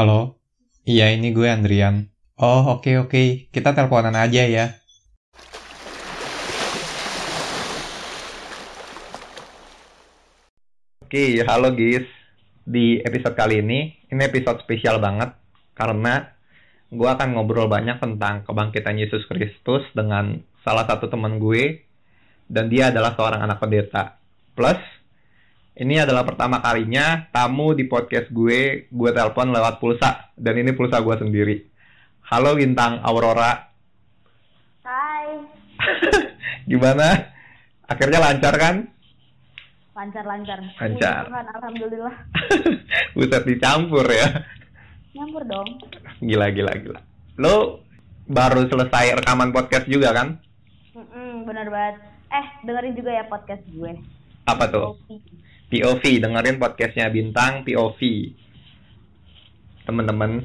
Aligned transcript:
Halo? 0.00 0.40
Iya, 0.88 1.12
ini 1.12 1.28
gue 1.28 1.44
Andrian. 1.44 2.08
Oh, 2.40 2.80
oke 2.80 3.04
oke. 3.04 3.52
Kita 3.52 3.76
teleponan 3.76 4.16
aja 4.16 4.48
ya. 4.48 4.72
Oke, 11.04 11.44
halo 11.44 11.76
guys. 11.76 12.08
Di 12.64 13.04
episode 13.04 13.36
kali 13.36 13.60
ini, 13.60 13.92
ini 14.08 14.22
episode 14.24 14.64
spesial 14.64 15.04
banget 15.04 15.36
karena 15.76 16.32
gue 16.88 17.04
akan 17.04 17.36
ngobrol 17.36 17.68
banyak 17.68 18.00
tentang 18.00 18.48
kebangkitan 18.48 18.96
Yesus 18.96 19.28
Kristus 19.28 19.84
dengan 19.92 20.40
salah 20.64 20.88
satu 20.88 21.12
teman 21.12 21.36
gue 21.36 21.84
dan 22.48 22.72
dia 22.72 22.88
adalah 22.88 23.12
seorang 23.20 23.44
anak 23.44 23.60
pendeta. 23.60 24.16
Plus, 24.56 24.80
ini 25.78 26.02
adalah 26.02 26.26
pertama 26.26 26.58
kalinya 26.58 27.30
tamu 27.30 27.76
di 27.78 27.86
podcast 27.86 28.26
gue, 28.34 28.90
gue 28.90 29.10
telepon 29.14 29.54
lewat 29.54 29.78
pulsa 29.78 30.34
dan 30.34 30.58
ini 30.58 30.74
pulsa 30.74 30.98
gue 30.98 31.14
sendiri. 31.14 31.56
Halo 32.26 32.58
Bintang 32.58 32.98
Aurora. 33.06 33.70
Hai, 34.82 35.46
Gimana? 36.70 37.30
Akhirnya 37.86 38.18
lancar 38.22 38.54
kan? 38.58 38.76
lancar-lancar. 39.90 40.56
Lancar. 40.80 41.28
Puji 41.28 41.28
Tuhan, 41.28 41.46
Alhamdulillah. 41.60 42.14
Buset 43.18 43.44
dicampur 43.44 44.06
ya. 44.08 44.48
Nyampur 45.12 45.44
dong. 45.44 45.68
Gila, 46.24 46.48
gila, 46.56 46.72
gila. 46.80 47.00
Lo 47.36 47.84
baru 48.24 48.64
selesai 48.64 49.20
rekaman 49.20 49.52
podcast 49.52 49.84
juga 49.84 50.16
kan? 50.16 50.40
Mm-mm, 50.96 51.44
bener 51.44 51.68
banget. 51.68 52.00
Eh, 52.32 52.46
dengerin 52.64 52.96
juga 52.96 53.10
ya 53.12 53.24
podcast 53.28 53.60
gue. 53.68 53.92
Apa 54.48 54.64
tuh? 54.72 54.96
Kopi. 54.96 55.39
POV, 55.70 56.02
dengerin 56.18 56.58
podcastnya 56.58 57.06
Bintang 57.08 57.62
POV. 57.62 58.00
Temen-temen, 59.86 60.44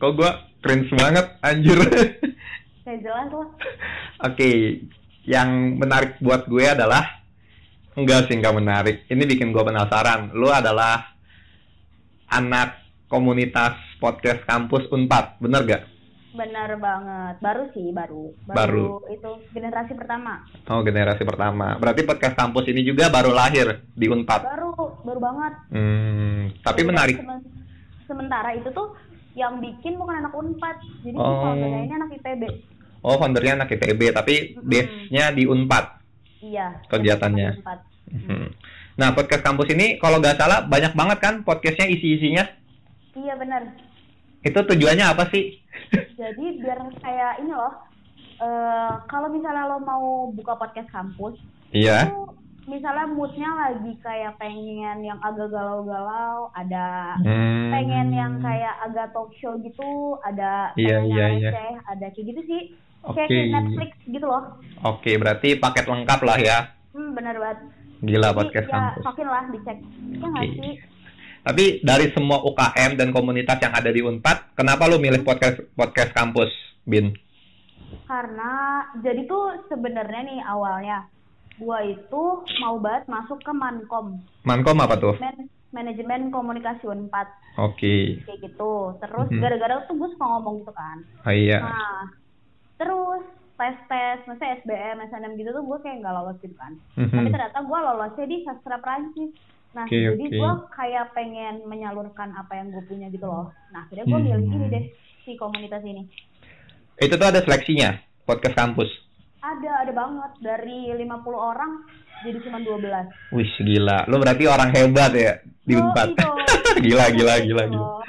kok 0.00 0.12
gue 0.16 0.30
cringe 0.64 0.90
banget, 0.96 1.26
anjir. 1.44 1.78
Kayak 2.82 3.00
jelas 3.04 3.28
lah. 3.28 3.48
Oke, 4.24 4.80
yang 5.28 5.76
menarik 5.76 6.16
buat 6.24 6.48
gue 6.48 6.64
adalah 6.64 7.24
enggak 7.94 8.28
sih 8.28 8.40
enggak 8.40 8.56
menarik. 8.56 8.96
Ini 9.06 9.22
bikin 9.28 9.52
gue 9.52 9.62
penasaran. 9.64 10.32
Lu 10.32 10.48
adalah 10.48 11.14
anak 12.32 12.82
komunitas 13.06 13.78
podcast 14.02 14.42
kampus 14.48 14.88
Unpad, 14.90 15.38
bener 15.38 15.62
gak? 15.68 15.82
Bener 16.34 16.70
banget. 16.76 17.34
Baru 17.38 17.70
sih, 17.70 17.88
baru. 17.88 18.34
Baru. 18.44 18.98
Itu 19.06 19.30
generasi 19.50 19.94
pertama. 19.94 20.42
Oh, 20.66 20.82
generasi 20.82 21.22
pertama. 21.22 21.78
Berarti 21.78 22.02
podcast 22.02 22.34
kampus 22.34 22.66
ini 22.66 22.82
juga 22.82 23.06
baru 23.06 23.30
lahir 23.30 23.86
di 23.88 24.06
Unpad. 24.06 24.42
Baru, 24.42 24.74
baru 25.00 25.20
banget. 25.22 25.52
Hmm, 25.70 26.50
tapi 26.60 26.82
Baru 26.82 26.90
menarik. 26.90 27.16
banget. 27.16 27.42
Semen- 27.42 27.62
Sementara 28.04 28.52
itu 28.52 28.68
tuh 28.68 28.92
yang 29.32 29.56
bikin 29.58 29.94
bukan 29.94 30.20
anak 30.20 30.34
Unpad. 30.34 30.76
Jadi 31.00 31.16
Oh. 31.16 31.40
foundernya 31.40 31.80
ini 31.80 31.94
anak 31.94 32.10
IPB. 32.12 32.42
Oh, 33.00 33.16
foundernya 33.16 33.52
anak 33.54 33.68
ITB, 33.70 34.00
tapi 34.10 34.34
Mm-mm. 34.52 34.64
base-nya 34.64 35.24
di 35.30 35.44
Unpad. 35.44 35.84
Iya. 36.40 36.66
Kegiatannya. 36.86 37.48
Unpad. 37.56 37.78
Hmm. 38.10 38.46
Nah, 38.94 39.10
podcast 39.10 39.40
kampus 39.40 39.70
ini 39.70 39.96
kalau 39.96 40.18
nggak 40.18 40.36
salah 40.36 40.62
banyak 40.62 40.92
banget 40.92 41.18
kan 41.18 41.34
podcastnya 41.40 41.86
isi-isinya. 41.86 42.44
Iya 43.12 43.34
bener. 43.34 43.62
Itu 44.44 44.58
tujuannya 44.60 45.06
apa 45.06 45.24
sih? 45.28 45.56
Jadi 46.14 46.60
biar 46.60 46.78
kayak 47.00 47.40
ini 47.40 47.50
loh, 47.50 47.72
eh 48.38 48.92
kalau 49.06 49.28
misalnya 49.28 49.66
lo 49.66 49.80
mau 49.80 50.04
buka 50.30 50.54
podcast 50.54 50.88
kampus, 50.88 51.34
Iya. 51.70 52.06
itu 52.06 52.18
misalnya 52.66 53.06
moodnya 53.06 53.50
lagi 53.50 53.92
kayak 53.98 54.36
pengen 54.36 55.00
yang 55.00 55.18
agak 55.18 55.48
galau-galau, 55.48 56.48
ada 56.52 57.16
Hmm. 57.20 57.68
pengen 57.70 58.08
yang 58.08 58.32
kayak 58.38 58.72
agak 58.80 59.10
talk 59.10 59.32
show 59.34 59.56
gitu, 59.58 59.90
ada 60.22 60.72
Iya, 60.74 61.00
pengen 61.00 61.08
iya, 61.10 61.18
yang 61.18 61.34
iya. 61.34 61.50
receh, 61.50 61.72
ada 61.86 62.06
kayak 62.08 62.26
gitu 62.26 62.40
sih. 62.44 62.62
Oke. 63.02 63.20
Kayak 63.22 63.48
Netflix 63.50 63.90
gitu 64.06 64.24
loh. 64.24 64.44
Oke, 64.82 65.12
berarti 65.14 65.56
paket 65.56 65.84
lengkap 65.84 66.20
lah 66.20 66.38
ya. 66.38 66.58
Hmm, 66.92 67.12
bener 67.12 67.36
banget. 67.36 67.58
Gila 68.00 68.28
Jadi, 68.28 68.36
podcast 68.38 68.66
ya, 68.66 68.72
kampus. 68.74 69.02
makin 69.04 69.26
lah 69.26 69.44
dicek. 69.50 69.78
Ya 70.14 70.40
sih? 70.54 70.74
Tapi 71.44 71.84
dari 71.84 72.08
semua 72.10 72.40
UKM 72.40 72.96
dan 72.96 73.12
komunitas 73.12 73.60
yang 73.60 73.70
ada 73.70 73.92
di 73.92 74.00
Unpad, 74.00 74.56
kenapa 74.56 74.88
lu 74.88 74.96
milih 74.96 75.20
podcast 75.20 75.60
podcast 75.74 76.10
kampus, 76.10 76.48
Bin? 76.82 77.12
Karena 78.04 78.52
jadi 78.98 79.22
tuh 79.24 79.68
sebenarnya 79.68 80.24
nih 80.24 80.40
awalnya 80.42 81.04
gua 81.56 81.84
itu 81.84 82.22
mau 82.58 82.80
banget 82.80 83.06
masuk 83.06 83.38
ke 83.38 83.52
Mankom. 83.52 84.18
Mankom 84.42 84.78
apa 84.78 84.96
tuh? 84.96 85.14
manajemen 85.14 85.46
manajemen 85.70 86.30
komunikasi 86.30 86.86
Unpad 86.86 87.26
Oke. 87.56 88.22
kayak 88.22 88.40
gitu 88.40 88.94
terus 89.00 89.26
Mhm. 89.26 89.42
gara-gara 89.42 89.82
tuh 89.84 89.98
gue 89.98 90.06
suka 90.08 90.22
ngomong 90.24 90.62
gitu 90.62 90.70
kan 90.70 91.02
Oh, 91.22 91.34
iya. 91.34 91.58
nah 91.58 92.06
terus 92.76 93.26
tes 93.54 93.74
tes 93.84 94.22
maksudnya 94.22 94.54
SBM 94.62 95.02
SNM 95.02 95.34
gitu 95.34 95.50
tuh 95.50 95.66
gue 95.66 95.78
kayak 95.82 95.98
nggak 95.98 96.14
lolos 96.14 96.38
gitu 96.38 96.54
kan 96.54 96.78
Mhm. 96.94 97.10
tapi 97.10 97.26
ternyata 97.28 97.58
gue 97.60 97.78
lolosnya 97.80 98.22
di 98.24 98.36
sastra 98.42 98.78
Prancis 98.78 99.34
nah 99.74 99.84
Oke, 99.84 99.98
jadi 99.98 100.14
oke. 100.20 100.32
gue 100.32 100.50
kayak 100.70 101.04
pengen 101.10 101.54
menyalurkan 101.64 102.30
apa 102.32 102.52
yang 102.54 102.70
gue 102.70 102.82
punya 102.84 103.06
gitu 103.08 103.24
loh 103.24 103.50
nah 103.68 103.82
akhirnya 103.82 104.04
gue 104.04 104.18
milih 104.20 104.38
Hmm. 104.40 104.54
ini 104.54 104.66
deh 104.68 104.84
si 105.20 105.34
komunitas 105.34 105.82
ini 105.82 106.06
Itu 106.96 107.14
tuh 107.14 107.26
ada 107.26 107.40
seleksinya, 107.40 107.90
podcast 108.22 108.54
kampus. 108.54 108.86
ada 109.40 109.82
ada 109.82 109.90
banget 109.90 110.30
dari 110.40 110.94
50 110.94 111.10
orang 111.34 111.82
jadi 112.22 112.38
cuma 112.40 112.56
12 112.56 113.34
Wih, 113.34 113.50
gila. 113.60 114.06
Lu 114.06 114.16
berarti 114.16 114.46
orang 114.46 114.70
hebat 114.70 115.12
ya 115.12 115.32
di 115.60 115.74
Oh, 115.74 115.82
Unpad. 115.82 116.08
itu. 116.08 116.28
gila, 116.80 117.04
gila, 117.10 117.34
gila, 117.42 117.62
Gitu 117.66 117.74
gila. 117.74 118.00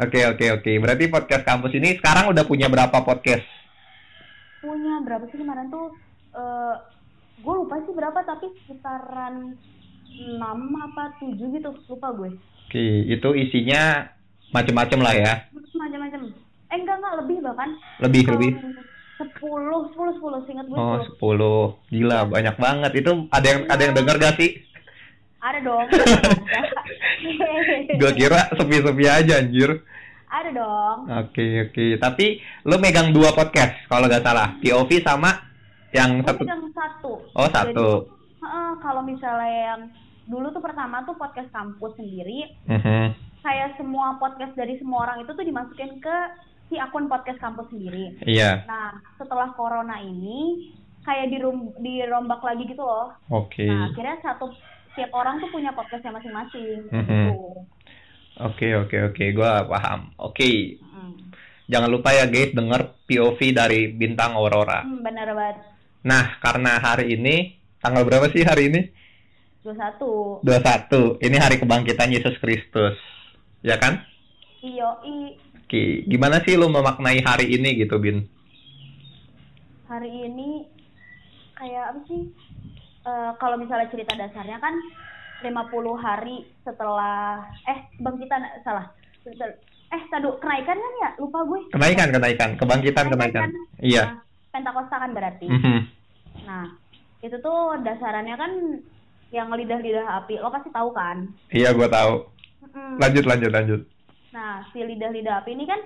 Oke, 0.00 0.20
oke, 0.26 0.46
oke. 0.56 0.70
Berarti 0.74 1.04
podcast 1.06 1.44
kampus 1.44 1.76
ini 1.76 1.94
sekarang 1.94 2.32
udah 2.32 2.42
punya 2.42 2.66
berapa 2.66 2.96
podcast? 3.00 3.44
punya 4.58 5.00
berapa 5.00 5.24
sih 5.26 5.36
kemarin 5.36 5.68
tuh 5.68 5.88
eh 6.32 6.74
gue 7.38 7.54
lupa 7.54 7.80
sih 7.80 7.92
berapa 7.92 8.20
tapi 8.22 8.46
sekitaran 8.58 9.56
6 10.10 10.82
apa 10.82 11.02
7 11.16 11.36
gitu 11.36 11.68
lupa 11.86 12.08
gue 12.12 12.28
Oke, 12.64 12.84
itu 13.04 13.28
isinya 13.34 14.08
macem-macem 14.48 14.98
lah 14.98 15.12
ya. 15.12 15.32
macam-macam 15.72 16.20
eh 16.66 16.76
enggak 16.76 16.96
enggak 16.96 17.14
lebih 17.18 17.36
bahkan 17.40 17.68
Lebih, 17.98 18.20
Kalau 18.24 18.34
lebih. 18.36 18.50
10 19.20 19.36
10 19.90 20.16
10 20.16 20.44
seingat 20.44 20.64
gue 20.64 20.76
Oh, 20.76 20.96
10. 21.18 21.90
10 21.90 21.92
Gila, 21.92 22.18
banyak 22.26 22.54
banget. 22.56 22.90
Itu 22.96 23.10
ada 23.28 23.44
yang 23.44 23.60
ada 23.66 23.80
yang 23.80 23.92
denger 23.94 24.16
gak 24.18 24.34
sih? 24.36 24.50
ada 25.40 25.56
dong 25.58 25.88
Gua 27.96 28.10
kira 28.12 28.50
sepi-sepi 28.52 29.04
aja 29.06 29.38
anjir. 29.38 29.70
ada 30.28 30.48
dong 30.52 30.98
Oke, 31.18 31.64
oke. 31.64 31.84
Tapi 31.96 32.38
lu 32.62 32.76
megang 32.76 33.10
dua 33.10 33.30
podcast 33.30 33.72
kalau 33.86 34.04
nggak 34.04 34.20
salah. 34.20 34.52
POV 34.60 35.00
sama 35.00 35.30
yang 35.90 36.14
Gue 36.14 36.22
satu. 36.22 36.38
pegang 36.38 36.62
satu 36.70 37.10
Oh, 37.32 37.48
satu. 37.48 37.86
Jadi, 38.04 38.19
heeh, 38.50 38.72
kalau 38.82 39.02
misalnya 39.02 39.46
yang 39.70 39.80
dulu 40.26 40.50
tuh 40.50 40.58
pertama 40.58 41.02
tuh 41.02 41.14
podcast 41.14 41.50
kampus 41.50 41.94
sendiri 41.94 42.50
Mhm. 42.66 43.14
kayak 43.40 43.78
semua 43.78 44.18
podcast 44.18 44.54
dari 44.54 44.74
semua 44.76 45.06
orang 45.06 45.22
itu 45.22 45.30
tuh 45.30 45.42
dimasukin 45.42 45.98
ke 45.98 46.16
si 46.66 46.78
akun 46.78 47.06
podcast 47.06 47.38
kampus 47.38 47.66
sendiri 47.66 48.14
Iya. 48.22 48.62
Nah, 48.64 48.94
setelah 49.14 49.54
corona 49.54 49.98
ini 49.98 50.70
kayak 51.00 51.30
dirum 51.30 51.72
dirombak 51.78 52.38
lagi 52.40 52.66
gitu 52.66 52.82
loh. 52.82 53.10
Oke. 53.26 53.64
Nah, 53.64 53.88
akhirnya 53.88 54.20
satu 54.20 54.52
tiap 54.92 55.10
orang 55.10 55.38
tuh 55.38 55.48
punya 55.48 55.72
podcastnya 55.72 56.12
masing-masing. 56.12 56.86
Gitu. 56.86 57.34
Oke, 58.40 58.68
oke, 58.76 58.96
oke. 59.10 59.24
Gua 59.32 59.64
paham. 59.64 60.12
Oke. 60.16 60.78
Mm. 60.78 61.32
Jangan 61.66 61.90
lupa 61.90 62.10
ya 62.10 62.26
guys 62.26 62.50
denger 62.50 62.96
POV 63.04 63.40
dari 63.50 63.90
Bintang 63.90 64.34
Aurora. 64.34 64.82
Hmm, 64.82 65.02
bener 65.02 65.30
banget. 65.32 65.56
Nah, 66.02 66.38
karena 66.40 66.78
hari 66.78 67.14
ini 67.14 67.59
tanggal 67.80 68.04
berapa 68.04 68.28
sih 68.30 68.44
hari 68.44 68.68
ini? 68.72 68.80
21. 69.64 70.44
21. 70.44 71.20
Ini 71.20 71.36
hari 71.36 71.56
kebangkitan 71.60 72.12
Yesus 72.12 72.36
Kristus. 72.40 72.96
Ya 73.60 73.76
kan? 73.76 74.04
Iyo, 74.64 74.88
i 75.04 75.36
Oke, 75.60 76.02
gimana 76.08 76.42
sih 76.42 76.58
lu 76.58 76.66
memaknai 76.66 77.22
hari 77.22 77.54
ini 77.54 77.78
gitu, 77.78 77.96
Bin? 78.02 78.26
hari 79.90 80.06
ini 80.06 80.70
kayak 81.58 81.90
apa 81.90 82.00
sih? 82.06 82.22
Eh, 83.02 83.30
kalau 83.42 83.58
misalnya 83.58 83.90
cerita 83.90 84.14
dasarnya 84.14 84.62
kan 84.62 84.74
50 85.42 85.50
hari 85.98 86.46
setelah 86.62 87.42
eh 87.66 87.78
bangkitan 87.98 88.42
salah. 88.62 88.86
Eh, 89.90 90.02
tadu 90.14 90.38
kenaikan 90.38 90.78
kan 90.78 90.94
ya? 91.02 91.10
Lupa 91.18 91.42
gue. 91.42 91.60
Kenaikan, 91.74 92.14
kenaikan, 92.14 92.50
kebangkitan, 92.54 93.10
kenaikan. 93.10 93.50
kan? 93.50 93.52
Iya. 93.82 94.02
Nah, 94.06 94.22
Pentakosta 94.54 94.96
kan 94.98 95.10
berarti. 95.10 95.46
Mhm. 95.50 95.78
Nah, 96.46 96.66
itu 97.20 97.36
tuh 97.38 97.76
dasarannya 97.80 98.36
kan 98.36 98.52
yang 99.30 99.48
lidah-lidah 99.48 100.06
api. 100.20 100.40
Lo 100.40 100.50
pasti 100.50 100.70
tahu 100.70 100.90
kan? 100.90 101.28
Iya, 101.48 101.70
gua 101.72 101.86
tahu. 101.86 102.12
Lanjut, 102.98 103.24
lanjut, 103.24 103.50
lanjut. 103.50 103.80
Nah, 104.30 104.62
si 104.70 104.80
lidah-lidah 104.80 105.42
api 105.42 105.54
ini 105.54 105.66
kan 105.66 105.80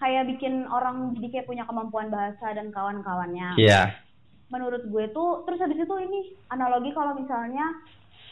kayak 0.00 0.32
bikin 0.32 0.64
orang 0.66 1.12
jadi 1.16 1.28
kayak 1.28 1.48
punya 1.48 1.64
kemampuan 1.68 2.08
bahasa 2.08 2.56
dan 2.56 2.72
kawan-kawannya. 2.72 3.56
Iya. 3.56 3.92
Menurut 4.48 4.82
gue 4.88 5.04
tuh, 5.12 5.44
terus 5.46 5.60
habis 5.60 5.78
itu 5.78 5.94
ini 6.00 6.34
analogi 6.48 6.90
kalau 6.90 7.14
misalnya 7.14 7.62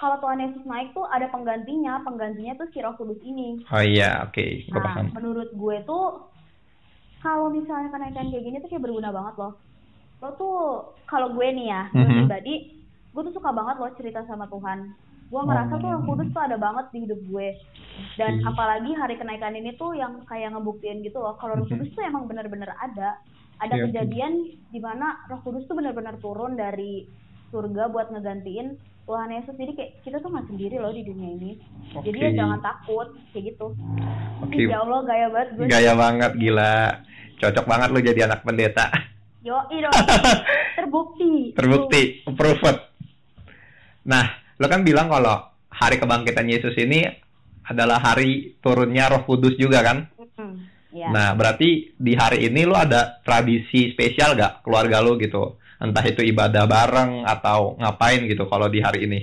kalau 0.01 0.19
Tuhan 0.19 0.41
Yesus 0.41 0.65
naik 0.65 0.91
tuh 0.91 1.07
ada 1.07 1.29
penggantinya, 1.29 2.03
penggantinya 2.03 2.57
tuh 2.57 2.67
si 2.73 2.81
Roh 2.81 2.97
Kudus 2.97 3.21
ini. 3.23 3.63
Oh 3.69 3.85
iya, 3.85 4.27
oke, 4.27 4.67
gue 4.67 4.75
Nah, 4.75 4.83
paham. 4.83 5.13
menurut 5.15 5.51
gue 5.53 5.77
tuh 5.85 6.27
kalau 7.19 7.51
misalnya 7.51 7.91
kenaikan 7.91 8.31
kayak 8.31 8.45
gini 8.47 8.57
tuh 8.59 8.71
kayak 8.71 8.83
berguna 8.83 9.11
banget 9.11 9.35
loh. 9.37 9.53
Lo 10.19 10.29
tuh 10.35 10.57
kalau 11.07 11.31
gue 11.33 11.47
nih 11.49 11.67
ya, 11.69 11.83
gue 11.89 12.03
Mhm. 12.03 12.17
pribadi, 12.25 12.55
gue 13.15 13.23
tuh 13.23 13.35
suka 13.35 13.51
banget 13.51 13.77
loh 13.79 13.91
cerita 13.95 14.21
sama 14.27 14.47
Tuhan. 14.47 14.93
Gue 15.29 15.43
ngerasa 15.45 15.77
tuh 15.77 15.89
Roh 15.89 16.03
Kudus 16.03 16.33
tuh 16.33 16.41
ada 16.41 16.57
banget 16.57 16.89
di 16.89 17.05
hidup 17.05 17.21
gue. 17.23 17.49
Dan 18.17 18.41
Hmm. 18.41 18.49
apalagi 18.49 18.91
hari 18.93 19.15
kenaikan 19.15 19.53
ini 19.53 19.77
tuh 19.77 19.93
yang 19.93 20.25
kayak 20.25 20.57
ngebuktiin 20.57 21.05
gitu 21.05 21.21
loh, 21.21 21.37
kalau 21.37 21.55
Roh 21.55 21.69
Mhm. 21.69 21.73
Kudus 21.77 21.89
tuh 21.93 22.03
emang 22.03 22.25
bener-bener 22.25 22.73
ada. 22.75 23.21
Ada 23.59 23.75
Iya. 23.75 23.85
kejadian 23.91 24.33
di 24.71 24.81
mana 24.81 25.21
Roh 25.29 25.43
Kudus 25.43 25.67
tuh 25.67 25.77
bener-bener 25.77 26.17
turun 26.19 26.55
dari 26.55 27.05
surga 27.51 27.89
buat 27.89 28.09
ngegantiin 28.09 28.77
Tuhan 29.05 29.29
Yesus. 29.31 29.53
Jadi 29.53 29.73
kayak 29.73 29.93
kita 30.03 30.17
tuh 30.19 30.31
nggak 30.31 30.47
sendiri 30.47 30.77
loh 30.79 30.93
di 30.93 31.03
dunia 31.03 31.31
ini. 31.33 31.51
Jadi 31.95 32.19
ya 32.19 32.31
jangan 32.35 32.61
takut 32.61 33.09
kayak 33.33 33.53
gitu. 33.53 33.73
Oke. 34.39 34.65
Ya 34.65 34.79
Allah 34.79 35.01
gaya 35.03 35.27
banget 35.29 35.49
gue. 35.57 35.65
Gaya 35.67 35.93
banget, 35.93 36.33
gila. 36.37 36.75
Cocok 37.37 37.67
banget 37.67 37.89
lu 37.91 38.01
jadi 38.01 38.21
anak 38.25 38.41
pendeta. 38.43 38.87
Yo, 39.39 39.55
dong. 39.71 39.95
Terbukti. 40.79 41.55
Terbukti, 41.55 42.03
approved. 42.27 42.79
Nah, 44.09 44.25
lo 44.59 44.67
kan 44.67 44.83
bilang 44.83 45.07
kalau 45.07 45.47
hari 45.71 46.03
kebangkitan 46.03 46.51
Yesus 46.51 46.75
ini 46.75 47.07
adalah 47.63 48.03
hari 48.03 48.59
turunnya 48.59 49.13
Roh 49.13 49.23
Kudus 49.23 49.55
juga 49.55 49.85
kan? 49.85 50.11
Hmm, 50.35 50.67
ya. 50.91 51.13
Nah, 51.13 51.37
berarti 51.39 51.95
di 51.95 52.13
hari 52.19 52.51
ini 52.51 52.67
lo 52.67 52.75
ada 52.75 53.23
tradisi 53.23 53.95
spesial 53.95 54.35
gak 54.35 54.67
keluarga 54.67 54.99
lo 55.05 55.15
gitu? 55.21 55.61
Entah 55.79 56.03
itu 56.03 56.27
ibadah 56.27 56.67
bareng 56.67 57.23
atau 57.23 57.79
ngapain 57.79 58.27
gitu 58.27 58.51
kalau 58.51 58.67
di 58.67 58.83
hari 58.83 59.07
ini? 59.07 59.21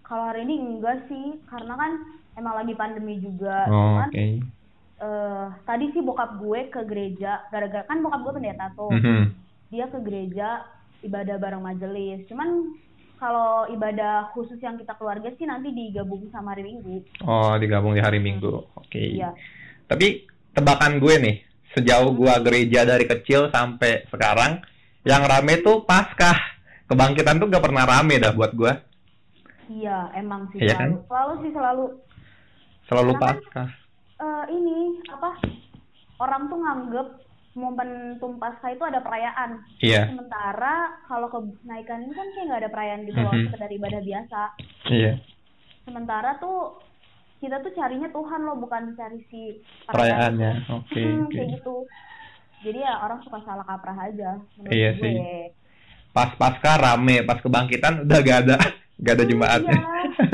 Kalau 0.00 0.32
hari 0.32 0.48
ini 0.48 0.56
enggak 0.56 1.04
sih, 1.12 1.36
karena 1.44 1.76
kan 1.76 1.92
emang 2.40 2.54
lagi 2.64 2.72
pandemi 2.72 3.20
juga. 3.20 3.68
Oh, 3.68 4.00
Cuman 4.00 4.08
Oke. 4.08 4.61
Eh, 5.02 5.46
tadi 5.66 5.90
sih 5.90 6.00
bokap 6.00 6.38
gue 6.38 6.70
ke 6.70 6.80
gereja, 6.86 7.42
gara-gara 7.50 7.82
kan 7.84 7.98
bokap 7.98 8.22
gue 8.22 8.32
pendeta 8.38 8.70
tuh. 8.72 8.94
Mhm. 8.94 9.34
Dia 9.68 9.90
ke 9.90 9.98
gereja 9.98 10.62
ibadah 11.02 11.36
bareng 11.36 11.60
majelis. 11.60 12.22
Cuman 12.30 12.78
kalau 13.18 13.66
ibadah 13.70 14.30
khusus 14.30 14.58
yang 14.58 14.78
kita 14.78 14.94
keluarga 14.94 15.30
sih 15.34 15.46
nanti 15.46 15.70
digabung 15.70 16.26
sama 16.30 16.54
hari 16.54 16.62
Minggu. 16.62 17.02
Oh, 17.22 17.54
digabung 17.58 17.94
di 17.94 18.02
hari 18.02 18.22
Minggu. 18.22 18.62
Oke. 18.74 18.98
Iya. 18.98 19.34
Tapi 19.90 20.26
tebakan 20.54 21.02
gue 21.02 21.14
nih, 21.18 21.36
sejauh 21.72 22.12
gua 22.12 22.38
gereja 22.38 22.84
dari 22.84 23.08
kecil 23.08 23.48
sampai 23.48 24.04
sekarang, 24.10 24.60
yang 25.02 25.24
rame 25.24 25.62
tuh 25.62 25.82
Paskah. 25.82 26.36
Kebangkitan 26.86 27.40
tuh 27.40 27.48
gak 27.48 27.64
pernah 27.64 27.88
rame 27.88 28.20
dah 28.20 28.36
buat 28.36 28.52
gua. 28.52 28.76
Iya, 29.72 30.12
emang 30.12 30.52
sih 30.52 30.60
Iya 30.60 30.76
selalu. 30.76 30.96
Selalu 31.08 31.32
sih 31.40 31.50
selalu 31.56 31.84
Selalu 32.82 33.12
Karena 33.16 33.38
kan- 33.48 33.72
Eh, 34.22 34.44
ini 34.52 34.78
apa? 35.10 35.34
Orang 36.16 36.46
tuh 36.46 36.54
nganggep 36.56 37.08
momentum 37.52 38.38
Paskah 38.38 38.70
itu 38.70 38.80
ada 38.80 39.02
perayaan. 39.02 39.60
Iya, 39.82 40.08
Sementara 40.08 40.74
kalau 41.04 41.26
kenaikan 41.28 42.06
ini 42.06 42.14
kan 42.14 42.26
kayak 42.30 42.44
nggak 42.46 42.60
ada 42.62 42.70
perayaan 42.70 43.02
gitu 43.02 43.18
loh, 43.18 43.34
Mhm. 43.34 43.44
sekedar 43.50 43.70
ibadah 43.72 44.00
biasa. 44.00 44.40
iya. 44.88 45.12
Sementara 45.82 46.38
tuh 46.38 46.78
kita 47.42 47.58
tuh 47.58 47.74
carinya 47.74 48.06
Tuhan 48.08 48.40
loh, 48.40 48.56
bukan 48.56 48.94
cari 48.94 49.18
si 49.26 49.58
Perayaannya. 49.84 50.50
itu. 50.56 50.72
Oke, 50.72 51.02
Hmm, 51.02 51.26
oke. 51.26 51.34
Kayak 51.34 51.48
gitu. 51.58 51.76
Jadi 52.62 52.78
ya 52.78 52.94
orang 52.96 53.18
suka 53.20 53.42
salah 53.42 53.66
kaprah 53.66 53.98
aja 53.98 54.38
Iya 54.70 54.90
sih. 54.94 55.14
Pas 56.14 56.30
Paskah 56.38 56.78
rame, 56.78 57.26
pas 57.26 57.42
kebangkitan 57.42 58.06
udah 58.06 58.18
gak 58.22 58.38
ada. 58.46 58.56
Gak 59.00 59.14
ada 59.16 59.24
Hmm, 59.24 59.32
jemaatnya. 59.32 59.72
Iya, 59.72 59.80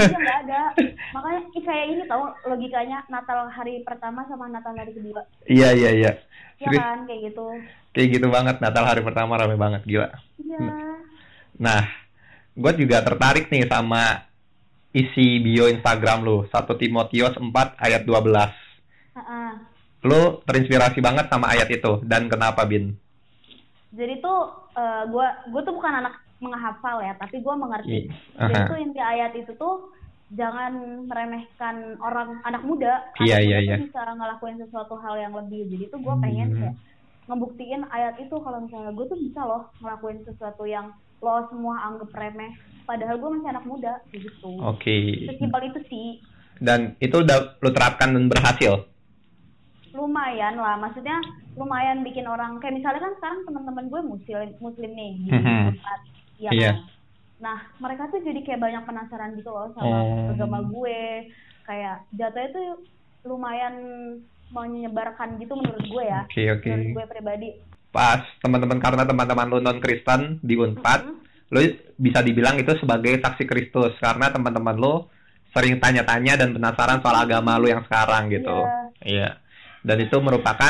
iya 0.02 0.18
nggak 0.18 0.38
ada. 0.44 0.60
Makanya 1.14 1.40
kayak 1.54 1.86
ini 1.88 2.02
tau 2.04 2.24
logikanya 2.44 2.98
Natal 3.06 3.46
hari 3.48 3.80
pertama 3.80 4.26
sama 4.26 4.50
Natal 4.50 4.74
hari 4.74 4.92
kedua. 4.92 5.22
iya, 5.46 5.70
iya, 5.72 5.90
iya. 5.94 6.12
Ya 6.58 6.66
Serius, 6.66 6.82
kan 6.82 6.98
kayak 7.06 7.20
gitu. 7.30 7.46
kayak 7.94 8.08
gitu 8.18 8.26
banget. 8.28 8.56
Natal 8.58 8.84
hari 8.84 9.00
pertama 9.00 9.38
rame 9.38 9.54
banget, 9.54 9.86
gila. 9.86 10.10
Iya. 10.36 10.58
Nah, 11.56 11.82
gue 12.52 12.72
juga 12.76 12.98
tertarik 13.00 13.46
nih 13.46 13.64
sama 13.64 14.26
isi 14.90 15.38
bio 15.38 15.70
Instagram 15.70 16.26
lu. 16.26 16.36
1 16.44 16.52
Timotius 16.74 17.38
4 17.38 17.78
ayat 17.78 18.02
12. 18.02 18.50
Heeh. 19.14 19.50
Lu 20.02 20.42
terinspirasi 20.42 20.98
banget 20.98 21.30
sama 21.30 21.54
ayat 21.54 21.70
itu. 21.70 22.02
Dan 22.02 22.26
kenapa, 22.26 22.66
Bin? 22.66 22.94
Jadi 23.88 24.20
tuh 24.20 24.38
eh, 24.76 25.02
gua 25.08 25.26
gue 25.48 25.62
tuh 25.64 25.72
bukan 25.72 26.04
anak 26.04 26.14
menghafal 26.38 26.98
ya, 26.98 27.14
tapi 27.14 27.38
gua 27.38 27.54
mengerti. 27.54 28.06
Iya. 28.06 28.14
Jadi 28.38 28.54
Aha. 28.54 28.66
tuh 28.66 28.78
inti 28.78 29.00
ayat 29.00 29.32
itu 29.32 29.52
tuh 29.54 29.90
jangan 30.30 30.72
meremehkan 31.04 31.76
orang 31.98 32.36
anak 32.42 32.60
muda 32.60 33.00
Iya, 33.18 33.40
iya, 33.40 33.58
iya. 33.58 33.76
bisa 33.76 34.04
ngelakuin 34.06 34.58
sesuatu 34.58 34.94
hal 34.96 35.16
yang 35.16 35.32
lebih. 35.32 35.66
Jadi 35.66 35.84
tuh 35.88 35.98
gua 35.98 36.14
pengen 36.16 36.48
Hmm. 36.48 36.58
kayak 36.60 36.74
ngebuktiin 37.26 37.82
ayat 37.86 38.16
itu 38.16 38.32
kalau 38.32 38.58
misalnya 38.58 38.88
gue 38.90 39.04
tuh 39.04 39.18
bisa 39.18 39.40
loh 39.42 39.68
ngelakuin 39.78 40.24
sesuatu 40.24 40.64
yang 40.64 40.88
lo 41.18 41.44
semua 41.46 41.76
anggap 41.82 42.08
remeh. 42.10 42.56
Padahal 42.82 43.16
gue 43.16 43.30
masih 43.30 43.50
anak 43.50 43.64
muda 43.64 43.92
gitu. 44.08 44.48
Oke. 44.58 45.28
Sesimpel 45.28 45.68
itu 45.68 45.80
sih. 45.86 46.08
Dan 46.56 46.96
itu 46.98 47.18
udah 47.18 47.58
lu 47.58 47.68
terapkan 47.68 48.10
dan 48.10 48.26
berhasil. 48.26 48.88
lumayan 49.88 50.54
lah 50.54 50.78
maksudnya 50.78 51.16
lumayan 51.54 52.00
bikin 52.00 52.22
orang 52.22 52.60
kayak 52.60 52.76
misalnya 52.76 53.02
kan 53.02 53.14
sekarang 53.18 53.40
teman-teman 53.42 53.84
gue 53.88 54.00
muslim 54.04 54.54
muslim 54.60 54.90
nih 54.94 55.12
di 55.18 55.30
Mhm. 55.32 55.74
Ya 56.38 56.50
Iya. 56.50 56.72
kan 56.72 56.76
nah 57.38 57.58
mereka 57.78 58.10
tuh 58.10 58.18
jadi 58.18 58.40
kayak 58.42 58.58
banyak 58.60 58.82
penasaran 58.82 59.34
gitu 59.34 59.50
loh 59.50 59.70
sama 59.72 59.86
Oh. 59.94 60.32
agama 60.32 60.58
gue 60.64 61.30
kayak 61.62 62.02
jatuhnya 62.12 62.50
tuh 62.50 62.66
lumayan 63.22 63.74
menyebarkan 64.48 65.36
gitu 65.36 65.52
menurut 65.52 65.84
gue 65.84 66.04
ya 66.04 66.24
Oke, 66.24 66.42
oke. 66.50 66.66
menurut 66.66 66.90
gue 66.94 67.06
pribadi 67.08 67.48
Pas 67.88 68.20
teman-teman 68.38 68.76
karena 68.78 69.02
teman-teman 69.02 69.48
lu 69.48 69.58
non 69.58 69.80
Kristen 69.80 70.36
di 70.40 70.54
Unpad, 70.54 71.08
Mhm. 71.08 71.14
lu 71.48 71.60
bisa 71.96 72.20
dibilang 72.20 72.60
itu 72.60 72.68
sebagai 72.76 73.16
saksi 73.16 73.48
Kristus 73.48 73.96
karena 73.96 74.28
teman-teman 74.28 74.76
lu 74.76 75.08
sering 75.50 75.80
tanya-tanya 75.80 76.36
dan 76.36 76.52
penasaran 76.52 77.00
soal 77.00 77.16
agama 77.16 77.56
lu 77.56 77.64
yang 77.66 77.80
sekarang 77.82 78.28
gitu. 78.28 78.60
Iya. 79.00 79.40
Dan 79.80 80.04
itu 80.04 80.20
merupakan 80.20 80.68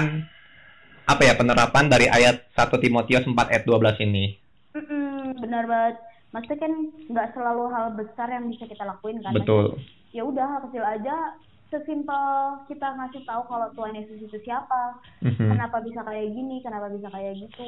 apa 1.05 1.23
ya 1.25 1.35
penerapan 1.35 1.91
dari 1.91 2.07
ayat 2.07 2.47
1 2.55 2.79
Timotius 2.79 3.27
4 3.27 3.51
ayat 3.51 3.67
12 3.67 3.99
ini. 3.99 4.39
Mm-mm, 5.39 5.45
benar 5.45 5.65
banget 5.65 5.97
maksudnya 6.29 6.61
kan 6.61 6.73
nggak 7.09 7.29
selalu 7.33 7.65
hal 7.71 7.87
besar 7.95 8.29
yang 8.29 8.51
bisa 8.51 8.67
kita 8.67 8.85
lakuin 8.85 9.23
kan 9.23 9.33
Betul. 9.33 9.79
ya 10.11 10.23
udah 10.23 10.45
hal 10.45 10.61
kecil 10.67 10.83
aja 10.83 11.17
sesimpel 11.69 12.25
kita 12.65 12.97
ngasih 12.97 13.23
tahu 13.23 13.43
kalau 13.45 13.69
Tuhan 13.73 13.93
Yesus 13.95 14.25
itu 14.25 14.39
siapa 14.41 14.97
Mhm. 15.21 15.53
kenapa 15.53 15.85
bisa 15.85 16.01
kayak 16.01 16.33
gini, 16.33 16.65
kenapa 16.65 16.89
bisa 16.89 17.13
kayak 17.13 17.37
gitu. 17.37 17.61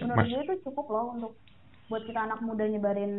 Menurut 0.00 0.24
gue 0.24 0.40
itu 0.42 0.54
cukup 0.64 0.86
loh 0.88 1.06
untuk 1.12 1.32
buat 1.88 2.00
kita 2.02 2.16
anak 2.22 2.40
muda 2.40 2.64
nyebarin 2.64 3.12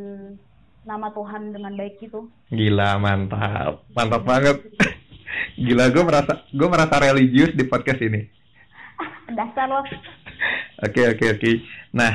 nama 0.83 1.13
Tuhan 1.13 1.53
dengan 1.53 1.77
baik 1.77 2.01
gitu. 2.01 2.33
Gila, 2.49 2.97
mantap. 2.97 3.85
Mantap 3.93 4.25
banget. 4.25 4.57
Gila, 5.61 5.93
gue 5.93 6.01
merasa 6.01 6.41
gue 6.49 6.67
merasa 6.67 6.95
religius 6.97 7.53
di 7.53 7.63
podcast 7.63 8.01
ini. 8.01 8.25
Dasar 9.37 9.69
loh. 9.69 9.85
Oke 10.83 10.99
oke 11.07 11.25
oke. 11.31 11.51
Nah, 11.93 12.11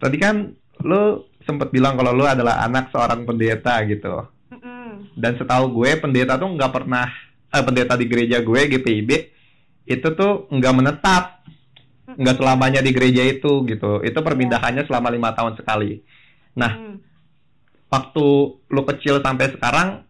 tadi 0.00 0.16
kan 0.16 0.56
lu 0.82 1.26
sempat 1.42 1.70
bilang 1.74 1.98
kalau 1.98 2.14
lu 2.14 2.26
adalah 2.26 2.62
anak 2.62 2.90
seorang 2.94 3.26
pendeta 3.26 3.82
gitu. 3.86 4.26
Mm-mm. 4.52 5.14
Dan 5.16 5.38
setahu 5.38 5.82
gue 5.82 5.98
pendeta 5.98 6.38
tuh 6.38 6.50
nggak 6.52 6.72
pernah 6.72 7.06
eh, 7.50 7.62
pendeta 7.64 7.94
di 7.98 8.06
gereja 8.06 8.38
gue 8.42 8.60
GPIB 8.68 9.10
itu 9.82 10.08
tuh 10.14 10.46
nggak 10.46 10.74
menetap, 10.78 11.42
nggak 12.14 12.36
selamanya 12.38 12.80
di 12.84 12.90
gereja 12.94 13.22
itu 13.26 13.66
gitu. 13.66 13.98
Itu 14.06 14.18
perpindahannya 14.22 14.86
selama 14.86 15.10
lima 15.10 15.34
tahun 15.34 15.58
sekali. 15.58 15.98
Nah, 16.54 16.72
Mm. 16.76 16.96
waktu 17.88 18.26
lu 18.70 18.82
kecil 18.86 19.24
sampai 19.24 19.50
sekarang 19.56 20.04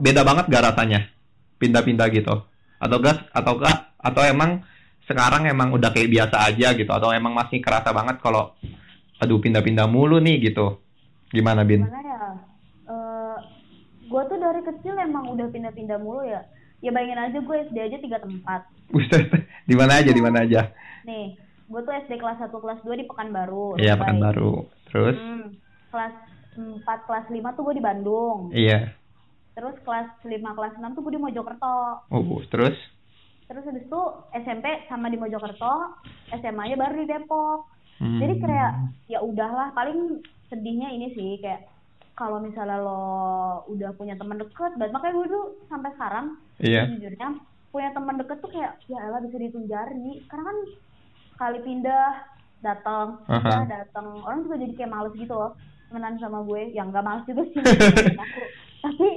beda 0.00 0.24
banget 0.24 0.48
gak 0.48 0.64
rasanya 0.72 1.12
pindah-pindah 1.60 2.08
gitu? 2.10 2.42
Atau 2.82 2.98
gas 2.98 3.20
atau 3.30 3.60
gak 3.60 3.94
atau 4.02 4.22
emang 4.26 4.66
sekarang 5.06 5.46
emang 5.46 5.74
udah 5.74 5.90
kayak 5.92 6.10
biasa 6.10 6.36
aja 6.48 6.74
gitu 6.74 6.90
atau 6.90 7.10
emang 7.10 7.34
masih 7.34 7.58
kerasa 7.58 7.90
banget 7.90 8.18
kalau 8.22 8.54
aduh 9.22 9.38
pindah-pindah 9.38 9.86
mulu 9.86 10.18
nih 10.18 10.50
gitu. 10.50 10.82
Gimana 11.30 11.62
Bin? 11.62 11.86
Gimana 11.86 12.00
ya? 12.02 12.20
Eh, 12.90 13.36
gue 14.04 14.22
tuh 14.26 14.36
dari 14.36 14.60
kecil 14.60 14.98
emang 14.98 15.30
udah 15.30 15.46
pindah-pindah 15.48 15.98
mulu 16.02 16.26
ya. 16.26 16.42
Ya 16.82 16.90
bayangin 16.90 17.22
aja 17.22 17.38
gue 17.38 17.56
SD 17.70 17.76
aja 17.78 17.96
tiga 18.02 18.18
tempat. 18.18 18.66
Di 19.70 19.74
mana 19.78 20.02
aja 20.02 20.10
di 20.10 20.18
mana 20.18 20.42
aja? 20.42 20.74
Nih, 21.06 21.38
gue 21.70 21.80
tuh 21.80 21.94
SD 21.94 22.18
kelas 22.18 22.42
1, 22.42 22.50
kelas 22.50 22.82
2 22.82 22.98
di 22.98 23.06
Pekanbaru. 23.06 23.78
Iya. 23.78 23.94
Pekanbaru. 23.94 24.66
Terus 24.90 25.16
Hmm, 25.16 25.46
kelas 25.88 26.14
4, 26.58 27.06
kelas 27.06 27.26
5 27.30 27.54
tuh 27.54 27.62
gue 27.64 27.74
di 27.78 27.84
Bandung. 27.84 28.50
iya. 28.50 28.90
Terus 29.54 29.76
kelas 29.86 30.08
5, 30.20 30.32
kelas 30.52 30.74
6 30.74 30.92
tuh 30.92 31.02
gue 31.06 31.14
di 31.14 31.22
Mojokerto. 31.22 32.02
Oh, 32.10 32.42
terus 32.50 32.74
Terus 33.46 33.68
habis 33.68 33.84
itu 33.84 34.02
SMP 34.32 34.64
sama 34.88 35.06
di 35.06 35.20
Mojokerto, 35.20 36.00
SMA-nya 36.32 36.72
baru 36.74 36.94
di 36.98 37.06
Depok. 37.06 37.68
Hmm. 37.96 38.18
Jadi 38.18 38.34
kayak 38.38 38.72
ya 39.06 39.18
udahlah, 39.20 39.70
paling 39.72 40.20
sedihnya 40.46 40.88
ini 40.90 41.12
sih 41.12 41.36
kayak 41.38 41.68
kalau 42.12 42.38
misalnya 42.38 42.76
lo 42.76 43.02
udah 43.66 43.90
punya 43.92 44.12
teman 44.14 44.36
deket, 44.36 44.76
dan 44.76 44.88
makanya 44.90 45.14
gue 45.14 45.26
dulu 45.26 45.42
sampai 45.66 45.90
sekarang 45.92 46.26
Iya. 46.58 46.86
sejujurnya 46.86 47.28
punya 47.68 47.88
teman 47.90 48.16
deket 48.16 48.36
tuh 48.38 48.50
kayak 48.50 48.76
ya 48.84 49.00
elah 49.00 49.18
bisa 49.18 49.34
dihitung 49.34 49.64
jari 49.64 50.20
karena 50.26 50.44
kan 50.44 50.58
sekali 51.32 51.58
pindah 51.62 52.08
datang 52.60 53.16
Aha. 53.24 53.40
pindah 53.40 53.80
datang 53.80 54.06
orang 54.20 54.44
juga 54.44 54.60
jadi 54.60 54.72
kayak 54.76 54.92
males 54.92 55.14
gitu 55.16 55.32
loh 55.32 55.56
temenan 55.88 56.14
sama 56.16 56.44
gue 56.44 56.68
yang 56.70 56.92
nggak 56.92 57.00
males 57.00 57.24
juga 57.24 57.42
sih 57.48 57.58
aku. 57.58 58.40
tapi 58.84 59.08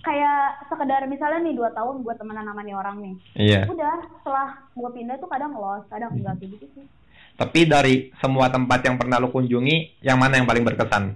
kayak 0.00 0.40
sekedar 0.66 1.04
misalnya 1.04 1.44
nih 1.44 1.54
dua 1.54 1.68
tahun 1.70 2.00
gue 2.00 2.14
temenan 2.16 2.48
sama 2.48 2.64
nih 2.64 2.74
orang 2.74 2.96
nih 2.98 3.14
Iya. 3.36 3.60
udah 3.68 3.94
setelah 4.16 4.48
gue 4.72 4.90
pindah 4.90 5.16
tuh 5.18 5.28
kadang 5.28 5.52
los 5.52 5.84
kadang 5.86 6.10
enggak 6.12 6.34
kayak 6.40 6.50
gitu 6.56 6.66
sih 6.74 6.86
Tapi 7.38 7.60
dari 7.64 7.94
semua 8.18 8.50
tempat 8.50 8.82
yang 8.82 8.98
pernah 8.98 9.16
lu 9.16 9.30
kunjungi, 9.30 10.02
yang 10.02 10.18
mana 10.18 10.36
yang 10.36 10.44
paling 10.44 10.66
berkesan? 10.66 11.14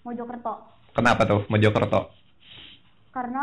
Mojokerto 0.00 0.54
Kenapa 0.90 1.22
tuh 1.24 1.44
Mojokerto? 1.46 2.10
karena 3.10 3.42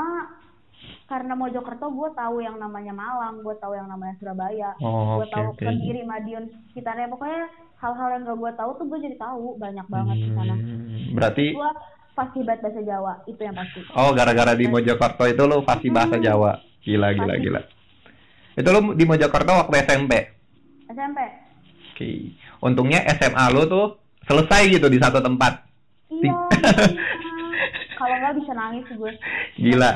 karena 1.04 1.36
Mojokerto 1.36 1.92
gue 1.92 2.10
tahu 2.14 2.40
yang 2.40 2.56
namanya 2.56 2.92
Malang 2.92 3.44
gue 3.44 3.52
tahu 3.58 3.76
yang 3.76 3.86
namanya 3.86 4.16
Surabaya 4.16 4.72
Oh, 4.80 5.20
gue 5.20 5.28
oke 5.28 5.34
tahu 5.34 5.48
oke. 5.52 5.60
Kediri 5.62 6.02
Madiun 6.02 6.44
sekitarnya 6.72 7.08
pokoknya 7.10 7.52
hal-hal 7.78 8.10
yang 8.10 8.22
gak 8.24 8.38
gue 8.38 8.52
tahu 8.54 8.70
tuh 8.74 8.86
gue 8.86 9.00
jadi 9.04 9.18
tahu 9.18 9.60
banyak 9.60 9.84
banget 9.86 10.18
di 10.18 10.30
sana 10.32 10.56
Hmm, 10.56 11.12
berarti 11.12 11.46
gue 11.52 11.72
fasih 12.14 12.42
banget 12.42 12.62
bahasa 12.64 12.82
Jawa 12.82 13.14
itu 13.26 13.42
yang 13.42 13.54
pasti 13.54 13.80
oh 13.92 14.10
gara-gara 14.12 14.54
di 14.54 14.66
Mojokerto 14.66 15.24
itu 15.26 15.44
lu 15.44 15.58
fasih 15.62 15.90
bahasa 15.92 16.16
Hmm. 16.16 16.24
Jawa. 16.24 16.52
Gila 16.80 17.08
gila 17.12 17.28
Fasih. 17.28 17.42
gila. 17.44 17.62
Itu 18.56 18.70
lu 18.72 18.80
di 18.94 19.04
Mojokerto 19.04 19.52
waktu 19.54 19.76
SMP. 19.84 20.14
SMP 20.98 21.20
Oke. 21.94 22.10
Untungnya 22.60 23.06
SMA 23.14 23.46
lu 23.50 23.66
tuh 23.66 23.86
selesai 24.24 24.66
gitu 24.68 24.86
di 24.86 24.98
satu 24.98 25.18
tempat. 25.18 25.62
iya 26.10 26.34
kalau 27.98 28.16
nggak 28.16 28.36
bisa 28.36 28.52
nangis 28.54 28.86
gue 28.88 29.12
Gila. 29.58 29.92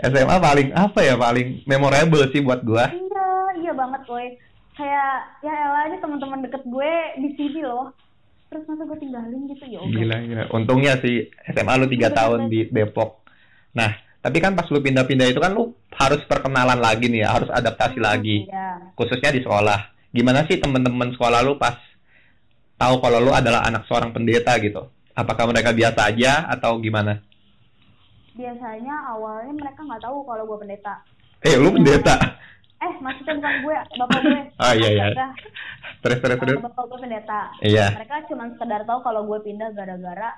SMA 0.00 0.36
paling 0.38 0.68
apa 0.72 1.00
ya 1.00 1.14
paling 1.14 1.62
memorable 1.64 2.26
sih 2.30 2.40
buat 2.40 2.62
gua. 2.62 2.86
iya 2.86 3.28
iya 3.56 3.72
banget 3.72 4.02
gue 4.04 4.24
kayak 4.74 5.10
ya 5.40 5.52
elah 5.54 5.86
ini 5.86 5.96
teman-teman 5.98 6.42
deket 6.42 6.62
gue 6.64 6.92
di 7.16 7.30
sini 7.34 7.62
loh 7.62 7.94
terus 8.46 8.66
masa 8.66 8.82
gue 8.84 8.98
tinggalin 8.98 9.46
gitu 9.48 9.64
ya. 9.64 9.80
Gila 9.80 10.16
gila. 10.20 10.44
Untungnya 10.50 10.98
sih 10.98 11.16
SMA 11.48 11.74
lu 11.76 11.86
tiga 11.88 12.08
Bener, 12.08 12.18
tahun 12.18 12.40
di 12.48 12.60
Depok. 12.68 13.22
Nah, 13.74 13.90
tapi 14.18 14.38
kan 14.38 14.54
pas 14.54 14.66
lu 14.66 14.78
pindah-pindah 14.78 15.26
itu 15.26 15.38
kan 15.38 15.50
lu 15.50 15.74
harus 15.92 16.22
perkenalan 16.24 16.78
lagi 16.78 17.06
nih 17.06 17.22
ya, 17.22 17.30
harus 17.32 17.50
adaptasi 17.50 17.98
Hmm, 17.98 18.06
lagi. 18.06 18.46
iya 18.46 18.78
Khususnya 18.94 19.30
di 19.30 19.42
sekolah. 19.42 19.93
Gimana 20.14 20.46
sih 20.46 20.56
teman-teman 20.56 21.10
sekolah 21.10 21.42
lu 21.42 21.58
pas 21.58 21.74
tahu 22.76 22.98
kalau 22.98 23.18
lu 23.18 23.30
adalah 23.30 23.62
anak 23.62 23.82
seorang 23.84 24.10
pendeta 24.10 24.54
gitu? 24.58 24.86
Apakah 25.12 25.46
mereka 25.46 25.70
biasa 25.70 26.00
aja 26.06 26.32
atau 26.48 26.78
gimana? 26.78 27.18
biasanya 28.32 28.90
awalnya 29.08 29.54
mereka 29.54 29.78
nggak 29.80 30.02
tahu 30.02 30.26
kalau 30.26 30.42
gue 30.44 30.58
pendeta 30.60 30.98
Eh, 31.40 31.54
lu 31.54 31.70
pendeta. 31.70 32.18
eh 32.76 32.94
maksudnya 32.98 33.38
bukan 33.38 33.54
gue 33.62 33.74
bapak 33.94 34.18
gue 34.20 34.40
Oh 34.56 34.72
iya 34.74 34.88
iya. 34.90 35.06
Terus 36.02 36.18
terus 36.18 36.38
terus. 36.38 36.58
Bapak 36.58 36.82
gue 36.84 36.98
pendeta 36.98 37.54
Iya. 37.62 37.94
mereka 37.94 38.26
cuma 38.26 38.50
sekedar 38.50 38.82
tahu 38.84 38.98
kalau 39.02 39.22
gue 39.24 39.38
pindah 39.40 39.70
gara-gara 39.70 40.34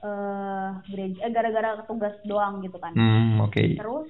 eh 0.00 0.68
gereja 0.86 1.18
eh 1.20 1.30
gara-gara 1.30 1.68
tugas 1.84 2.14
doang 2.22 2.62
gitu 2.62 2.78
kan 2.78 2.94
Hmm, 2.94 3.42
oke. 3.42 3.58
terus 3.74 4.08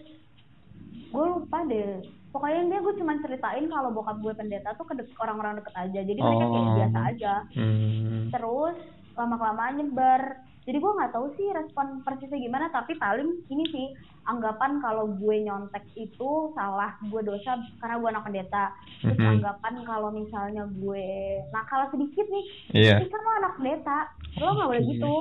gue 1.08 1.24
lupa 1.26 1.58
deh 1.64 2.04
pokoknya 2.30 2.60
dia 2.64 2.80
gue 2.80 2.94
cuma 2.96 3.18
ceritain 3.18 3.66
kalau 3.66 3.90
bokap 3.90 4.16
gue 4.18 4.32
pendeta 4.32 4.70
tuh 4.72 4.84
ke 4.84 4.94
orang-orang 5.18 5.58
deket 5.58 5.74
aja 5.76 6.00
jadi 6.00 6.16
mereka 6.16 6.44
kayak 6.44 6.62
Oh. 6.62 6.76
biasa 6.76 6.98
aja 7.08 7.34
Hmm. 7.52 8.30
terus 8.30 8.76
lama 9.12 9.36
kelamaan 9.36 9.74
nyebar 9.76 10.22
jadi 10.60 10.76
gue 10.76 10.92
nggak 10.92 11.10
tahu 11.10 11.26
sih 11.34 11.50
respon 11.50 11.86
persisnya 12.00 12.38
gimana 12.38 12.68
tapi 12.68 12.94
paling 12.94 13.26
ini 13.48 13.64
sih 13.66 13.86
anggapan 14.22 14.78
kalau 14.78 15.10
gue 15.10 15.36
nyontek 15.40 15.82
itu 15.94 16.30
salah 16.52 16.94
gue 17.02 17.20
dosa 17.20 17.50
karena 17.76 17.96
gue 17.96 18.08
anak 18.08 18.24
pendeta 18.24 18.64
terus 19.00 19.18
Mhm. 19.18 19.30
anggapan 19.34 19.74
kalau 19.82 20.08
misalnya 20.10 20.64
gue 20.70 21.06
nakal 21.50 21.90
sedikit 21.90 22.24
nih 22.24 22.44
Iya. 22.76 22.94
ih 23.00 23.08
kan 23.08 23.20
lo 23.20 23.32
anak 23.36 23.52
pendeta 23.56 23.98
lo 24.38 24.48
nggak 24.52 24.68
boleh 24.68 24.84
gitu 24.86 25.12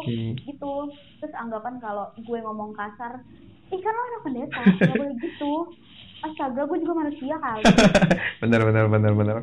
gitu 0.45 0.73
terus 1.17 1.33
anggapan 1.33 1.79
kalau 1.79 2.05
gue 2.15 2.37
ngomong 2.37 2.71
kasar 2.71 3.23
ih 3.67 3.79
kan 3.79 3.89
lo 3.89 4.01
anak 4.05 4.21
pendeta 4.23 4.59
nggak 4.77 4.93
boleh 4.93 5.15
gitu 5.17 5.53
astaga 6.19 6.61
gue 6.63 6.77
juga 6.79 6.93
manusia 6.97 7.35
kali 7.35 7.63
bener 8.41 8.61
bener 8.61 8.85
bener 8.87 9.13
bener. 9.13 9.37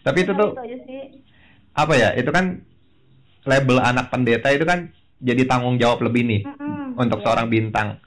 Tapi 0.00 0.18
itu 0.22 0.32
tuh 0.32 0.50
itu 0.62 0.96
apa 1.72 1.92
ya? 1.94 2.12
Itu 2.14 2.30
kan 2.30 2.62
label 3.44 3.78
anak 3.78 4.08
pendeta 4.08 4.48
itu 4.50 4.62
kan 4.62 4.88
jadi 5.18 5.44
tanggung 5.44 5.76
jawab 5.76 6.00
lebih 6.00 6.22
nih 6.22 6.42
Mm-mm, 6.44 6.94
untuk 6.96 7.18
iya. 7.20 7.24
seorang 7.24 7.46
bintang. 7.46 7.98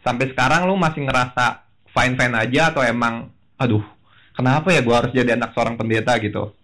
Sampai 0.00 0.28
sekarang 0.28 0.64
lu 0.64 0.74
masih 0.74 1.04
ngerasa 1.04 1.62
fine 1.90 2.14
fine 2.14 2.34
aja 2.34 2.70
atau 2.70 2.80
emang 2.80 3.28
aduh 3.54 3.84
kenapa 4.32 4.72
ya 4.72 4.80
gua 4.80 5.04
harus 5.04 5.12
jadi 5.12 5.36
anak 5.36 5.52
seorang 5.52 5.76
pendeta 5.76 6.16
gitu? 6.16 6.54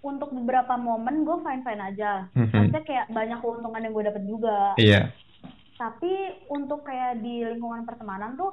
untuk 0.00 0.28
beberapa 0.30 0.76
momen 0.76 1.24
gue 1.24 1.36
fine 1.40 1.64
fine 1.64 1.80
aja 1.82 2.28
Mhm. 2.36 2.52
maksudnya 2.52 2.82
kayak 2.84 3.06
banyak 3.08 3.38
keuntungan 3.40 3.80
yang 3.80 3.92
gue 3.92 4.04
dapet 4.04 4.22
juga 4.28 4.58
Iya. 4.76 5.08
tapi 5.74 6.12
untuk 6.46 6.84
kayak 6.84 7.24
di 7.24 7.40
lingkungan 7.42 7.88
pertemanan 7.88 8.36
tuh 8.36 8.52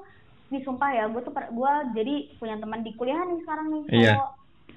disumpah 0.51 0.91
ya 0.91 1.03
gue 1.08 1.22
tuh 1.22 1.31
per- 1.31 1.50
gue 1.50 1.72
jadi 1.93 2.13
punya 2.36 2.55
teman 2.58 2.79
di 2.81 2.91
kuliah 2.93 3.24
nih 3.24 3.39
sekarang 3.41 3.67
nih 3.70 3.84
Iya. 3.89 4.13
cowok 4.13 4.29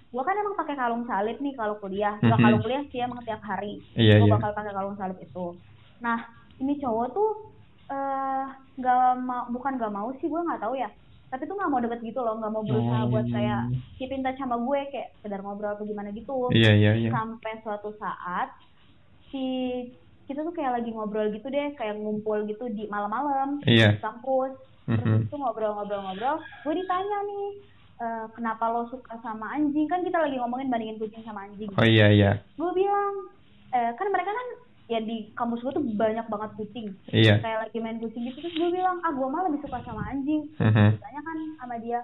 gue 0.09 0.23
kan 0.23 0.37
emang 0.37 0.55
pakai 0.55 0.75
kalung 0.75 1.05
salib 1.05 1.37
nih 1.37 1.53
kalau 1.53 1.75
kuliah 1.77 2.15
nggak 2.17 2.33
Mhm. 2.33 2.45
kalung 2.45 2.63
kuliah 2.63 2.83
sih 2.87 2.99
emang 3.01 3.21
tiap 3.21 3.43
hari 3.43 3.83
Iya 3.93 4.15
gue 4.17 4.27
iya. 4.27 4.33
bakal 4.33 4.51
pakai 4.53 4.73
kalung 4.73 4.95
salib 4.95 5.19
itu 5.19 5.47
nah 5.99 6.19
ini 6.57 6.79
cowok 6.79 7.07
tuh 7.11 7.31
eh 7.85 8.45
nggak 8.75 8.97
mau 9.21 9.45
bukan 9.49 9.73
nggak 9.75 9.93
mau 9.93 10.09
sih 10.15 10.25
gue 10.25 10.41
nggak 10.41 10.59
tahu 10.59 10.75
ya 10.75 10.87
tapi 11.27 11.43
tuh 11.45 11.53
nggak 11.53 11.67
mau 11.69 11.81
deket 11.81 12.01
gitu 12.05 12.21
loh 12.21 12.39
nggak 12.39 12.53
mau 12.53 12.63
berusaha 12.63 13.03
Oh. 13.03 13.11
buat 13.11 13.27
kayak 13.27 13.61
keep 13.95 14.09
in 14.09 14.23
touch 14.23 14.39
sama 14.39 14.55
gue 14.57 14.81
kayak 14.89 15.09
sekedar 15.17 15.41
ngobrol 15.41 15.75
atau 15.75 15.83
gimana 15.83 16.09
gitu 16.11 16.47
Iya 16.49 16.73
iya 16.73 16.91
iya. 16.97 17.11
sampai 17.11 17.53
suatu 17.61 17.91
saat 17.95 18.55
si 19.29 19.43
kita 20.25 20.41
tuh 20.41 20.55
kayak 20.55 20.79
lagi 20.79 20.89
ngobrol 20.89 21.29
gitu 21.29 21.45
deh 21.47 21.75
kayak 21.75 21.99
ngumpul 21.99 22.47
gitu 22.47 22.65
di 22.69 22.87
malam-malam 22.87 23.59
Iya. 23.65 23.93
di 23.93 24.01
kampus 24.01 24.55
terus 24.87 25.01
Mhm. 25.03 25.25
itu 25.25 25.35
ngobrol-ngobrol-ngobrol 25.35 26.37
gue 26.39 26.75
ditanya 26.75 27.19
nih 27.25 27.47
"Eh, 27.95 28.27
kenapa 28.33 28.65
lo 28.69 28.85
suka 28.87 29.15
sama 29.19 29.47
anjing 29.51 29.87
kan 29.87 30.03
kita 30.03 30.19
lagi 30.19 30.35
ngomongin 30.35 30.67
bandingin 30.67 30.99
kucing 30.99 31.23
sama 31.23 31.47
anjing 31.47 31.71
Oh 31.71 31.87
iya 31.87 32.11
iya. 32.11 32.31
gue 32.53 32.71
bilang 32.73 33.15
eh, 33.71 33.91
kan 33.93 34.07
mereka 34.09 34.31
kan 34.31 34.49
ya 34.85 35.01
di 35.01 35.33
kampus 35.33 35.63
gue 35.63 35.73
tuh 35.73 35.85
banyak 35.95 36.27
banget 36.27 36.51
kucing 36.55 36.87
Iya. 37.09 37.39
kayak 37.39 37.59
lagi 37.65 37.79
main 37.79 37.97
kucing 37.97 38.23
gitu 38.25 38.39
terus 38.39 38.53
gue 38.53 38.71
bilang 38.71 39.01
ah 39.01 39.11
gue 39.11 39.25
malah 39.25 39.47
lebih 39.47 39.63
suka 39.63 39.81
sama 39.81 40.05
anjing 40.07 40.51
Mhm. 40.55 40.89
ditanya 40.93 41.21
kan 41.23 41.39
sama 41.57 41.75
dia 41.79 42.01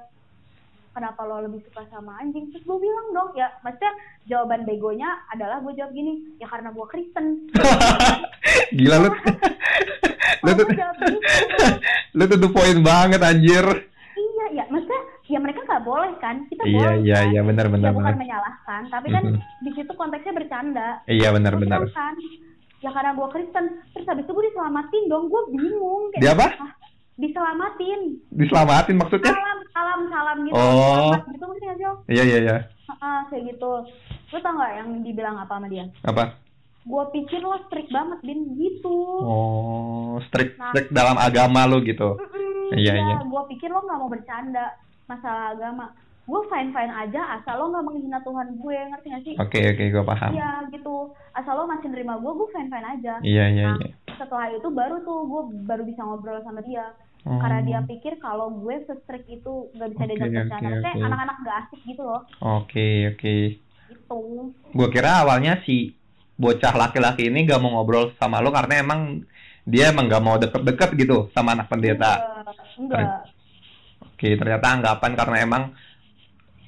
kenapa 1.00 1.24
lo 1.24 1.40
lebih 1.40 1.64
suka 1.64 1.80
sama 1.88 2.12
anjing 2.18 2.44
terus 2.46 2.60
gue 2.60 2.78
bilang 2.78 3.08
dong 3.10 3.32
ya 3.32 3.48
maksudnya 3.58 3.92
jawaban 4.26 4.62
begonya 4.62 5.08
adalah 5.28 5.56
gue 5.58 5.72
jawab 5.72 5.90
gini 5.90 6.12
ya 6.36 6.44
karena 6.44 6.68
gue 6.68 6.86
Kristen 6.86 7.26
Gila 8.76 8.96
lu. 8.98 9.10
lu 10.42 10.50
tuh 10.52 10.66
gitu 10.66 10.84
lu 12.16 12.24
tuh 12.26 12.38
tuh 12.38 12.50
poin 12.50 12.76
banget 12.80 13.20
anjir. 13.20 13.64
iya 14.14 14.44
ya 14.52 14.64
maksudnya 14.68 15.00
ya 15.24 15.38
mereka 15.38 15.60
nggak 15.62 15.82
boleh 15.82 16.12
kan 16.18 16.44
kita 16.46 16.62
Iya 16.64 16.76
boleh 16.76 16.96
iya 17.02 17.16
kan? 17.16 17.30
iya 17.30 17.40
benar 17.42 17.66
benar 17.68 17.88
ya 17.88 17.94
bukan 17.94 18.06
benar. 18.06 18.20
menyalahkan 18.20 18.80
tapi 18.88 19.06
kan 19.08 19.22
di 19.58 19.70
situ 19.72 19.92
konteksnya 19.94 20.32
bercanda 20.34 20.88
Iya 21.06 21.28
benar 21.30 21.52
Gua 21.54 21.60
benar. 21.60 21.78
bilang 21.80 21.94
kan 21.94 22.14
ya 22.78 22.90
karena 22.90 23.10
gue 23.12 23.28
Kristen 23.30 23.64
terus 23.90 24.06
habis 24.06 24.24
itu 24.24 24.32
gue 24.32 24.44
diselamatin 24.46 25.02
dong 25.06 25.24
gue 25.26 25.42
bingung 25.50 26.02
kayak 26.10 26.20
Dia 26.20 26.32
apa? 26.34 26.46
"Hah, 26.50 26.72
diselamatin 27.16 28.00
Diselamatin 28.30 28.96
maksudnya? 28.96 29.30
salam 29.30 29.58
salam 29.70 30.00
salam 30.06 30.36
gitu 30.42 30.54
Oh. 30.54 31.10
selamat 31.10 31.22
gitu 31.28 31.44
sih 31.56 31.66
Om? 31.82 31.96
Iya 32.06 32.22
iya 32.24 32.38
iya. 32.40 32.56
Ah, 32.96 33.22
kayak 33.26 33.54
gitu 33.54 33.70
lu 34.30 34.38
tau 34.38 34.52
nggak 34.52 34.72
yang 34.76 34.88
dibilang 35.00 35.36
apa 35.36 35.52
sama 35.52 35.66
dia 35.66 35.86
Apa? 36.02 36.34
gue 36.80 37.04
pikir 37.12 37.40
lo 37.40 37.60
strict 37.62 37.88
banget 37.88 38.18
din 38.20 38.40
gitu 38.54 38.96
Oh, 39.20 40.16
strict 40.24 40.56
Nah. 40.56 40.70
strict 40.70 40.90
dalam 40.90 41.14
agama 41.16 41.64
lu 41.64 41.82
gitu. 41.82 42.16
Mm-mm, 42.16 42.72
Iya, 42.72 42.94
ya, 42.94 43.02
iya. 43.04 43.16
gue 43.20 43.42
pikir 43.48 43.68
lo 43.68 43.80
nggak 43.80 43.98
mau 43.98 44.08
bercanda 44.08 44.74
masalah 45.04 45.52
agama 45.52 45.90
gue 46.22 46.40
fine 46.46 46.70
fine 46.70 46.92
aja 46.92 47.20
asal 47.36 47.58
lo 47.58 47.64
nggak 47.68 47.84
menghina 47.84 48.18
Tuhan 48.20 48.48
gue 48.54 48.76
ngerti 48.86 49.06
gak 49.08 49.22
sih 49.24 49.34
Oke 49.36 49.58
oke 49.66 49.84
gue 49.84 50.04
paham. 50.04 50.30
iya 50.30 50.50
gitu 50.68 50.96
asal 51.32 51.52
lo 51.52 51.66
masih 51.66 51.90
nerima 51.90 52.14
gue 52.16 52.30
gue 52.30 52.48
fine 52.50 52.70
fine 52.70 52.86
aja 52.88 53.14
Iya 53.20 53.44
iya 53.50 53.66
Nah, 53.68 53.76
iya. 53.76 53.90
setelah 54.14 54.46
itu 54.48 54.68
baru 54.68 54.96
tuh 55.00 55.18
gue 55.24 55.42
baru 55.64 55.82
bisa 55.82 56.00
ngobrol 56.00 56.38
sama 56.40 56.62
dia 56.62 56.86
Oh. 57.20 57.36
karena 57.36 57.60
dia 57.60 57.80
pikir 57.84 58.16
kalau 58.16 58.48
gue 58.48 58.80
se-strict 58.88 59.28
itu 59.28 59.68
gak 59.76 59.92
bisa 59.92 60.02
Oke, 60.02 60.08
diajak 60.08 60.30
bercanda 60.40 60.68
Maksudnya 60.72 60.92
oke. 60.96 61.04
anak-anak 61.04 61.36
gak 61.44 61.56
asik 61.68 61.80
gitu 61.84 62.02
loh 62.02 62.22
Oke 62.40 62.88
oke. 63.12 63.34
gitu 63.92 64.20
Gue 64.72 64.88
kira 64.88 65.20
awalnya 65.20 65.60
si 65.68 65.92
bocah 66.40 66.72
laki-laki 66.72 67.28
ini 67.28 67.44
gak 67.44 67.60
mau 67.60 67.76
ngobrol 67.76 68.16
sama 68.16 68.40
lu 68.40 68.48
karena 68.48 68.80
emang 68.80 69.20
dia 69.68 69.92
emang 69.92 70.08
gak 70.08 70.24
mau 70.24 70.40
deket-deket 70.40 70.96
gitu 70.96 71.28
sama 71.36 71.52
anak 71.52 71.68
pendeta. 71.68 72.16
enggak, 72.80 73.04
enggak. 73.04 73.20
Oke 74.16 74.28
ternyata 74.40 74.66
anggapan 74.72 75.12
karena 75.12 75.36
emang 75.44 75.62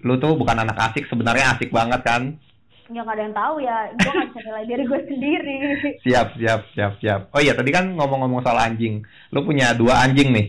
lu 0.04 0.20
tuh 0.20 0.36
bukan 0.36 0.60
anak 0.60 0.92
asik 0.92 1.08
sebenarnya 1.08 1.56
asik 1.56 1.72
banget 1.72 2.04
kan? 2.04 2.36
Nggak 2.84 3.06
ada 3.08 3.22
yang 3.22 3.36
tahu 3.36 3.54
ya 3.58 3.76
gue 3.90 4.10
nggak 4.10 4.28
bisa 4.28 4.40
nilai 4.42 4.64
diri 4.64 4.82
gue 4.84 5.00
sendiri 5.06 5.56
Siap, 6.02 6.28
siap, 6.34 6.60
siap, 6.72 6.92
siap. 6.98 7.20
Oh 7.30 7.38
iya, 7.38 7.52
tadi 7.52 7.70
kan 7.70 7.86
ngomong-ngomong 7.92 8.42
soal 8.42 8.58
anjing. 8.58 9.00
Lu 9.30 9.42
punya 9.42 9.70
dua 9.72 10.02
anjing 10.02 10.30
nih. 10.30 10.46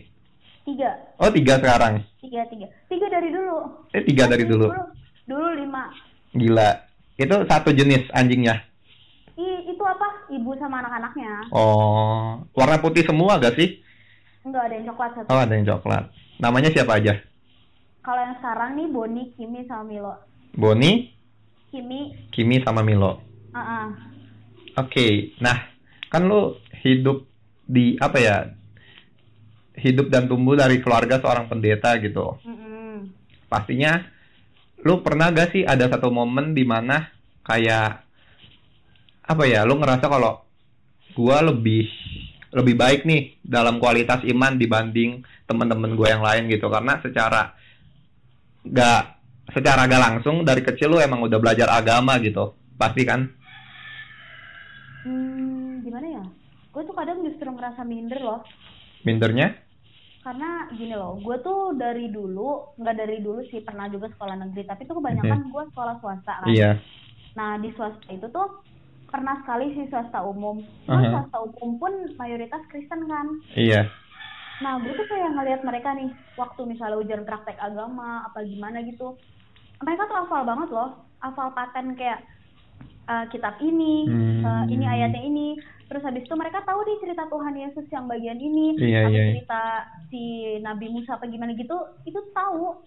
tiga 0.63 0.89
Oh, 1.17 1.29
tiga 1.29 1.57
sekarang. 1.57 2.01
tiga 2.17 2.41
tiga 2.47 2.67
tiga 2.87 3.07
dari 3.07 3.29
dulu 3.29 3.57
Eh, 3.91 4.01
tiga 4.03 4.25
dari 4.25 4.43
dulu. 4.43 4.67
dulu, 4.67 4.83
dulu 5.25 5.47
lima 5.55 5.91
Gila. 6.31 6.69
Itu 7.13 7.45
satu 7.45 7.69
jenis 7.69 8.09
anjingnya. 8.09 8.57
I, 9.33 9.45
itu 9.67 9.81
apa 9.81 10.29
ibu 10.29 10.53
sama 10.55 10.77
anak-anaknya 10.79 11.49
Oh, 11.49 12.37
warna 12.53 12.77
putih 12.77 13.01
semua 13.01 13.37
gak 13.37 13.53
sih? 13.55 13.81
enggak 14.43 14.67
ada 14.67 14.73
yang 14.75 14.85
coklat 14.87 15.11
satu 15.15 15.27
Oh, 15.27 15.39
ada 15.39 15.53
yang 15.53 15.65
coklat. 15.67 16.03
Namanya 16.37 16.69
siapa 16.69 16.97
aja? 16.97 17.13
kalau 17.99 18.19
yang 18.19 18.35
sekarang 18.35 18.75
nih 18.75 18.87
Boni 18.87 19.23
Kimi 19.33 19.63
sama 19.63 19.87
Milo 19.87 20.13
Boni, 20.53 21.07
Kimi 21.73 22.29
Kimi, 22.29 22.61
sama 22.61 22.85
Milo. 22.85 23.17
ah 23.49 23.57
ah. 23.57 23.87
Oke, 24.77 25.33
nah 25.41 25.73
kan 26.13 26.29
lu 26.29 26.61
hidup 26.85 27.25
di 27.65 27.97
apa 27.97 28.17
ya? 28.21 28.37
Hidup 29.73 30.13
dan 30.13 30.29
tumbuh 30.29 30.53
dari 30.53 30.77
keluarga 30.85 31.17
seorang 31.17 31.49
pendeta 31.49 31.97
gitu. 31.97 32.37
Mm-mm. 32.45 33.09
Pastinya 33.49 34.05
lu 34.85 35.01
pernah 35.01 35.33
gak 35.33 35.49
sih 35.49 35.65
ada 35.65 35.89
satu 35.89 36.13
momen 36.13 36.53
di 36.53 36.61
mana 36.61 37.09
kayak 37.41 38.05
apa 39.25 39.43
ya? 39.49 39.65
Lu 39.65 39.81
ngerasa 39.81 40.05
kalau 40.05 40.45
gua 41.17 41.41
lebih 41.41 41.89
lebih 42.53 42.77
baik 42.77 43.01
nih 43.09 43.41
dalam 43.41 43.81
kualitas 43.81 44.21
iman 44.29 44.53
dibanding 44.61 45.25
teman-teman 45.49 45.97
gua 45.97 46.13
yang 46.13 46.21
lain 46.21 46.53
gitu 46.53 46.69
karena 46.69 47.01
secara 47.01 47.57
gak 48.61 49.22
secara 49.51 49.83
gak 49.89 49.99
langsung 49.99 50.47
dari 50.47 50.63
kecil 50.63 50.95
lu 50.95 51.03
emang 51.03 51.19
udah 51.27 51.39
belajar 51.41 51.67
agama 51.73 52.15
gitu 52.23 52.55
pasti 52.79 53.03
kan 53.03 53.27
Hmm, 55.03 55.83
gimana 55.83 56.07
ya? 56.07 56.23
Gue 56.71 56.87
tuh 56.87 56.95
kadang 56.95 57.19
justru 57.27 57.43
ngerasa 57.43 57.83
minder 57.83 58.23
loh. 58.23 58.39
mindernya 59.03 59.51
Karena 60.23 60.71
gini 60.71 60.95
loh, 60.95 61.19
gue 61.19 61.35
tuh 61.43 61.75
dari 61.75 62.07
dulu, 62.07 62.79
nggak 62.79 62.95
dari 62.95 63.19
dulu 63.19 63.43
sih, 63.51 63.59
pernah 63.59 63.91
juga 63.91 64.07
sekolah 64.15 64.39
negeri. 64.39 64.63
Tapi 64.63 64.87
tuh 64.87 65.03
kebanyakan 65.03 65.51
gue 65.51 65.63
sekolah 65.75 65.99
swasta 65.99 66.33
kan. 66.39 66.47
iya 66.47 66.79
Nah, 67.35 67.59
di 67.59 67.67
swasta 67.75 68.07
itu 68.07 68.23
tuh 68.31 68.63
pernah 69.11 69.35
sekali 69.43 69.75
sih 69.75 69.91
swasta 69.91 70.23
umum. 70.23 70.63
Aha. 70.87 71.03
Cuman 71.03 71.27
swasta 71.27 71.37
umum 71.43 71.75
pun 71.75 71.91
mayoritas 72.15 72.63
Kristen 72.71 73.03
kan. 73.11 73.27
iya 73.59 73.91
Nah, 74.63 74.79
gue 74.79 74.95
tuh 74.95 75.03
kayak 75.11 75.35
ngeliat 75.35 75.61
mereka 75.67 75.91
nih, 75.91 76.07
waktu 76.39 76.63
misalnya 76.63 76.95
ujian 76.95 77.27
praktek 77.27 77.59
agama, 77.59 78.23
apa 78.23 78.39
gimana 78.47 78.79
gitu. 78.87 79.19
Mereka 79.83 80.01
tuh 80.05 80.17
hafal 80.17 80.41
banget 80.43 80.69
loh, 80.69 80.89
hafal 81.19 81.51
paten 81.51 81.93
kayak 81.93 82.23
eh, 83.03 83.25
kitab 83.29 83.59
ini, 83.59 84.07
Hmm. 84.07 84.41
eh, 84.41 84.63
ini 84.71 84.85
ayatnya 84.85 85.19
ini. 85.21 85.47
Terus 85.83 86.01
habis 86.01 86.23
itu 86.23 86.33
mereka 86.33 86.63
tahu 86.63 86.79
nih 86.81 86.97
cerita 86.97 87.27
Tuhan 87.27 87.53
Yesus 87.53 87.85
yang 87.91 88.07
bagian 88.07 88.39
ini, 88.39 88.79
Iya, 88.79 88.99
atau 89.03 89.11
iya. 89.11 89.23
cerita 89.29 89.61
si 90.07 90.23
Nabi 90.57 90.87
Musa 90.87 91.19
apa 91.19 91.27
gimana 91.27 91.51
gitu, 91.51 91.75
itu 92.03 92.17
tahu. 92.31 92.79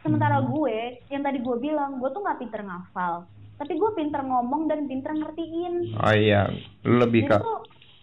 Sementara 0.00 0.40
Hmm. 0.40 0.48
gue, 0.48 0.76
yang 1.06 1.20
tadi 1.20 1.38
gue 1.38 1.56
bilang, 1.58 2.00
gue 2.00 2.08
tuh 2.08 2.18
nggak 2.18 2.40
pinter 2.40 2.64
ngafal, 2.64 3.28
tapi 3.54 3.76
gue 3.76 3.90
pinter 3.92 4.24
ngomong 4.24 4.64
dan 4.64 4.88
pinter 4.88 5.12
ngertiin. 5.12 5.92
oh 5.94 6.14
iya 6.16 6.48
lebih 6.82 7.28
ke 7.28 7.36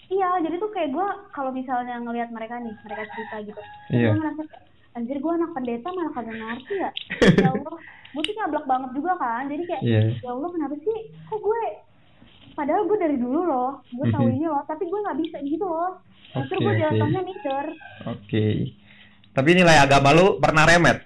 iya, 0.08 0.29
jadi 0.39 0.56
tuh 0.56 0.70
kayak 0.70 0.94
gue 0.94 1.08
kalau 1.34 1.50
misalnya 1.50 1.98
ngelihat 1.98 2.29
mereka 2.29 2.62
nih, 2.62 2.72
mereka 2.79 3.03
cerita 3.12 3.36
gitu, 3.44 3.62
Iya. 3.89 4.13
gue 4.13 4.20
ngerasa 4.22 4.41
anjir 4.94 5.17
gue 5.17 5.34
anak 5.34 5.51
pendeta 5.51 5.89
malah 5.89 6.13
kagak 6.13 6.38
ngerti 6.38 6.74
ya. 6.77 6.89
ya 7.44 7.50
Allah, 7.51 7.75
gue 8.18 8.24
tuh 8.24 8.36
nyablak 8.36 8.66
banget 8.66 8.90
juga 8.92 9.14
kan, 9.16 9.46
jadi 9.46 9.64
kayak, 9.64 9.82
Iya. 9.84 10.02
ya 10.18 10.30
Allah 10.32 10.50
kenapa 10.50 10.74
sih, 10.76 10.98
kok 11.24 11.38
gue, 11.38 11.62
padahal 12.52 12.84
gue 12.84 12.98
dari 12.98 13.16
dulu 13.16 13.40
loh, 13.44 13.72
gue 13.86 14.06
tahu 14.10 14.26
Mhm. 14.26 14.34
ini 14.34 14.46
loh, 14.46 14.62
tapi 14.64 14.84
gue 14.84 15.00
nggak 15.00 15.20
bisa 15.20 15.38
gitu 15.40 15.64
loh. 15.64 16.02
Oke, 16.34 16.54
gue 16.56 16.74
jatuhnya 16.76 17.22
minder. 17.22 17.66
oke 18.04 18.46
tapi 19.32 19.50
nilai 19.54 19.78
agama 19.80 20.12
lu 20.12 20.38
pernah 20.38 20.66
remet 20.66 21.06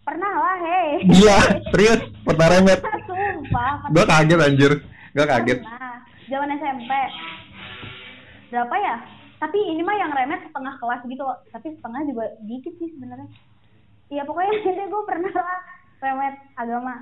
Pernah 0.00 0.30
lah, 0.32 0.56
hei. 0.58 1.02
gila 1.04 1.38
serius 1.68 2.00
pernah 2.22 2.46
remet 2.48 2.80
Sumpah. 3.04 3.90
gua 3.90 4.04
kaget 4.06 4.38
anjir 4.40 4.72
gua 5.12 5.26
kaget 5.28 5.58
Pernah. 5.58 5.94
Zaman 6.24 6.48
SMP. 6.54 6.90
Berapa 8.48 8.74
ya? 8.74 8.96
Tapi 9.38 9.58
ini 9.66 9.80
mah 9.80 9.96
yang 9.96 10.10
remet 10.10 10.40
setengah 10.42 10.74
kelas 10.76 11.00
gitu 11.04 11.20
loh. 11.20 11.36
Tapi 11.48 11.72
setengah 11.72 12.00
juga 12.04 12.24
dikit 12.42 12.74
sih 12.74 12.88
sebenarnya. 12.90 13.28
Iya 14.08 14.22
pokoknya 14.22 14.52
gue 14.88 15.02
pernah 15.04 15.28
lah 15.30 15.60
remet 15.98 16.34
agama. 16.54 16.94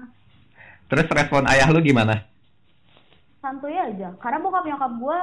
terus 0.87 1.07
respon 1.11 1.45
ayah 1.51 1.69
lu 1.69 1.83
gimana 1.83 2.23
Santuy 3.37 3.79
aja. 3.79 4.11
Karena 4.19 4.43
bokap 4.43 4.67
nyokap 4.67 4.93
gue 4.99 5.19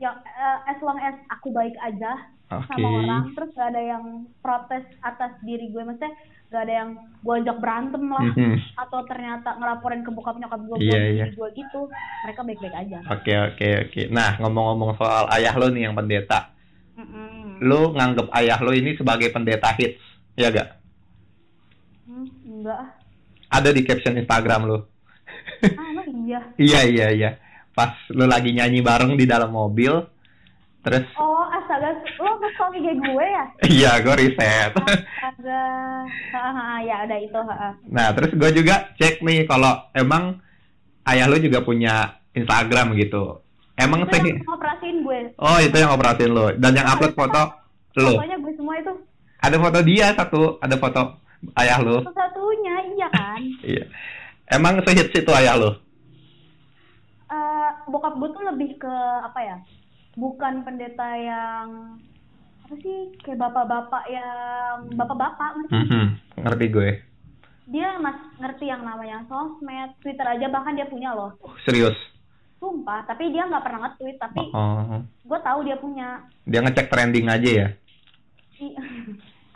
yang 0.00 0.16
eh, 0.24 0.58
as 0.64 0.80
long 0.80 0.96
as 0.96 1.12
aku 1.28 1.52
baik 1.52 1.76
aja 1.80 2.24
Oke. 2.48 2.72
sama 2.72 2.88
orang, 3.04 3.24
terus 3.36 3.52
gak 3.52 3.68
ada 3.74 3.82
yang 3.84 4.04
protes 4.40 4.84
atas 5.04 5.36
diri 5.44 5.68
gue, 5.68 5.84
maksudnya 5.84 6.12
gak 6.48 6.62
ada 6.64 6.72
yang 6.72 6.90
gue 7.20 7.34
ajak 7.36 7.58
berantem 7.60 8.00
lah, 8.06 8.32
Mhm. 8.32 8.80
atau 8.80 9.00
ternyata 9.04 9.60
ngelaporin 9.60 10.00
ke 10.00 10.08
bokap 10.08 10.40
nyokap 10.40 10.60
gue 10.62 10.76
iya. 10.80 11.28
diri 11.28 11.36
gue 11.36 11.48
gitu, 11.52 11.80
mereka 12.24 12.40
baik-baik 12.48 12.76
aja. 12.76 12.98
Oke 13.12 13.32
oke 13.34 13.68
oke. 13.88 14.02
Nah 14.08 14.40
ngomong-ngomong 14.40 14.96
soal 14.96 15.28
ayah 15.36 15.52
lo 15.52 15.68
nih 15.68 15.84
yang 15.84 15.92
pendeta, 15.92 16.48
Mm-mm. 16.96 17.60
lo 17.60 17.92
nganggep 17.92 18.32
ayah 18.40 18.56
lo 18.64 18.72
ini 18.72 18.96
sebagai 18.96 19.28
pendeta 19.34 19.68
hits, 19.76 20.00
ya 20.32 20.48
gak? 20.48 20.80
Hmm, 22.08 22.24
enggak. 22.46 22.95
Ada 23.48 23.70
di 23.70 23.82
caption 23.82 24.14
Instagram 24.14 24.60
lo. 24.64 24.78
Ah, 25.62 26.04
iya. 26.06 26.40
iya 26.66 26.80
iya 26.84 27.06
iya. 27.10 27.30
Pas 27.72 27.92
lo 28.10 28.24
lagi 28.24 28.50
nyanyi 28.50 28.80
bareng 28.80 29.14
di 29.14 29.24
dalam 29.24 29.50
mobil, 29.50 29.92
terus 30.80 31.04
Oh, 31.14 31.44
astaga, 31.46 31.92
lo 32.16 32.32
nge-stalk 32.36 32.72
IG 32.72 32.86
gue 32.96 33.26
ya? 33.26 33.44
iya 33.76 33.92
gue 34.00 34.14
riset. 34.16 34.72
Astaga. 34.72 35.62
Hahaha, 36.32 36.80
ya 36.82 36.96
ada 37.04 37.16
itu, 37.16 37.36
ha. 37.36 37.76
nah 37.86 38.08
terus 38.10 38.32
gue 38.32 38.50
juga 38.54 38.88
cek 38.96 39.20
nih 39.20 39.44
kalau 39.44 39.76
emang 39.92 40.40
ayah 41.04 41.26
lo 41.26 41.36
juga 41.36 41.60
punya 41.60 42.16
Instagram 42.32 42.96
gitu. 42.96 43.40
Emang 43.76 44.08
Itu 44.08 44.16
sih? 44.16 44.32
yang 44.32 44.40
ngoperasiin 44.42 44.96
gue. 45.04 45.18
Oh 45.36 45.58
itu 45.58 45.76
yang 45.76 45.92
operasin 45.92 46.32
lo 46.32 46.48
dan 46.54 46.72
yang 46.72 46.88
upload 46.88 47.12
foto 47.12 47.42
lo. 47.94 48.16
Pokoknya 48.16 48.36
gue 48.40 48.52
semua 48.56 48.74
itu 48.74 48.92
Ada 49.36 49.56
foto 49.60 49.78
dia 49.84 50.06
satu, 50.10 50.42
ada 50.58 50.76
foto 50.76 51.00
ayah 51.54 51.78
lo. 51.78 52.00
iya 52.00 52.08
kan? 53.36 53.42
Iya. 53.62 53.84
Emang 54.48 54.80
sehits 54.80 55.12
itu 55.12 55.30
ayah 55.34 55.54
lo? 55.54 55.70
Eh, 57.26 57.70
bokap 57.86 58.16
gue 58.16 58.28
tuh 58.30 58.44
lebih 58.44 58.78
ke 58.78 58.94
apa 59.20 59.40
ya? 59.40 59.56
Bukan 60.14 60.62
pendeta 60.62 61.04
yang 61.12 61.98
apa 62.62 62.74
sih 62.76 63.14
kayak 63.20 63.38
bapak-bapak 63.38 64.04
yang 64.08 64.88
bapak-bapak 64.90 65.50
ngerti? 65.56 65.74
Mhm, 65.76 66.06
Ngerti 66.40 66.66
gue. 66.68 66.90
Dia 67.66 67.98
mas 67.98 68.14
ngerti 68.38 68.64
yang 68.64 68.80
namanya 68.80 69.26
sosmed, 69.26 69.90
Twitter 70.00 70.22
aja 70.24 70.46
bahkan 70.48 70.74
dia 70.74 70.86
punya 70.86 71.10
loh. 71.12 71.34
Oh, 71.42 71.54
serius. 71.62 71.94
Sumpah, 72.56 73.04
tapi 73.04 73.28
dia 73.28 73.44
nggak 73.44 73.60
pernah 73.60 73.80
nge-tweet, 73.84 74.16
tapi 74.16 74.40
Oh, 74.50 75.02
gue 75.02 75.38
tahu 75.40 75.58
dia 75.62 75.76
punya. 75.76 76.24
dia 76.42 76.62
ngecek 76.62 76.88
trending 76.88 77.26
aja 77.26 77.50
ya? 77.50 77.68
I- 78.56 78.76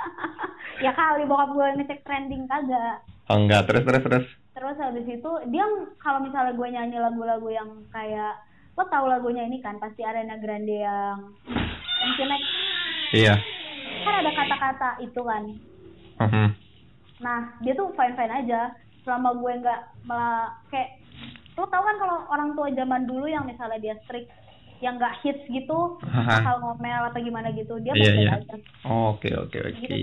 ya 0.84 0.92
kali 0.92 1.22
bokap 1.24 1.50
gue 1.50 1.66
ngecek 1.78 2.02
trending 2.02 2.44
kagak. 2.44 2.98
Oh 3.30 3.38
enggak, 3.38 3.70
terus 3.70 3.86
terus 3.86 4.02
terus. 4.02 4.26
Terus 4.50 4.76
habis 4.82 5.06
itu 5.06 5.30
dia 5.54 5.62
kalau 6.02 6.18
misalnya 6.18 6.50
gue 6.50 6.68
nyanyi 6.68 6.98
lagu-lagu 6.98 7.46
yang 7.46 7.70
kayak 7.94 8.34
lo 8.74 8.82
tahu 8.90 9.06
lagunya 9.06 9.46
ini 9.46 9.62
kan 9.62 9.78
pasti 9.78 10.02
Arena 10.02 10.34
Grande 10.42 10.82
yang 10.82 11.30
mungkin 12.02 12.28
Iya. 13.14 13.34
kan 14.02 14.14
ada 14.18 14.30
kata-kata 14.34 14.88
itu 15.06 15.20
kan. 15.22 15.42
Mhm. 16.18 16.46
Nah 17.22 17.38
dia 17.62 17.78
tuh 17.78 17.94
fine 17.94 18.18
fine 18.18 18.34
aja 18.34 18.74
selama 19.06 19.38
gue 19.38 19.52
nggak 19.62 19.80
malah 20.02 20.50
kayak 20.74 20.98
lo 21.54 21.68
tau 21.68 21.82
kan 21.84 21.96
kalau 22.00 22.16
orang 22.32 22.50
tua 22.56 22.68
zaman 22.72 23.04
dulu 23.06 23.30
yang 23.30 23.46
misalnya 23.46 23.78
dia 23.78 23.94
strict 24.02 24.26
yang 24.80 24.96
nggak 24.96 25.20
hits 25.20 25.44
gitu 25.46 26.00
Haha. 26.02 26.40
asal 26.40 26.56
ngomel 26.64 27.02
atau 27.12 27.20
gimana 27.20 27.52
gitu 27.52 27.76
dia 27.84 27.92
Iya, 27.92 28.16
baik-baik 28.16 28.26
iya. 28.26 28.34
aja 28.40 28.56
Oh, 28.88 29.12
Oke 29.12 29.28
oke 29.36 29.58
oke. 29.60 29.94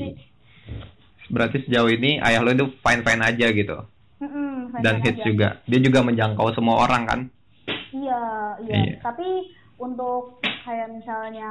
Berarti 1.28 1.63
sejauh 1.63 1.90
ini 1.90 2.20
ayah 2.20 2.40
lo 2.40 2.50
itu 2.50 2.68
fine 2.80 3.04
fine 3.04 3.22
aja 3.22 3.48
gitu. 3.50 3.78
Fine-fine 4.18 4.82
Dan 4.82 4.96
hits 5.02 5.20
aja. 5.20 5.26
juga. 5.26 5.48
Dia 5.63 5.80
juga 5.80 6.00
menjangkau 6.02 6.50
semua 6.52 6.82
orang 6.82 7.04
kan? 7.06 7.20
Iya, 7.92 8.22
iya. 8.63 8.74
Iya. 8.76 8.94
Tapi 9.00 9.28
untuk 9.78 10.40
kayak 10.42 10.90
misalnya 10.90 11.50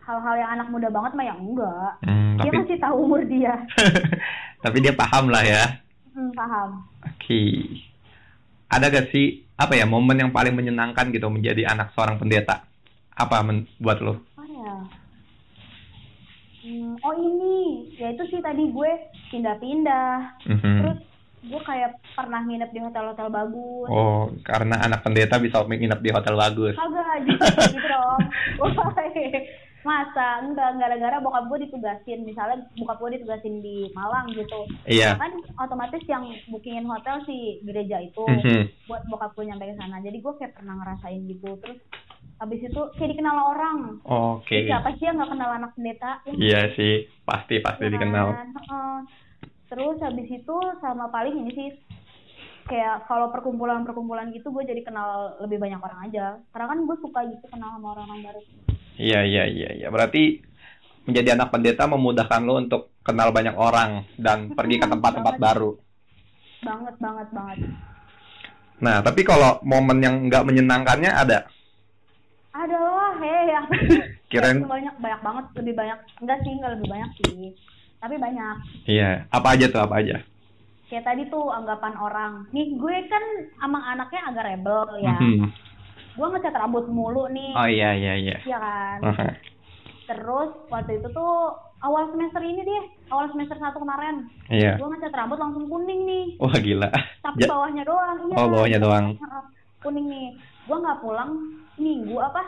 hal-hal 0.00 0.34
yang 0.34 0.50
anak 0.52 0.68
muda 0.68 0.88
banget 0.88 1.12
mah 1.12 1.24
ya 1.24 1.34
enggak. 1.34 1.92
Hmm, 2.02 2.34
Dia 2.38 2.42
tapi 2.44 2.56
masih 2.58 2.78
tahu 2.78 2.96
umur 3.00 3.20
dia. 3.24 3.54
tapi 4.64 4.76
dia 4.78 4.94
paham 4.94 5.30
lah 5.30 5.42
ya. 5.42 5.64
Hmm, 6.12 6.30
paham. 6.32 6.82
Oke. 7.02 7.42
Ada 8.68 8.88
gak 8.88 9.08
sih 9.10 9.44
apa 9.54 9.76
ya 9.76 9.84
momen 9.84 10.16
yang 10.16 10.32
paling 10.32 10.52
menyenangkan 10.52 11.12
gitu 11.12 11.28
menjadi 11.28 11.68
anak 11.68 11.92
seorang 11.92 12.16
pendeta? 12.16 12.64
Apa 13.12 13.44
men- 13.44 13.68
buat 13.76 14.00
lo? 14.00 14.24
Hmm, 16.62 16.94
oh 16.96 17.14
ini, 17.14 17.56
ya 17.92 18.10
itu 18.10 18.22
sih 18.26 18.38
tadi 18.38 18.70
gue 18.70 18.90
pindah-pindah. 19.28 20.14
Mhm. 20.46 20.74
Terus 20.78 20.98
gue 21.42 21.60
kayak 21.60 21.98
pernah 22.14 22.38
nginep 22.40 22.70
di 22.70 22.78
hotel-hotel 22.78 23.26
bagus 23.26 23.90
Oh, 23.90 24.30
karena 24.46 24.78
anak 24.78 25.02
pendeta 25.02 25.42
bisa 25.42 25.58
nginep 25.60 25.98
di 25.98 26.10
hotel 26.14 26.38
bagus. 26.38 26.78
kagak 26.78 27.18
gitu 27.26 27.42
gitu 27.74 27.82
dong 27.82 28.22
masa 29.82 30.46
enggak 30.46 30.78
gara-gara 30.78 31.18
bokap 31.18 31.50
gue 31.50 31.66
ditugasin 31.66 32.22
misalnya 32.22 32.62
bokap 32.78 33.02
gue 33.02 33.18
ditugasin 33.18 33.58
di 33.58 33.90
Malang 33.90 34.30
gitu 34.30 34.62
Iya. 34.86 35.18
kan 35.18 35.34
otomatis 35.58 36.02
yang 36.06 36.22
bookingin 36.46 36.86
hotel 36.86 37.18
si 37.26 37.58
gereja 37.66 37.98
itu 37.98 38.22
Mhm. 38.22 38.86
buat 38.86 39.02
bokap 39.10 39.34
gue 39.34 39.50
nyampe 39.50 39.66
ke 39.66 39.74
sana 39.74 39.98
jadi 39.98 40.14
gue 40.14 40.32
kayak 40.38 40.54
pernah 40.54 40.78
ngerasain 40.78 41.26
gitu 41.26 41.58
terus 41.58 41.78
habis 42.42 42.58
itu 42.60 42.80
kayak 42.92 43.10
dikenal 43.12 43.36
orang 43.48 44.02
Oke. 44.02 44.66
siapa 44.66 44.90
sih 44.96 45.06
yang 45.06 45.14
nggak 45.16 45.30
kenal 45.30 45.50
anak 45.52 45.70
pendeta 45.72 46.10
ya 46.22 46.32
Iya 46.34 46.60
sih, 46.74 46.94
pasti 47.22 47.58
pasti 47.58 47.86
kan? 47.86 47.92
dikenal. 47.92 48.26
Heeh. 48.34 48.94
terus 49.66 49.96
habis 49.98 50.26
itu 50.26 50.56
sama 50.78 51.08
paling 51.08 51.32
ini 51.38 51.50
sih 51.50 51.68
kayak 52.62 53.06
kalau 53.06 53.30
perkumpulan-perkumpulan 53.30 54.28
gitu 54.30 54.50
gue 54.50 54.62
jadi 54.62 54.82
kenal 54.82 55.38
lebih 55.38 55.56
banyak 55.56 55.78
orang 55.78 56.00
aja 56.04 56.24
karena 56.50 56.66
kan 56.68 56.78
gue 56.82 56.96
suka 56.98 57.20
gitu 57.24 57.46
kenal 57.48 57.72
sama 57.72 57.94
orang-orang 57.94 58.20
baru 58.22 58.40
Iya 58.92 59.24
iya 59.24 59.44
iya 59.46 59.70
iya. 59.72 59.88
Berarti 59.88 60.44
menjadi 61.02 61.32
anak 61.32 61.48
pendeta 61.48 61.88
memudahkan 61.88 62.44
lo 62.44 62.60
untuk 62.60 62.92
kenal 63.00 63.32
banyak 63.32 63.56
orang 63.56 64.04
dan 64.14 64.52
pergi 64.52 64.76
ke 64.76 64.86
tempat-tempat 64.86 65.40
baru. 65.40 65.80
banget 66.60 66.94
banget 67.00 67.28
banget 67.32 67.58
Nah, 68.78 68.98
tapi 68.98 69.22
kalau 69.22 69.62
momen 69.62 69.98
yang 69.98 70.26
nggak 70.26 70.42
menyenangkannya 70.42 71.08
ada. 71.08 71.46
Ada 72.52 72.76
lah 72.76 73.12
heh 73.16 73.42
ya 73.48 73.60
Kirain 74.28 74.60
banyak 74.62 74.94
banyak 74.96 75.20
banget 75.20 75.44
lebih 75.56 75.74
banyak 75.74 75.98
enggak 76.20 76.38
sih 76.40 76.52
enggak 76.52 76.72
lebih 76.76 76.88
banyak 76.88 77.10
sih 77.18 77.48
tapi 77.96 78.14
banyak 78.16 78.56
iya, 78.84 79.24
apa 79.28 79.54
aja 79.54 79.66
tuh 79.68 79.78
apa 79.80 79.94
aja? 79.96 80.18
kayak 80.84 81.06
tadi 81.06 81.22
tuh 81.26 81.48
anggapan 81.48 81.94
orang 81.96 82.32
nih 82.50 82.74
gue 82.74 82.96
kan 83.06 83.24
emang 83.60 83.80
anaknya 83.86 84.20
agak 84.26 84.44
rebel 84.46 84.84
ya 84.98 85.14
Mhm. 85.14 85.48
gue 86.12 86.26
ngecat 86.28 86.52
rambut 86.54 86.84
mulu 86.86 87.24
nih 87.28 87.52
Oh 87.54 87.64
iya 87.64 87.94
iya 87.94 88.12
iya. 88.14 88.36
Iya 88.42 88.58
kan 88.58 88.98
terus 90.04 90.50
waktu 90.68 91.00
itu 91.00 91.08
tuh 91.08 91.32
awal 91.80 92.04
semester 92.10 92.42
ini 92.42 92.60
deh 92.60 92.82
awal 93.08 93.30
semester 93.30 93.56
satu 93.56 93.80
kemarin 93.80 94.28
Iya. 94.46 94.76
gue 94.76 94.84
ngecat 94.86 95.14
rambut 95.14 95.38
langsung 95.38 95.64
kuning 95.64 96.04
nih 96.04 96.24
Wah 96.36 96.52
gila. 96.54 96.90
tapi 97.22 97.40
Ja- 97.40 97.48
bawahnya 97.48 97.82
doang 97.82 98.18
iya 98.22 98.36
Oh, 98.36 98.46
bawahnya 98.46 98.78
doang. 98.78 99.06
Heeh, 99.14 99.44
kuning 99.80 100.06
nih 100.06 100.26
gue 100.62 100.76
nggak 100.78 101.00
pulang 101.00 101.30
minggu 101.74 102.16
apa 102.16 102.42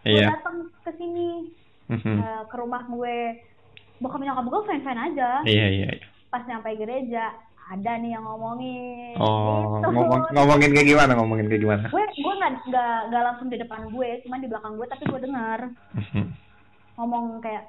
gue 0.00 0.14
Iya. 0.14 0.30
datang 0.32 0.56
ke 0.80 0.90
sini 0.94 1.52
Mhm. 1.86 2.16
eh, 2.16 2.42
ke 2.44 2.56
rumah 2.56 2.84
gue 2.84 3.18
bokap 3.98 4.20
nyokap 4.20 4.46
gue 4.46 4.60
fine 4.64 4.82
fine 4.82 5.00
aja 5.04 5.30
Iya 5.42 5.66
iya. 5.68 5.88
iya. 5.90 6.06
pas 6.26 6.44
nyampe 6.44 6.70
gereja 6.74 7.32
ada 7.66 7.92
nih 7.96 8.10
yang 8.10 8.24
ngomongin 8.24 9.12
Oh, 9.14 9.76
Gitu. 9.76 9.88
ngomong 9.90 10.08
ngomongin 10.30 10.70
kayak 10.70 10.88
gimana? 10.88 11.12
Ngomongin 11.14 11.46
kayak 11.46 11.62
gimana? 11.62 11.86
gue 11.86 12.04
gue 12.14 12.34
nggak 12.34 12.52
nggak 13.06 13.22
langsung 13.22 13.48
di 13.48 13.56
depan 13.56 13.80
gue 13.86 14.08
cuman 14.22 14.38
di 14.38 14.48
belakang 14.48 14.74
gue 14.74 14.86
tapi 14.86 15.04
gue 15.04 15.20
dengar 15.20 15.60
Mhm. 15.92 16.24
ngomong 16.96 17.24
kayak 17.38 17.64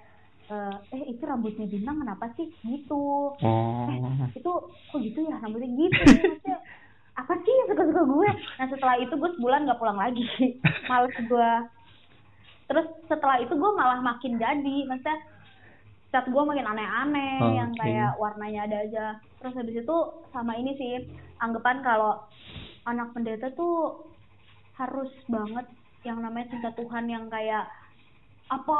eh 0.47 0.73
eh 0.91 1.03
itu 1.07 1.21
rambutnya 1.21 1.65
bintang 1.65 1.99
kenapa 1.99 2.25
sih 2.33 2.49
gitu 2.59 3.37
Oh. 3.37 3.85
itu 4.29 4.51
kok 4.89 4.99
gitu 4.99 5.19
ya 5.23 5.37
rambutnya 5.37 5.69
gitu 5.69 6.01
Maksudnya, 6.01 6.57
apa 7.19 7.33
sih 7.37 7.51
yang 7.53 7.67
suka-suka 7.69 8.01
gue? 8.01 8.29
Nah 8.57 8.67
setelah 8.67 8.95
itu 8.95 9.11
gue 9.11 9.29
sebulan 9.35 9.67
nggak 9.67 9.79
pulang 9.79 9.99
lagi. 9.99 10.23
Males 10.89 11.15
gue. 11.19 11.51
Terus 12.65 12.87
setelah 13.05 13.37
itu 13.37 13.51
gue 13.51 13.71
malah 13.73 13.99
makin 13.99 14.37
jadi. 14.37 14.77
Maksudnya 14.85 15.17
cat 16.09 16.25
gue 16.25 16.41
makin 16.41 16.65
aneh-aneh 16.65 17.37
Oh, 17.37 17.53
yang 17.53 17.71
kayak 17.75 18.15
warnanya 18.15 18.65
ada 18.65 18.77
aja. 18.81 19.05
Terus 19.37 19.53
habis 19.53 19.75
itu 19.77 19.97
sama 20.29 20.55
ini 20.55 20.73
sih 20.73 21.05
anggapan 21.37 21.81
kalau 21.81 22.23
anak 22.83 23.11
pendeta 23.11 23.51
tuh 23.51 24.05
harus 24.73 25.11
banget 25.27 25.67
yang 26.01 26.23
namanya 26.23 26.49
cinta 26.49 26.71
Tuhan 26.73 27.05
yang 27.05 27.27
kayak 27.27 27.67
apa 28.47 28.77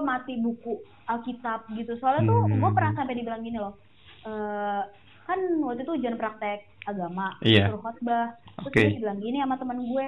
mati 0.00 0.38
buku 0.38 0.78
Alkitab 1.04 1.66
gitu. 1.72 1.98
Soalnya 1.98 2.30
tuh 2.30 2.40
Hmm. 2.46 2.56
gue 2.56 2.70
pernah 2.72 2.92
sampai 2.94 3.14
dibilang 3.14 3.42
gini 3.42 3.58
loh 3.58 3.74
eh 4.22 4.82
kan 5.22 5.38
waktu 5.60 5.82
itu 5.82 5.92
ujian 5.94 6.16
praktek 6.16 6.58
agama 6.84 7.34
Iya. 7.40 7.68
suruh 7.68 7.80
khotbah 7.80 8.26
terus 8.58 8.66
Oke. 8.68 8.80
gue 8.80 8.92
dibilang 8.96 9.18
gini 9.18 9.38
sama 9.38 9.56
teman 9.56 9.78
gue 9.80 10.04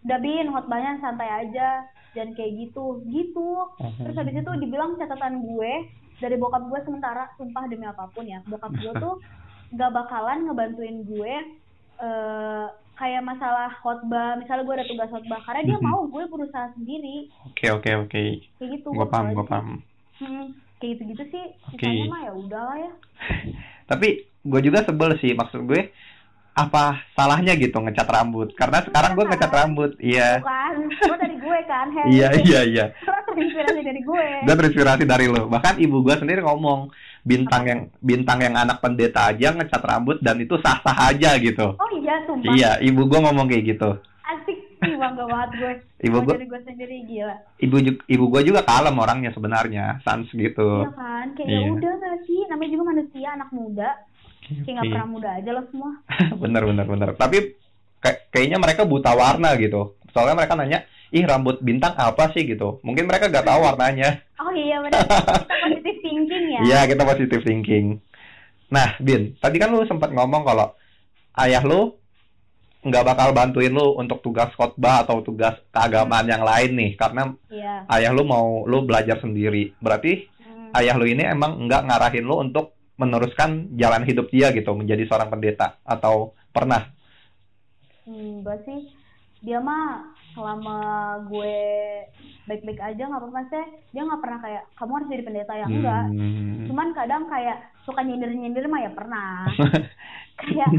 udah 0.00 0.18
bin 0.18 0.46
khotbahnya 0.48 0.92
santai 0.98 1.28
aja 1.40 1.68
dan 2.10 2.32
kayak 2.32 2.52
gitu 2.58 2.84
gitu 3.06 3.50
terus 3.98 4.16
habis 4.16 4.34
itu 4.34 4.50
dibilang 4.58 4.96
catatan 4.96 5.44
gue 5.44 5.72
dari 6.18 6.36
bokap 6.36 6.62
gue 6.64 6.80
sementara 6.80 7.28
sumpah 7.34 7.64
demi 7.66 7.84
apa 7.84 8.06
pun 8.08 8.24
ya 8.24 8.40
bokap 8.44 8.70
gue 8.72 8.92
tuh 8.96 9.14
gak 9.78 9.90
bakalan 9.90 10.44
ngebantuin 10.44 11.04
gue 11.04 11.34
eh 11.98 12.66
kayak 12.94 13.22
masalah 13.22 13.72
khotbah 13.76 14.36
misalnya 14.36 14.62
gue 14.62 14.74
ada 14.74 14.86
tugas 14.86 15.08
khotbah 15.08 15.40
karena 15.42 15.62
dia 15.64 15.76
Mhm. 15.76 15.84
mau 15.84 16.00
gue 16.04 16.24
berusaha 16.26 16.68
sendiri 16.72 17.28
Oke 17.44 17.66
oke 17.70 17.90
oke. 17.98 18.22
kayak 18.54 18.70
gitu 18.74 18.88
Gue 18.90 19.06
paham 19.06 19.26
gue 19.30 19.44
paham. 19.44 19.68
hmm, 20.16 20.44
kayak 20.76 20.90
gitu 20.92 21.02
gitu 21.08 21.24
sih 21.30 21.44
Oke. 21.66 21.80
sisanya 21.80 22.04
mah 22.06 22.20
ya 22.20 22.32
udahlah 22.34 22.76
ya 22.78 22.92
Tapi 23.90 24.08
gue 24.46 24.60
juga 24.62 24.86
sebel 24.86 25.18
sih 25.18 25.34
maksud 25.34 25.66
gue 25.66 25.90
apa 26.54 27.02
salahnya 27.18 27.58
gitu 27.58 27.74
ngecat 27.82 28.06
rambut? 28.06 28.54
Karena 28.54 28.82
sekarang 28.86 29.18
gue 29.18 29.24
ngecat 29.26 29.50
rambut. 29.50 29.90
Iya. 29.98 30.38
bukan 30.38 30.74
lo 31.10 31.14
dari 31.18 31.36
gue 31.38 31.58
kan 31.66 31.86
Iya 32.06 32.28
iya 32.46 32.60
iya. 32.62 32.84
terinspirasi 33.26 33.80
dari 33.82 34.00
gue 34.02 34.26
Gue 34.46 34.54
terinspirasi 34.54 35.04
dari 35.06 35.26
lo. 35.26 35.50
Bahkan 35.50 35.82
ibu 35.82 36.06
gue 36.06 36.14
sendiri 36.14 36.42
ngomong 36.46 36.90
bintang 37.20 37.62
yang 37.68 37.80
bintang 38.00 38.38
yang 38.40 38.56
anak 38.56 38.80
pendeta 38.80 39.28
aja 39.28 39.52
ngecat 39.52 39.82
rambut 39.84 40.16
dan 40.24 40.40
itu 40.40 40.56
sah 40.64 40.80
sah 40.80 41.12
aja 41.12 41.36
gitu. 41.36 41.76
oh 41.76 41.90
iya 42.00 42.16
sumpah 42.24 42.48
Iya, 42.56 42.70
ibu 42.80 43.04
gue 43.04 43.18
ngomong 43.20 43.46
kayak 43.50 43.76
gitu. 43.76 43.90
Bangga 45.10 45.24
banget 45.26 45.50
gue 45.52 45.72
Ibu 46.06 46.16
gue 46.22 46.36
gue 46.46 46.60
sendiri 46.64 46.96
gila 47.04 47.36
ibu 47.60 47.76
ibu 48.08 48.24
gue 48.30 48.42
juga 48.46 48.60
kalem 48.64 48.96
orangnya 48.96 49.30
sebenarnya, 49.30 50.00
sans 50.00 50.24
gitu. 50.30 50.86
Iya 50.86 50.90
kan, 50.96 51.26
kayak 51.36 51.48
Iya. 51.50 51.60
ya 51.60 51.68
udah 51.76 51.92
gak 51.98 52.16
sih, 52.24 52.40
namanya 52.48 52.70
juga 52.72 52.84
manusia, 52.88 53.28
anak 53.34 53.50
muda, 53.52 53.90
kayak 54.48 54.72
nggak 54.72 54.90
pernah 54.96 55.08
muda 55.08 55.28
aja 55.36 55.50
lo 55.52 55.62
semua. 55.68 55.90
bener 56.42 56.62
bener 56.64 56.86
bener. 56.88 57.08
Tapi 57.14 57.38
kayak 58.00 58.18
kayaknya 58.32 58.56
mereka 58.56 58.88
buta 58.88 59.12
warna 59.12 59.52
gitu. 59.60 60.00
Soalnya 60.10 60.40
mereka 60.40 60.56
nanya, 60.56 60.78
ih 61.12 61.22
rambut 61.22 61.60
bintang 61.60 61.92
apa 61.94 62.32
sih 62.32 62.48
gitu. 62.48 62.80
Mungkin 62.80 63.04
mereka 63.04 63.28
gak 63.28 63.44
tahu 63.44 63.60
warnanya. 63.60 64.10
Oh 64.40 64.48
iya 64.56 64.80
benar, 64.80 65.04
kita 65.04 65.44
positive 65.68 66.00
thinking 66.00 66.44
ya. 66.48 66.60
Iya, 66.64 66.80
kita 66.88 67.02
positive 67.04 67.42
thinking. 67.44 67.86
Nah, 68.72 68.96
Bin, 68.96 69.36
tadi 69.36 69.60
kan 69.60 69.68
lu 69.68 69.84
sempat 69.84 70.08
ngomong 70.10 70.48
kalau 70.48 70.72
ayah 71.36 71.60
lu 71.60 71.99
nggak 72.80 73.04
bakal 73.04 73.28
bantuin 73.36 73.72
lu 73.72 73.92
untuk 74.00 74.24
tugas 74.24 74.48
khotbah 74.56 75.04
atau 75.04 75.20
tugas 75.20 75.52
keagamaan 75.68 76.24
yang 76.24 76.40
lain 76.40 76.72
nih, 76.72 76.90
karena 76.96 77.28
Iya. 77.52 77.84
ayah 77.92 78.12
lu 78.16 78.24
mau 78.24 78.64
lu 78.64 78.88
belajar 78.88 79.20
sendiri. 79.20 79.76
Berarti 79.78 80.24
Hmm. 80.40 80.72
ayah 80.80 80.96
lu 80.96 81.04
ini 81.04 81.28
emang 81.28 81.60
nggak 81.68 81.84
ngarahin 81.86 82.24
lu 82.24 82.40
untuk 82.40 82.72
meneruskan 82.96 83.76
jalan 83.76 84.04
hidup 84.04 84.28
dia 84.28 84.52
gitu, 84.52 84.72
menjadi 84.72 85.08
seorang 85.08 85.28
pendeta 85.28 85.80
atau 85.84 86.32
pernah? 86.52 86.88
Hmm, 88.04 88.44
gue 88.44 88.56
sih, 88.64 88.80
dia 89.40 89.60
mah 89.60 90.04
selama 90.32 90.76
gue 91.28 91.56
baik-baik 92.44 92.80
aja 92.80 93.02
nggak 93.08 93.20
apa-apa 93.20 93.40
sih, 93.48 93.64
dia 93.92 94.02
nggak 94.04 94.20
pernah 94.20 94.38
kayak 94.40 94.64
kamu 94.76 94.92
harus 94.96 95.08
jadi 95.12 95.24
pendeta 95.24 95.52
ya 95.52 95.66
enggak. 95.68 96.04
Hmm. 96.12 96.64
Cuman 96.68 96.88
kadang 96.92 97.24
kayak 97.28 97.58
suka 97.84 98.00
nyindir-nyindir 98.04 98.68
mah 98.68 98.80
ya 98.84 98.90
pernah. 98.92 99.48
kayak 100.40 100.70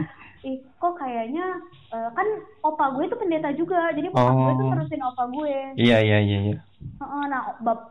ih 0.42 0.58
kok 0.76 0.94
kayaknya 0.98 1.46
eh, 1.92 2.10
kan 2.12 2.28
opa 2.62 2.98
gue 2.98 3.04
itu 3.06 3.16
pendeta 3.16 3.50
juga 3.54 3.94
jadi 3.94 4.08
bokap 4.10 4.36
gue 4.36 4.54
tuh 4.56 4.66
Oh. 4.66 4.72
terusin 4.74 5.02
opa 5.04 5.24
gue 5.30 5.56
Iya 5.78 5.98
iya 6.02 6.18
iya. 6.20 6.40
iya. 6.50 6.58
Heeh, 7.02 7.24
nah 7.30 7.42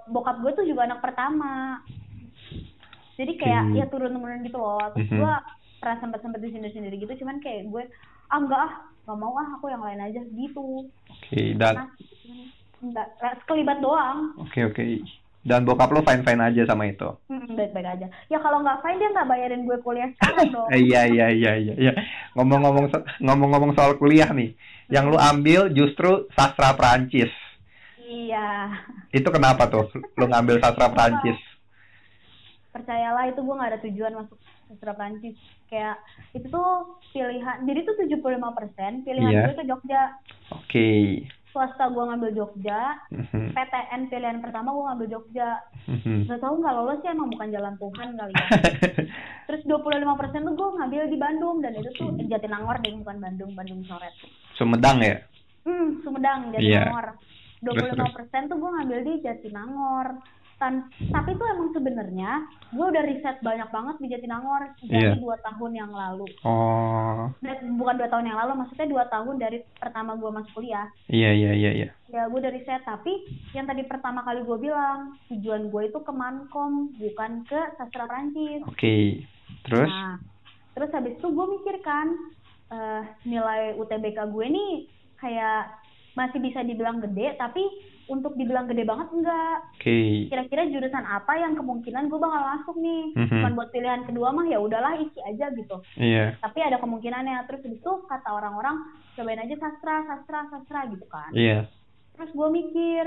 bokap 0.06 0.36
gue 0.38 0.50
tuh 0.54 0.64
juga 0.66 0.86
anak 0.86 1.02
pertama 1.02 1.78
jadi 3.14 3.32
kayak 3.36 3.62
Hmm. 3.68 3.76
ya 3.76 3.86
turun 3.92 4.16
temurun 4.16 4.40
gitu 4.42 4.56
loh 4.56 4.80
terus 4.96 5.06
Mhm. 5.10 5.18
gue 5.20 5.32
pernah 5.80 5.96
sempet 6.00 6.20
sempet 6.20 6.40
disindir 6.40 6.72
sendiri 6.72 6.96
gitu 6.98 7.24
cuman 7.24 7.38
kayak 7.40 7.68
gue 7.68 7.82
ah 8.30 8.38
enggak 8.38 8.60
ah 8.60 8.72
nggak 9.04 9.18
mau 9.18 9.34
ah 9.36 9.48
aku 9.58 9.66
yang 9.68 9.82
lain 9.82 10.00
aja 10.00 10.20
gitu 10.24 10.88
Oke 11.10 11.40
dan 11.56 11.74
nah 11.76 11.88
enggak 12.80 13.06
eh, 13.20 13.34
sekelibat 13.44 13.78
doang 13.80 14.32
oke 14.38 14.60
oke. 14.66 14.84
Dan 15.40 15.64
bokap 15.64 15.88
lu 15.88 16.00
fine 16.00 16.20
fine 16.20 16.42
aja 16.42 16.62
sama 16.64 16.84
itu. 16.84 17.08
baik 17.50 17.72
baik 17.72 17.88
aja 17.90 18.06
ya 18.26 18.38
kalau 18.38 18.60
nggak 18.60 18.80
fine 18.80 18.96
dia 18.96 19.08
nggak 19.08 19.24
bayarin 19.26 19.64
gue 19.64 19.78
kuliah 19.80 20.08
sekarang 20.14 20.48
dong 20.54 20.68
iya 20.70 21.02
iya 21.04 21.26
iya 21.28 21.52
iya 21.56 21.74
iya. 21.74 21.92
Ngomong-ngomong 22.32 22.86
so- 22.88 23.04
ngomong-ngomong 23.18 23.72
soal 23.72 23.96
kuliah 23.96 24.28
nih, 24.30 24.52
yang 24.86 25.08
lu 25.08 25.16
ambil 25.16 25.68
justru 25.70 26.28
sastra 26.30 26.72
Perancis. 26.72 27.32
iya 28.02 28.68
Itu 29.10 29.28
kenapa 29.28 29.64
tuh 29.66 29.88
lu 30.14 30.26
ngambil 30.26 30.58
sastra 30.58 30.88
Perancis? 30.88 31.40
percayalah 32.70 33.26
itu 33.26 33.40
gue 33.40 33.50
nggak 33.50 33.66
ada 33.68 33.80
tujuan 33.82 34.12
masuk 34.14 34.38
sastra 34.64 34.94
Prancis 34.94 35.34
kayak 35.66 35.98
itu 36.30 36.46
tuh 36.46 36.70
pilihan 37.10 37.66
jadi 37.66 37.82
tuh 37.82 37.94
75% 37.98 38.30
pilihan 39.02 39.26
Iya. 39.28 39.42
gue 39.44 39.56
ke 39.58 39.64
Jogja 39.66 40.02
Oke. 40.50 40.90
Swasta 41.50 41.86
gue 41.86 42.04
ngambil 42.04 42.30
Jogja 42.32 42.94
Mhm. 43.08 43.52
PTN 43.52 44.02
pilihan 44.06 44.38
pertama 44.38 44.70
gue 44.70 44.84
ngambil 44.84 45.08
Jogja 45.10 45.48
Mhm. 45.84 46.24
Gak 46.24 46.38
tau 46.38 46.54
nggak 46.54 46.70
lolos 46.72 46.98
sih 47.00 47.08
emang 47.08 47.28
bukan 47.28 47.48
jalan 47.48 47.74
Tuhan 47.76 48.08
kali 48.14 48.32
ya 48.32 48.46
terus 49.46 49.62
25% 49.62 50.06
tuh 50.40 50.54
gue 50.54 50.68
ngambil 50.72 51.02
di 51.06 51.16
Bandung 51.16 51.56
dan 51.58 51.72
itu 51.72 51.90
tuh 51.92 52.14
eh, 52.14 52.26
Jatinangor 52.26 52.78
deh 52.78 52.94
bukan 52.96 53.16
Bandung 53.18 53.50
Bandung 53.52 53.80
coret 53.82 54.14
Sumedang 54.54 54.98
ya? 55.00 55.18
hmm 55.62 56.00
Sumedang 56.00 56.52
Iya. 56.52 56.86
Jatinangor 56.86 57.06
25% 57.60 58.06
tuh 58.46 58.56
gue 58.56 58.70
ngambil 58.72 58.98
di 59.02 59.12
Jatinangor 59.20 60.06
Tan 60.60 60.92
tapi 61.08 61.32
tuh 61.40 61.46
emang 61.48 61.72
sebenarnya 61.72 62.44
gue 62.68 62.84
udah 62.84 63.02
riset 63.08 63.40
banyak 63.40 63.68
banget 63.72 63.96
di 63.96 64.06
Jatinangor 64.12 64.62
dari 64.84 65.16
dua 65.16 65.40
tahun 65.40 65.72
yang 65.72 65.88
lalu. 65.88 66.28
Oh, 66.44 67.32
Dan 67.40 67.80
bukan 67.80 67.96
dua 67.96 68.08
tahun 68.12 68.28
yang 68.28 68.38
lalu 68.44 68.52
maksudnya 68.60 68.86
dua 68.92 69.04
tahun 69.08 69.40
dari 69.40 69.64
pertama 69.80 70.20
gue 70.20 70.28
masuk 70.28 70.52
kuliah. 70.60 70.86
Iya 71.08 71.32
iya 71.32 71.52
iya 71.56 71.70
iya. 71.72 71.88
ya 72.12 72.28
gue 72.28 72.38
udah 72.38 72.52
riset. 72.52 72.84
Tapi 72.84 73.24
yang 73.56 73.64
tadi 73.64 73.88
pertama 73.88 74.20
kali 74.20 74.44
gue 74.44 74.58
bilang 74.60 75.16
tujuan 75.32 75.72
gue 75.72 75.82
itu 75.88 75.98
ke 76.04 76.12
Mankom 76.12 76.92
bukan 77.00 77.48
ke 77.48 77.60
sastra 77.80 78.04
Prancis 78.04 78.60
Oke. 78.68 79.24
Terus? 79.64 79.88
nah 79.88 80.20
terus 80.76 80.90
habis 80.94 81.16
itu 81.18 81.28
gue 81.28 81.46
mikir 81.58 81.76
kan 81.82 82.08
eh, 82.70 83.02
nilai 83.26 83.74
UTBK 83.76 84.18
gue 84.30 84.46
nih 84.48 84.72
kayak 85.18 85.76
masih 86.16 86.42
bisa 86.42 86.64
dibilang 86.66 86.98
gede 86.98 87.36
tapi 87.38 87.62
untuk 88.10 88.34
dibilang 88.34 88.66
gede 88.66 88.82
banget 88.82 89.06
enggak 89.10 89.58
Oke. 89.72 90.26
kira-kira 90.26 90.66
jurusan 90.66 91.00
apa 91.00 91.32
yang 91.36 91.54
kemungkinan 91.54 92.06
gue 92.06 92.18
bakal 92.18 92.42
masuk 92.44 92.76
nih 92.76 93.14
Mhm. 93.14 93.30
cuman 93.32 93.52
buat 93.54 93.70
pilihan 93.70 94.02
kedua 94.04 94.28
mah 94.30 94.44
ya 94.44 94.58
udahlah 94.58 94.98
isi 94.98 95.20
aja 95.22 95.48
gitu 95.50 95.78
Iya. 95.94 96.34
tapi 96.38 96.58
ada 96.60 96.76
kemungkinannya 96.76 97.46
terus 97.46 97.62
itu 97.64 97.90
kata 98.04 98.28
orang-orang 98.28 98.82
cobain 99.14 99.38
aja 99.38 99.54
sastra 99.56 100.02
sastra 100.04 100.40
sastra 100.48 100.80
gitu 100.88 101.06
kan 101.06 101.30
Iya. 101.30 101.70
terus 102.12 102.30
gue 102.30 102.48
mikir 102.50 103.04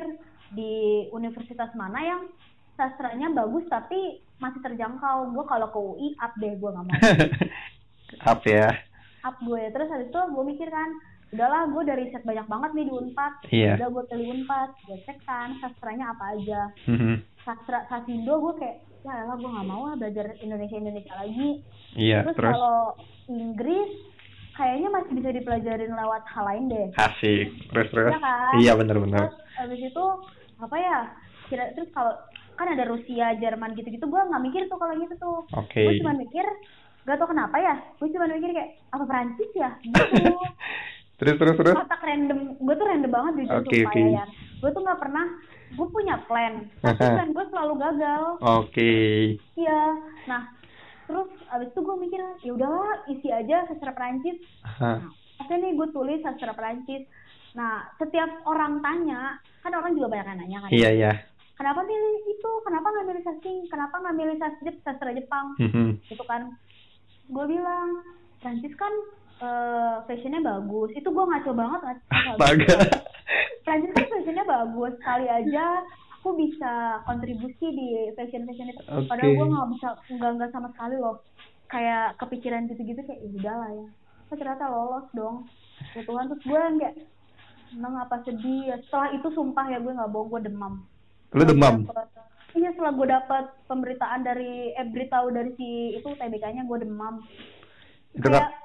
di 0.49 0.73
universitas 1.09 1.69
mana 1.73 1.99
yang 1.99 2.21
sastranya 2.73 3.29
bagus 3.29 3.67
tapi 3.67 4.17
masih 4.35 4.59
terjangkau 4.61 5.29
gue 5.29 5.43
kalau 5.43 5.67
ke 5.67 5.79
UI 5.79 6.07
up 6.17 6.33
deh 6.35 6.53
gue 6.53 6.69
nggak 6.69 6.85
mau 6.85 6.95
Up 8.23 8.41
ya. 8.43 8.69
up 9.21 9.35
gue 9.37 9.61
terus 9.69 9.89
habis 9.89 10.07
itu 10.07 10.19
gue 10.19 10.43
mikir 10.45 10.67
kan 10.67 10.89
udahlah 11.34 11.62
gue 11.65 11.84
dari 11.84 12.02
riset 12.06 12.22
banyak 12.22 12.46
banget 12.46 12.72
nih 12.72 12.86
di 12.86 12.93
unpad 12.93 13.34
Iya. 13.50 13.72
udah 13.76 13.89
gue 13.89 14.04
pilih 14.08 14.28
unpad 14.34 14.69
gue 14.84 14.98
cek 15.04 15.17
kan 15.24 15.50
sastranya 15.58 16.06
apa 16.10 16.24
aja 16.32 16.62
Mhm. 16.86 17.13
sastra 17.41 17.80
sasindo 17.88 18.34
gue 18.39 18.54
kayak 18.56 18.78
ya 19.02 19.26
lah 19.26 19.36
gue 19.36 19.50
nggak 19.50 19.67
mau 19.67 19.82
lah 19.86 19.96
belajar 19.96 20.26
Indonesia 20.39 20.78
Indonesia 20.78 21.13
lagi 21.13 21.50
Iya. 21.93 22.24
terus, 22.24 22.38
Terus? 22.38 22.54
kalau 22.54 22.78
Inggris 23.28 23.91
kayaknya 24.54 24.89
masih 24.89 25.12
bisa 25.13 25.30
dipelajarin 25.32 25.91
lewat 25.91 26.24
hal 26.28 26.46
lain 26.46 26.63
deh 26.67 26.88
Asik. 26.96 27.48
Terus 27.67 27.88
terus? 27.89 28.12
Iya 28.12 28.19
kan? 28.19 28.54
Iya 28.56 28.72
bener-bener. 28.76 29.19
terus 29.26 29.36
habis 29.56 29.82
itu 29.82 30.06
apa 30.56 30.76
ya 30.78 30.98
kira 31.43 31.65
terus 31.74 31.89
kalau 31.91 32.13
kan 32.54 32.69
ada 32.69 32.86
Rusia 32.86 33.34
Jerman 33.36 33.74
gitu-gitu 33.74 34.06
gue 34.06 34.22
nggak 34.24 34.43
mikir 34.43 34.62
tuh 34.65 34.78
kalau 34.78 34.93
gitu 34.96 35.13
tuh 35.17 35.38
Oke. 35.52 35.82
gue 35.84 35.98
cuma 36.00 36.13
mikir 36.13 36.46
gak 37.04 37.19
tau 37.19 37.28
kenapa 37.28 37.58
ya 37.58 37.76
gue 37.93 38.08
cuma 38.08 38.30
mikir 38.30 38.50
kayak 38.50 38.80
apa 38.88 39.04
Prancis 39.04 39.52
ya 39.54 39.69
gitu 39.84 40.32
Terus 41.23 41.38
terus 41.39 41.55
terus? 41.55 41.75
otak 41.79 42.01
random 42.03 42.39
gue 42.59 42.73
tuh 42.75 42.86
random 42.86 43.12
banget 43.12 43.33
jujur 43.39 43.55
Oke, 43.63 43.77
sumpah 43.79 43.93
oke. 43.95 44.01
ya 44.12 44.25
gue 44.59 44.69
tuh 44.69 44.81
nggak 44.83 44.99
pernah 44.99 45.25
gue 45.73 45.88
punya 45.89 46.15
plan 46.27 46.53
tapi 46.83 46.99
plan 46.99 47.29
gue 47.31 47.45
selalu 47.47 47.73
gagal 47.79 48.23
Oke. 48.43 48.93
iya 49.55 49.81
nah 50.27 50.41
terus 51.03 51.27
abis 51.47 51.67
itu 51.71 51.79
gue 51.79 51.95
mikir 51.99 52.21
ya 52.43 52.51
udahlah 52.51 52.91
isi 53.07 53.27
aja 53.31 53.63
sastra 53.67 53.95
Prancis 53.95 54.38
Hah. 54.63 54.99
Oke 55.39 55.59
nih 55.59 55.75
gue 55.75 55.88
tulis 55.91 56.23
sastra 56.23 56.53
Prancis. 56.53 57.03
Nah 57.51 57.83
setiap 57.99 58.29
orang 58.45 58.79
tanya, 58.79 59.41
kan 59.59 59.73
orang 59.73 59.91
juga 59.91 60.13
banyak 60.13 60.27
yang 60.29 60.39
nanya 60.39 60.57
kan. 60.63 60.69
Iya 60.71 60.89
iya. 60.93 61.12
Kenapa 61.53 61.83
milih 61.83 62.13
itu? 62.31 62.51
Kenapa 62.63 62.88
nggak 62.88 63.07
milih 63.12 63.23
sastra? 63.25 63.51
Kenapa 63.67 63.95
nggak 63.99 64.15
milih 64.15 64.36
sastra, 64.86 65.09
Jepang? 65.12 65.45
Mhm. 65.59 65.99
Gitu 66.07 66.23
kan. 66.23 66.53
Gue 67.27 67.45
bilang 67.49 67.89
Prancis 68.39 68.71
kan 68.79 68.93
eh, 69.43 69.95
fashionnya 70.08 70.41
bagus. 70.41 70.89
Itu 70.95 71.12
gue 71.12 71.25
ngaco 71.27 71.51
banget. 71.51 71.79
ngaco 71.86 72.32
Astaga. 72.39 72.77
Prancis 73.63 73.91
kan 73.91 74.06
fashionnya 74.08 74.45
bagus. 74.47 74.93
Kali 75.03 75.27
aja 75.27 75.65
aku 76.19 76.39
bisa 76.39 77.03
kontribusi 77.03 77.67
di 77.75 77.88
fashion 78.15 78.47
fashion 78.47 78.71
itu. 78.71 78.82
Oke. 78.88 79.12
Padahal 79.12 79.32
gue 79.36 79.47
nggak 79.51 79.69
bisa 79.75 79.88
nggak 80.15 80.32
nggak 80.39 80.51
sama 80.56 80.67
sekali 80.71 80.95
loh. 80.95 81.19
Kayak 81.67 82.15
kepikiran 82.21 82.69
gitu-gitu 82.71 83.01
kayak 83.03 83.19
ya 83.19 83.29
udahlah 83.43 83.69
ya. 83.75 83.88
Oh, 84.32 84.36
ternyata 84.39 84.63
lolos 84.71 85.08
dong. 85.12 85.36
Ya 85.93 86.01
Tuhan 86.08 86.25
terus 86.32 86.43
gue 86.47 86.60
kayak 86.79 86.95
seneng 87.75 87.95
apa 87.99 88.15
sedih 88.23 88.62
ya. 88.71 88.75
Setelah 88.88 89.10
itu 89.12 89.27
sumpah 89.36 89.65
ya 89.67 89.77
gue 89.84 89.91
nggak 89.91 90.12
bohong 90.15 90.32
gue 90.32 90.41
demam. 90.47 90.73
Lu 91.36 91.43
demam? 91.43 91.84
Iya 92.53 92.69
setelah 92.77 92.93
gue 92.93 93.08
dapat 93.10 93.45
pemberitaan 93.65 94.21
dari 94.21 94.71
eh 94.77 94.86
beritahu 94.86 95.34
dari 95.34 95.51
si 95.58 95.97
itu 95.97 96.06
TBK-nya 96.06 96.69
gue 96.69 96.77
demam. 96.86 97.19
Itu 98.13 98.29
Kayak? 98.29 98.62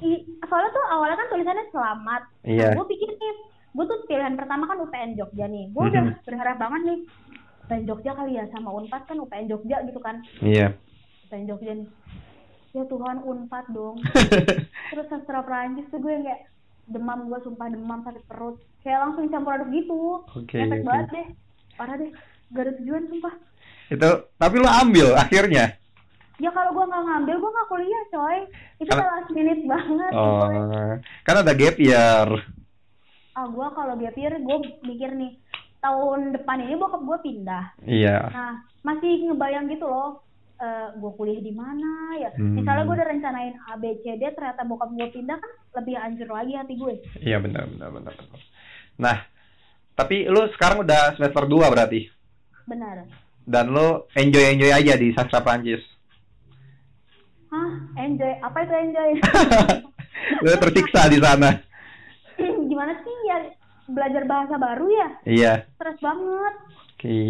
I- 0.00 0.24
soalnya 0.42 0.70
tuh 0.70 0.84
awalnya 0.88 1.16
kan 1.16 1.28
tulisannya 1.28 1.66
selamat. 1.68 2.22
Iya. 2.42 2.68
Gue 2.72 2.86
pikir 2.88 3.08
nih, 3.10 3.34
gue 3.70 3.84
tuh 3.84 3.98
pilihan 4.04 4.34
pertama 4.34 4.64
kan 4.64 4.78
UPN 4.78 5.14
Jogja 5.14 5.46
nih. 5.46 5.64
Gue 5.68 5.84
udah 5.86 6.02
Mhm. 6.04 6.14
berharap 6.22 6.56
banget 6.58 6.82
nih 6.84 6.98
UPN 7.62 7.82
Jogja 7.84 8.12
kali 8.12 8.32
ya 8.32 8.44
sama 8.48 8.70
Unpad 8.70 9.02
kan 9.04 9.16
UPN 9.16 9.46
Jogja 9.46 9.76
gitu 9.82 9.98
kan. 9.98 10.20
Iya. 10.38 10.74
UPN 11.24 11.44
Jogja 11.46 11.72
nih. 11.74 11.88
Ya 12.72 12.82
Tuhan 12.84 13.18
Unpad 13.20 13.66
dong. 13.70 13.96
Terus 14.90 15.06
sastra 15.06 15.40
Prancis 15.40 15.86
tuh 15.88 15.98
gue 15.98 16.10
yang 16.10 16.24
kayak 16.24 16.42
demam 16.86 17.26
gue 17.26 17.38
sumpah 17.40 17.66
demam 17.66 18.02
sakit 18.02 18.24
perut. 18.24 18.56
Kayak 18.80 19.00
langsung 19.00 19.24
campur 19.28 19.54
aduk 19.54 19.70
gitu. 19.70 20.20
Oke, 20.28 20.58
Efek 20.58 20.80
oke. 20.80 20.84
banget 20.84 21.06
deh. 21.10 21.26
Parah 21.74 21.96
deh. 21.96 22.10
Gak 22.50 22.62
ada 22.62 22.72
tujuan 22.76 23.02
sumpah. 23.08 23.34
Itu 23.86 24.10
tapi 24.34 24.54
lu 24.56 24.66
ambil 24.66 25.14
akhirnya. 25.14 25.76
Ya 26.36 26.50
kalau 26.50 26.70
gue 26.72 26.84
nggak 26.84 27.04
ngambil 27.04 27.36
gue 27.36 27.50
nggak 27.50 27.68
kuliah 27.68 28.02
coy. 28.08 28.38
Itu 28.76 28.90
Karena- 28.90 29.10
last 29.12 29.30
minute 29.30 29.62
banget. 29.64 30.10
coy. 30.12 30.54
Oh. 30.56 30.94
Kan 31.22 31.36
ada 31.38 31.52
gap 31.52 31.76
year. 31.76 32.28
ah 33.34 33.46
gue 33.46 33.66
kalau 33.68 33.94
gap 33.94 34.14
year 34.14 34.30
gue 34.32 34.56
mikir 34.80 35.10
nih 35.10 35.34
tahun 35.80 36.32
depan 36.32 36.54
ini 36.60 36.78
bokap 36.78 37.02
gue 37.02 37.18
pindah 37.20 37.66
Iya. 37.82 38.30
nah 38.30 38.52
masih 38.80 39.26
ngebayang 39.26 39.66
gitu 39.66 39.84
loh 39.84 40.22
eh 40.56 40.94
gue 40.94 41.10
kuliah 41.12 41.42
di 41.42 41.50
mana 41.50 41.90
ya 42.14 42.30
Hmm. 42.30 42.54
misalnya 42.54 42.86
gue 42.86 42.94
udah 42.94 43.10
rencanain 43.10 43.58
A 43.60 43.74
B 43.74 43.98
C 43.98 44.14
D 44.14 44.30
ternyata 44.30 44.62
bokap 44.62 44.86
gue 44.88 45.10
pindah 45.10 45.34
kan 45.34 45.50
lebih 45.74 45.98
hancur 45.98 46.30
lagi 46.30 46.54
hati 46.54 46.74
gue 46.74 46.94
Iya 47.18 47.42
benar 47.42 47.66
benar 47.68 47.90
benar. 47.90 48.14
benar. 48.14 48.40
Nah, 48.96 49.16
tapi 49.92 50.24
lu 50.24 50.46
sekarang 50.52 50.80
udah 50.80 51.12
semester 51.12 51.42
2 51.42 51.58
berarti. 51.66 52.06
benar 52.64 53.02
Dan 53.42 53.66
lu 53.68 53.88
enjoy-enjoy 54.12 54.70
aja 54.70 54.94
di 54.94 55.10
sastra 55.10 55.42
Prancis. 55.42 55.82
Hah 57.54 57.70
enjoy 57.96 58.34
apa 58.40 58.58
itu 58.60 58.74
enjoy 58.74 59.10
lu 60.42 60.50
tersiksa 60.56 61.06
di 61.06 61.18
sana. 61.18 61.50
gimana 62.66 62.98
sih 62.98 63.16
ya 63.24 63.38
belajar 63.86 64.22
bahasa 64.24 64.54
baru 64.56 64.86
ya 64.88 65.08
Iya. 65.24 65.52
stres 65.72 65.98
banget 65.98 66.54
Oke. 66.90 67.20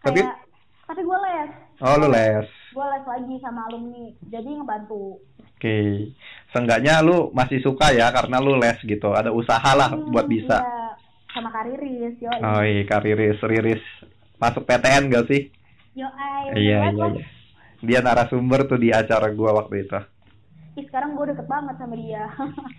Tapi 0.00 0.18
kayak 0.18 0.36
tapi 0.82 1.00
gue 1.00 1.18
les 1.22 1.50
oh 1.78 1.94
lu 1.96 2.08
les. 2.08 2.48
gue 2.68 2.86
les 2.88 3.04
lagi 3.06 3.34
sama 3.38 3.60
alumni 3.66 4.04
jadi 4.24 4.48
ngebantu 4.50 5.20
Oke. 5.52 6.10
Seenggaknya 6.50 6.98
lu 7.00 7.30
masih 7.30 7.60
suka 7.60 7.92
ya 7.92 8.10
karena 8.10 8.36
lu 8.36 8.56
les 8.56 8.74
gitu. 8.82 9.08
Ada 9.08 9.30
usaha 9.30 9.70
lah 9.72 9.88
Hmm, 9.88 10.10
buat 10.10 10.26
bisa. 10.26 10.58
iya. 10.58 10.98
sama 11.30 11.48
kariris 11.48 12.18
yo 12.18 12.28
Oh 12.34 12.60
iya, 12.60 12.82
kariris, 12.82 13.38
riris. 13.40 13.80
Masuk 14.36 14.64
PTN 14.64 15.06
gak 15.08 15.28
sih? 15.28 15.48
yo 15.92 16.08
ay 16.08 16.58
Iya, 16.58 16.90
iya, 16.90 17.06
iya. 17.12 17.24
Dia 17.82 17.98
narasumber 17.98 18.64
tuh 18.64 18.78
di 18.78 18.94
acara 18.94 19.28
gua 19.34 19.58
waktu 19.58 19.84
itu. 19.84 19.98
Ih, 20.78 20.86
sekarang 20.88 21.12
gue 21.12 21.34
deket 21.34 21.44
banget 21.44 21.76
sama 21.76 21.98
dia. 21.98 22.30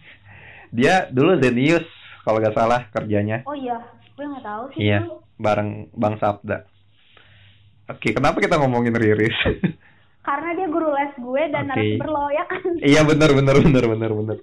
Dia 0.78 1.06
dulu 1.12 1.38
Zenius 1.38 1.86
kalau 2.26 2.42
gak 2.42 2.56
salah 2.58 2.88
kerjanya. 2.89 3.46
oh 3.46 3.54
iya, 3.54 3.78
gue 4.18 4.26
nggak 4.26 4.42
tahu 4.42 4.63
sih. 4.74 4.89
Iya, 4.89 5.06
dulu. 5.06 5.22
bareng 5.38 5.70
Bang 5.94 6.16
Sabda. 6.18 6.66
Oke, 7.86 8.16
kenapa 8.16 8.39
kita 8.42 8.58
ngomongin 8.58 8.96
Riris? 8.96 9.36
Karena 10.28 10.56
dia 10.56 10.72
guru 10.72 10.88
les 10.89 11.13
gue 11.20 11.44
dan 11.52 11.68
Oke. 11.68 11.76
narasumber 11.76 12.10
lo 12.10 12.26
ya 12.32 12.44
kan. 12.48 12.63
iya 12.80 13.02
bener 13.04 13.30
bener 13.36 13.56
bener 13.60 13.86
bener 13.92 14.12
bener. 14.16 14.38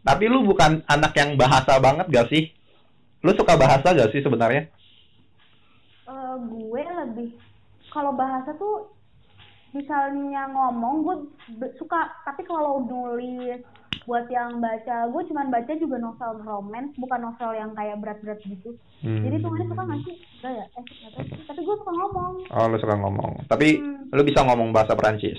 Tapi 0.00 0.24
lu 0.26 0.40
bukan 0.42 0.80
anak 0.88 1.12
yang 1.14 1.36
bahasa 1.36 1.76
banget 1.78 2.08
gak 2.08 2.32
sih? 2.32 2.48
Lu 3.20 3.30
suka 3.36 3.54
bahasa 3.54 3.92
gak 3.92 4.08
sih 4.10 4.24
sebenarnya? 4.24 4.66
Eh, 6.04 6.36
gue 6.48 6.82
lebih 6.82 7.28
kalau 7.88 8.16
bahasa 8.16 8.50
tuh 8.56 8.88
misalnya 9.74 10.46
ngomong 10.48 10.94
gue 11.02 11.16
suka 11.74 11.98
tapi 12.22 12.42
kalau 12.42 12.80
nulis 12.80 13.58
buat 14.04 14.28
yang 14.28 14.60
baca 14.60 15.08
gue 15.08 15.22
cuman 15.24 15.48
baca 15.48 15.72
juga 15.74 15.96
novel 15.96 16.38
romance 16.40 16.92
bukan 16.94 17.20
novel 17.22 17.50
yang 17.52 17.74
kayak 17.74 17.98
berat-berat 17.98 18.38
gitu 18.40 18.78
Hmm. 19.00 19.20
jadi 19.20 19.36
tuh 19.36 19.52
suka 19.52 19.82
nggak 19.84 20.00
sih 20.00 20.16
enggak 20.40 20.52
ya 20.54 20.64
eh 20.64 20.80
nggak 20.80 21.10
tahu 21.12 21.24
sih. 21.26 21.44
tapi 21.44 21.60
gue 21.60 21.76
suka 21.76 21.92
ngomong 21.92 22.32
Oh, 22.48 22.64
lu 22.64 22.76
suka 22.78 22.96
ngomong. 22.96 23.32
Tapi 23.44 23.68
Hmm. 23.76 24.08
lu 24.08 24.22
bisa 24.22 24.40
ngomong 24.40 24.72
bahasa 24.72 24.94
Perancis. 24.94 25.36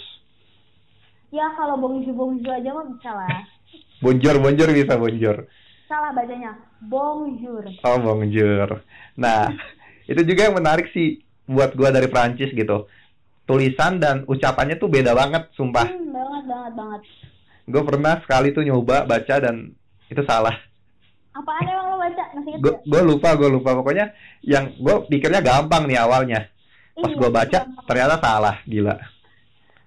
ya 1.32 1.50
kalau 1.52 1.74
bongju 1.76 2.12
bongju 2.12 2.45
aja 2.45 2.69
mah 2.71 2.86
bisa 2.86 3.10
lah 3.10 3.41
Bonjour, 3.98 4.38
bonjour 4.38 4.69
bisa 4.69 4.93
bonjour. 4.95 5.36
salah 5.86 6.12
bacanya 6.12 6.54
bonjour 6.80 7.65
Oh, 7.82 7.98
bonjour. 7.98 8.82
Nah, 9.15 9.50
itu 10.12 10.21
juga 10.21 10.45
yang 10.45 10.56
menarik 10.56 10.91
sih 10.91 11.17
buat 11.45 11.74
gua 11.74 11.89
dari 11.89 12.06
Prancis 12.06 12.52
gitu. 12.52 12.86
Tulisan 13.46 14.02
dan 14.02 14.26
ucapannya 14.26 14.76
tuh 14.76 14.90
beda 14.90 15.14
banget, 15.14 15.54
sumpah. 15.54 15.86
hmm, 15.86 16.10
banget 16.10 16.44
banget 16.46 16.74
banget 16.74 17.02
Gue 17.66 17.82
pernah 17.82 18.18
sekali 18.22 18.50
tuh 18.50 18.62
nyoba 18.62 19.06
baca 19.06 19.36
dan 19.38 19.74
itu 20.08 20.22
salah. 20.24 20.54
apaan 21.32 21.66
emang 21.66 21.88
lo 21.92 21.98
baca 21.98 22.24
masih 22.34 22.52
inget 22.56 22.78
Gue 22.82 23.02
lupa, 23.02 23.36
gue 23.36 23.50
lupa. 23.50 23.76
Pokoknya 23.76 24.14
yang 24.42 24.72
gue 24.74 24.96
pikirnya 25.06 25.42
gampang 25.42 25.86
nih 25.86 26.00
awalnya. 26.00 26.48
Pas 26.96 27.12
Iya, 27.12 27.18
gue 27.18 27.30
baca, 27.30 27.60
ternyata 27.84 28.16
salah, 28.18 28.56
gila. 28.64 28.96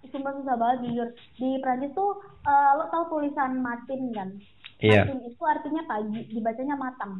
sumpah 0.08 0.32
susah 0.34 0.56
banget 0.56 0.78
jujur 0.84 1.08
di 1.36 1.60
Prancis 1.60 1.92
tuh 1.92 2.16
eh, 2.42 2.70
lo 2.74 2.88
tau 2.88 3.04
tulisan 3.08 3.60
matin 3.60 4.08
kan 4.10 4.28
Iya, 4.78 5.04
matin 5.04 5.20
itu 5.22 5.42
artinya 5.42 5.82
pagi 5.84 6.20
dibacanya 6.28 6.74
matang 6.74 7.12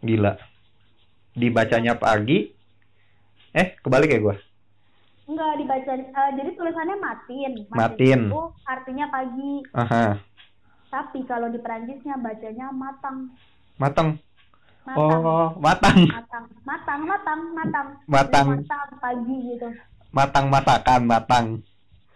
gila. 0.00 0.32
Dibacanya 1.32 1.92
pagi, 1.94 2.48
eh 3.52 3.76
kebalik 3.78 4.10
ya 4.10 4.20
gue. 4.20 4.36
Enggak 5.32 5.52
dibaca 5.56 5.92
eh, 5.96 6.30
jadi 6.36 6.50
tulisannya 6.52 6.96
matin 6.98 7.52
Matin. 7.68 8.18
itu 8.28 8.42
artinya 8.62 9.06
pagi 9.08 9.52
Aha, 9.72 10.20
tapi 10.88 11.24
kalau 11.24 11.48
di 11.48 11.56
Prancisnya 11.56 12.16
bacanya 12.16 12.68
matang 12.68 13.32
matang. 13.76 14.08
matang 14.82 14.98
Oh, 14.98 15.48
matang. 15.56 15.94
matang 16.04 16.44
matang 16.62 17.00
matang 17.02 17.40
matang 17.54 17.88
Matang. 18.04 18.46
Jadi 18.50 18.60
matang 18.60 18.88
pagi 18.98 19.36
gitu 19.48 19.68
Matang 20.10 20.46
masakan, 20.46 21.00
matang. 21.06 21.46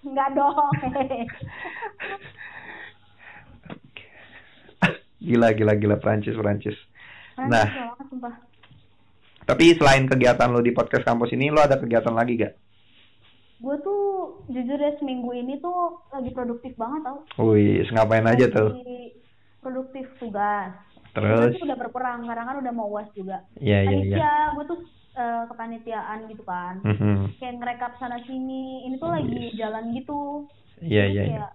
enggak 0.03 0.29
dong 0.33 0.71
Gila, 5.19 5.51
gila, 5.53 5.75
gila 5.75 5.97
Prancis, 5.97 6.37
Prancis. 6.37 6.77
Nah. 7.37 7.67
Tapi 9.43 9.75
selain 9.75 10.07
kegiatan 10.07 10.47
lo 10.47 10.59
di 10.59 10.71
podcast 10.71 11.03
kampus 11.03 11.33
ini, 11.33 11.51
lo 11.51 11.59
ada 11.59 11.79
kegiatan 11.79 12.13
lagi 12.13 12.35
gak? 12.37 12.55
Gue 13.57 13.77
tuh 13.81 14.01
jujur 14.53 14.77
ya 14.77 14.93
seminggu 15.01 15.33
ini 15.33 15.57
tuh 15.59 16.05
lagi 16.13 16.31
produktif 16.31 16.77
banget 16.77 17.01
tau 17.09 17.19
Wih, 17.41 17.89
ngapain 17.89 18.29
aja 18.29 18.47
tuh? 18.53 18.69
Lagi 18.77 19.17
produktif 19.65 20.07
tugas 20.21 20.77
Terus, 21.17 21.57
tuh 21.57 21.65
udah 21.65 21.79
berkurang 21.81 22.29
karena 22.29 22.45
kan 22.45 22.57
udah 22.61 22.73
mau 22.77 22.93
uas 22.93 23.09
juga 23.17 23.41
iya, 23.57 23.81
iya, 23.83 24.05
iya. 24.05 24.53
gue 24.53 24.65
tuh 24.69 24.79
eh, 25.17 25.43
kepanitiaan 25.49 26.29
gitu 26.29 26.45
kan 26.45 26.85
Mhm. 26.85 27.41
kayak 27.41 27.55
ngerekap 27.57 27.93
sana 27.97 28.21
sini 28.29 28.85
ini 28.85 29.01
tuh 29.01 29.09
lagi 29.09 29.57
jalan 29.57 29.97
gitu 29.97 30.45
Iya, 30.77 31.05
iya, 31.09 31.23
iya. 31.25 31.47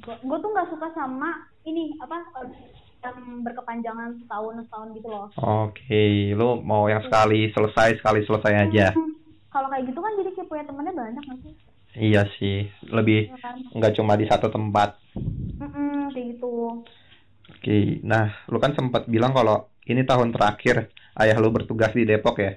gue 0.00 0.38
tuh 0.40 0.50
nggak 0.50 0.68
suka 0.72 0.88
sama 0.96 1.36
ini 1.68 1.92
apa 2.00 2.24
yang 3.04 3.44
berkepanjangan 3.44 4.16
setahun 4.24 4.64
setahun 4.64 4.88
gitu 4.96 5.08
loh 5.12 5.28
Oke, 5.36 6.32
lo 6.32 6.64
mau 6.64 6.88
yang 6.88 7.04
sekali 7.04 7.52
selesai, 7.52 8.00
sekali 8.00 8.24
selesai 8.24 8.52
aja. 8.68 8.96
Hmm, 8.96 9.12
kalau 9.54 9.68
kayak 9.70 9.86
gitu 9.86 10.00
kan 10.02 10.12
jadi 10.18 10.30
kayak 10.34 10.48
punya 10.50 10.64
temennya 10.66 10.92
banyak 10.98 11.24
sih? 11.46 11.54
Iya 11.94 12.26
sih, 12.36 12.56
lebih 12.90 13.30
ya 13.30 13.38
kan? 13.38 13.56
nggak 13.70 13.94
cuma 13.94 14.18
di 14.18 14.26
satu 14.26 14.50
tempat. 14.50 14.98
Mm-mm, 15.62 16.10
kayak 16.10 16.26
gitu. 16.34 16.82
Oke, 17.54 18.02
nah 18.02 18.26
lo 18.50 18.58
kan 18.58 18.72
sempat 18.74 19.06
bilang 19.06 19.32
kalau 19.36 19.70
ini 19.86 20.02
tahun 20.02 20.32
terakhir 20.34 20.76
ayah 21.22 21.36
lo 21.38 21.48
bertugas 21.54 21.92
di 21.94 22.02
Depok 22.08 22.36
ya. 22.42 22.52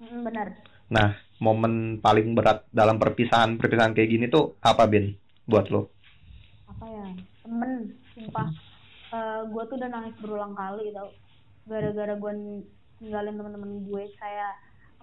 Mm, 0.00 0.20
benar. 0.24 0.48
Nah, 0.88 1.08
momen 1.44 2.00
paling 2.00 2.32
berat 2.32 2.64
dalam 2.72 2.96
perpisahan 3.02 3.60
perpisahan 3.60 3.92
kayak 3.92 4.08
gini 4.08 4.26
tuh 4.32 4.56
apa 4.64 4.88
Bin? 4.88 5.12
Buat 5.44 5.66
lo? 5.74 5.92
apa 6.68 6.84
ya? 6.86 7.06
Temen 7.44 7.70
sumpah. 8.14 8.48
Gue 9.52 9.62
tuh 9.68 9.76
udah 9.80 9.90
nangis 9.90 10.14
berulang 10.20 10.54
kali 10.54 10.92
tau. 10.92 11.08
Gara-gara 11.68 12.14
gue 12.16 12.32
ninggalin 13.02 13.34
temen-temen 13.38 13.72
gue 13.88 14.02
kayak 14.16 14.52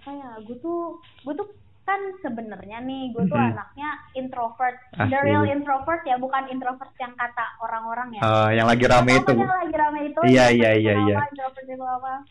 apa 0.06 0.14
ya 0.14 0.30
gue 0.38 0.54
tuh 0.56 0.94
gue 1.20 1.34
tuh 1.34 1.50
kan 1.82 1.98
sebenarnya 2.16 2.78
nih 2.80 3.10
gue 3.10 3.26
tuh 3.26 3.34
Mhm. 3.34 3.46
anaknya 3.48 3.88
introvert 4.14 4.78
the 4.92 5.02
Asli. 5.04 5.18
real 5.20 5.42
introvert 5.44 5.98
ya 6.02 6.14
bukan 6.14 6.46
introvert 6.46 6.94
yang 6.96 7.10
kata 7.12 7.42
orang-orang 7.58 8.14
ya 8.14 8.22
Eh, 8.22 8.50
yang 8.54 8.66
lagi 8.68 8.86
rame 8.86 9.12
itu. 9.16 9.34
yang 9.34 9.50
lagi 9.52 9.74
rame 9.76 10.00
itu 10.04 10.20
Iya, 10.24 10.46
iya, 10.48 10.70
iya, 10.76 10.92
iya. 11.00 11.16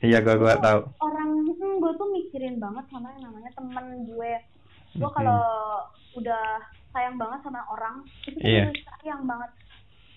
Iya, 0.02 0.18
gua 0.22 0.36
gua 0.38 0.54
Itu 0.54 0.64
tahu. 0.64 0.80
orang 1.02 1.30
hmm, 1.50 1.76
gue 1.78 1.92
tuh 1.94 2.08
mikirin 2.10 2.56
banget 2.58 2.86
sama 2.88 3.12
yang 3.12 3.28
namanya 3.28 3.52
temen 3.52 3.86
gue 4.06 4.32
gue 4.96 5.10
kalau 5.12 5.44
udah 6.16 6.46
sayang 6.90 7.20
banget 7.20 7.40
sama 7.44 7.60
orang 7.68 7.96
itu 8.24 8.32
tuh 8.34 8.48
Iya. 8.48 8.64
gue 8.66 8.76
sayang 8.98 9.24
banget 9.26 9.52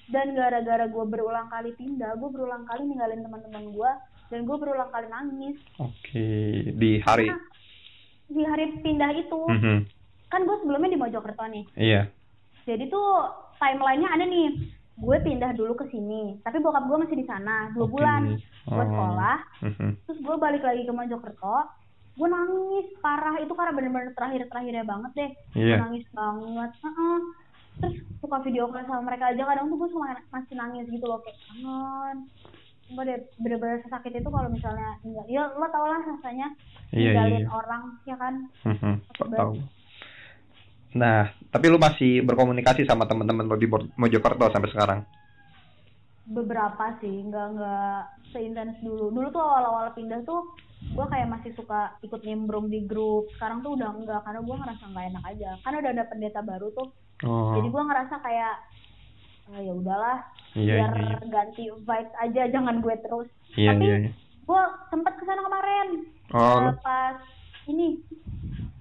dan 0.09 0.27
gara-gara 0.33 0.87
gue 0.87 1.05
berulang 1.05 1.47
kali 1.49 1.75
pindah 1.75 2.14
gue 2.14 2.29
berulang 2.29 2.62
kali 2.64 2.83
ninggalin 2.85 3.18
teman-teman 3.21 3.66
gue 3.68 3.90
dan 4.29 4.41
gue 4.43 4.57
berulang 4.57 4.88
kali 4.88 5.07
nangis 5.07 5.57
Oke, 5.77 6.29
di 6.71 7.01
hari. 7.01 7.27
Karena 7.27 7.41
di 8.29 8.43
hari 8.43 8.64
pindah 8.79 9.11
itu 9.14 9.41
Mhm. 9.43 9.79
kan 10.29 10.41
gue 10.43 10.57
sebelumnya 10.59 10.91
di 10.91 10.99
Mojokerto 10.99 11.45
nih 11.45 11.64
Iya. 11.75 12.03
jadi 12.62 12.85
tuh 12.87 13.09
timelinenya 13.57 14.09
ada 14.11 14.23
nih 14.23 14.53
gue 14.95 15.17
pindah 15.19 15.51
dulu 15.53 15.73
ke 15.75 15.88
sini 15.88 16.37
tapi 16.38 16.59
bokap 16.59 16.85
gue 16.85 16.99
masih 16.99 17.17
di 17.17 17.25
sana 17.25 17.73
dua 17.73 17.83
Oke. 17.83 17.93
bulan 17.95 18.23
gue 18.37 18.75
Oh. 18.75 18.85
sekolah 18.85 19.38
Mhm. 19.64 19.91
terus 20.05 20.19
gue 20.21 20.37
balik 20.37 20.61
lagi 20.61 20.83
ke 20.83 20.93
Mojokerto 20.93 21.57
gue 22.14 22.29
nangis 22.29 22.87
parah 22.99 23.38
itu 23.38 23.53
karena 23.53 23.73
bener-bener 23.73 24.12
terakhir-terakhirnya 24.12 24.85
banget 24.85 25.12
deh 25.14 25.31
Gue 25.55 25.64
Iya. 25.64 25.77
nangis 25.81 26.05
banget 26.11 26.71
Heeh. 26.79 27.19
terus 27.79 27.95
suka 28.19 28.37
video 28.43 28.67
call 28.67 28.85
sama 28.85 29.07
mereka 29.07 29.31
aja 29.31 29.41
kadang 29.41 29.71
tuh 29.71 29.79
gue 29.79 29.88
cuma 29.88 30.11
masih 30.29 30.53
nangis 30.53 30.85
gitu 30.85 31.07
loh 31.07 31.23
kayak 31.23 31.38
kangen 31.41 32.17
Deh 32.88 33.18
bener-bener 33.37 33.79
sesakit 33.81 34.12
itu 34.12 34.27
kalau 34.27 34.48
misalnya 34.48 34.96
enggak 35.01 35.27
ya 35.29 35.44
lo 35.46 35.66
tau 35.68 35.85
lah 35.85 36.01
rasanya 36.01 36.48
Iya, 36.88 37.12
ninggalin 37.12 37.44
iya. 37.44 37.51
orang 37.51 37.83
ya 38.03 38.16
kan 38.16 38.35
Mhm. 38.64 38.92
Takut 39.09 39.27
Tahu. 39.31 39.53
Nah, 40.88 41.20
tapi 41.46 41.68
lu 41.68 41.77
masih 41.77 42.24
berkomunikasi 42.24 42.88
sama 42.88 43.05
teman-teman 43.05 43.44
lo 43.44 43.55
di 43.55 43.68
Mojokerto 43.68 44.48
sampai 44.48 44.72
sekarang? 44.72 45.01
beberapa 46.29 46.92
sih 47.01 47.24
nggak 47.24 47.46
nggak 47.57 47.96
seintens 48.29 48.77
dulu 48.85 49.09
dulu 49.09 49.33
tuh 49.33 49.40
awal-awal 49.40 49.88
pindah 49.96 50.20
tuh 50.22 50.44
gue 50.85 51.07
kayak 51.09 51.24
masih 51.24 51.57
suka 51.57 51.96
ikut 52.05 52.20
nimbrung 52.20 52.68
di 52.68 52.85
grup 52.85 53.33
sekarang 53.33 53.64
tuh 53.64 53.72
udah 53.72 53.96
enggak 53.96 54.20
karena 54.22 54.44
gue 54.44 54.57
ngerasa 54.61 54.85
nggak 54.87 55.07
enak 55.09 55.24
aja 55.24 55.51
kan 55.59 55.72
udah 55.74 55.88
ada 55.90 56.05
pendeta 56.05 56.40
baru 56.40 56.68
tuh 56.70 56.88
Oh. 57.18 57.51
jadi 57.51 57.66
gue 57.66 57.83
ngerasa 57.83 58.14
kayak 58.22 58.55
"Ah, 59.49 59.59
ya 59.59 59.73
udahlah 59.73 60.19
Iya, 60.51 60.75
biar 60.77 60.93
iya, 60.93 61.05
iya. 61.15 61.19
ganti 61.27 61.63
vibes 61.69 62.13
aja 62.17 62.43
jangan 62.49 62.77
gue 62.79 62.95
terus 62.99 63.29
Iya, 63.55 63.71
tapi 63.71 63.85
iya, 63.85 63.97
iya. 63.99 64.11
gue 64.43 64.63
sempet 64.87 65.13
ke 65.15 65.25
sana 65.25 65.41
kemarin 65.41 65.89
Oh, 66.31 66.61
Eh, 66.63 66.77
pas 66.79 67.17
ini 67.67 68.01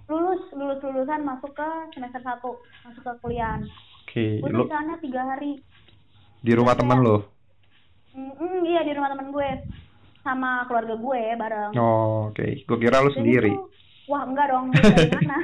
lulus 0.06 0.42
lulus 0.52 0.80
lulusan 0.82 1.22
masuk 1.22 1.52
ke 1.52 1.68
semester 1.92 2.20
satu 2.22 2.56
masuk 2.82 3.02
ke 3.02 3.14
kuliah 3.20 3.60
gue 4.10 4.40
Lu 4.46 4.64
di 4.64 4.68
sana 4.68 4.96
tiga 4.98 5.22
hari 5.26 5.60
di 6.40 6.52
rumah 6.52 6.74
temen 6.74 7.00
lo? 7.00 7.18
Mm, 8.12 8.34
mm, 8.34 8.60
iya 8.66 8.82
di 8.82 8.92
rumah 8.92 9.10
temen 9.10 9.30
gue 9.30 9.50
sama 10.22 10.66
keluarga 10.66 10.96
gue 10.96 11.22
bareng 11.36 11.72
Oh, 11.76 12.28
oke. 12.28 12.48
Gue 12.64 12.78
kira 12.78 13.00
lu 13.00 13.10
Dan 13.10 13.18
sendiri. 13.18 13.52
itu- 13.52 13.70
wah 14.08 14.24
enggak 14.24 14.48
dong 14.48 14.72
dari 14.72 15.12
mana 15.14 15.38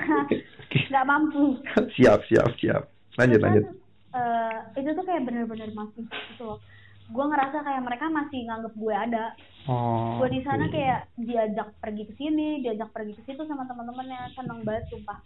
nggak 0.66 1.06
mampu 1.06 1.60
siap, 1.94 2.24
siap, 2.26 2.50
siap. 2.58 2.88
Lanjut, 3.14 3.40
lanjut. 3.40 3.66
Eh, 4.14 4.58
itu 4.78 4.90
tuh 4.94 5.04
kayak 5.04 5.24
bener-bener 5.26 5.70
masih 5.74 6.04
gitu 6.06 6.44
loh 6.46 6.60
gue 7.04 7.26
ngerasa 7.28 7.58
kayak 7.62 7.84
mereka 7.84 8.06
masih 8.10 8.40
nganggep 8.48 8.74
gue 8.74 8.96
ada 8.96 9.26
Oh. 9.64 10.20
gue 10.20 10.28
di 10.36 10.42
sana 10.44 10.68
oke. 10.68 10.76
kayak 10.76 11.08
diajak 11.16 11.72
pergi 11.80 12.04
ke 12.04 12.14
sini 12.20 12.60
diajak 12.60 12.92
pergi 12.92 13.16
ke 13.16 13.24
situ 13.24 13.48
sama 13.48 13.64
teman-temannya 13.64 14.36
seneng 14.36 14.60
banget 14.68 14.92
sumpah 14.92 15.20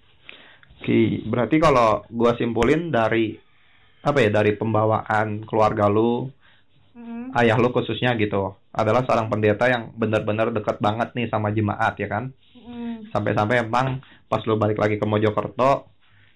Oke, 0.77 1.25
berarti 1.25 1.57
kalau 1.57 2.05
gua 2.05 2.37
simpulin 2.37 2.93
dari 2.93 3.33
apa 4.05 4.17
ya 4.21 4.29
dari 4.29 4.53
pembawaan 4.53 5.41
keluarga 5.43 5.89
lu, 5.89 6.29
Mm, 6.93 7.29
ayah 7.37 7.57
lu 7.57 7.69
khususnya 7.69 8.13
gitu, 8.17 8.53
adalah 8.73 9.01
seorang 9.05 9.29
pendeta 9.29 9.65
yang 9.69 9.93
benar-benar 9.93 10.49
dekat 10.49 10.77
banget 10.77 11.13
nih 11.13 11.29
sama 11.29 11.49
jemaat 11.49 11.93
ya 11.97 12.05
kan? 12.09 12.29
mm, 12.53 13.09
Sampai-sampai 13.09 13.65
emang 13.65 14.01
pas 14.25 14.41
lu 14.45 14.57
balik 14.57 14.77
lagi 14.77 14.97
ke 14.97 15.05
Mojokerto 15.05 15.85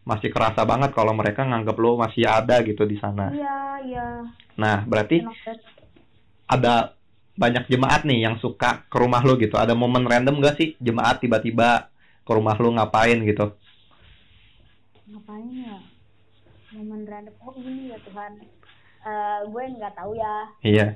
masih 0.01 0.29
kerasa 0.29 0.65
banget 0.65 0.91
kalau 0.91 1.13
mereka 1.13 1.45
nganggap 1.45 1.77
lu 1.77 1.93
masih 1.95 2.25
ada 2.25 2.57
gitu 2.61 2.83
di 2.83 2.97
sana. 2.97 3.29
iya 3.31 3.57
iya 3.81 4.07
Nah, 4.53 4.83
berarti 4.83 5.21
ada 6.45 6.93
banyak 7.33 7.65
jemaat 7.65 8.03
nih 8.03 8.19
yang 8.21 8.35
suka 8.37 8.83
ke 8.85 8.97
rumah 8.97 9.21
lu 9.21 9.37
gitu. 9.37 9.55
Ada 9.55 9.71
momen 9.71 10.03
random 10.03 10.37
gak 10.39 10.57
sih 10.57 10.75
jemaat 10.77 11.17
tiba-tiba 11.17 11.87
ke 12.21 12.31
rumah 12.31 12.53
lu 12.55 12.73
ngapain 12.73 13.17
gitu? 13.21 13.55
ngapain 15.07 15.43
ya 15.51 15.75
momen 16.71 17.03
random 17.03 17.35
oh 17.41 17.51
ini 17.53 17.91
ya 17.91 17.99
Tuhan 18.01 18.33
Eh, 19.01 19.39
gue 19.43 19.63
nggak 19.75 19.97
tahu 19.97 20.13
ya 20.13 20.35
Iya. 20.61 20.87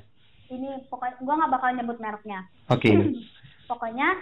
ini 0.48 0.78
pokoknya 0.88 1.18
gue 1.20 1.34
nggak 1.36 1.52
bakal 1.52 1.70
nyebut 1.74 1.98
mereknya 1.98 2.46
Oke. 2.70 2.94
pokoknya 3.70 4.14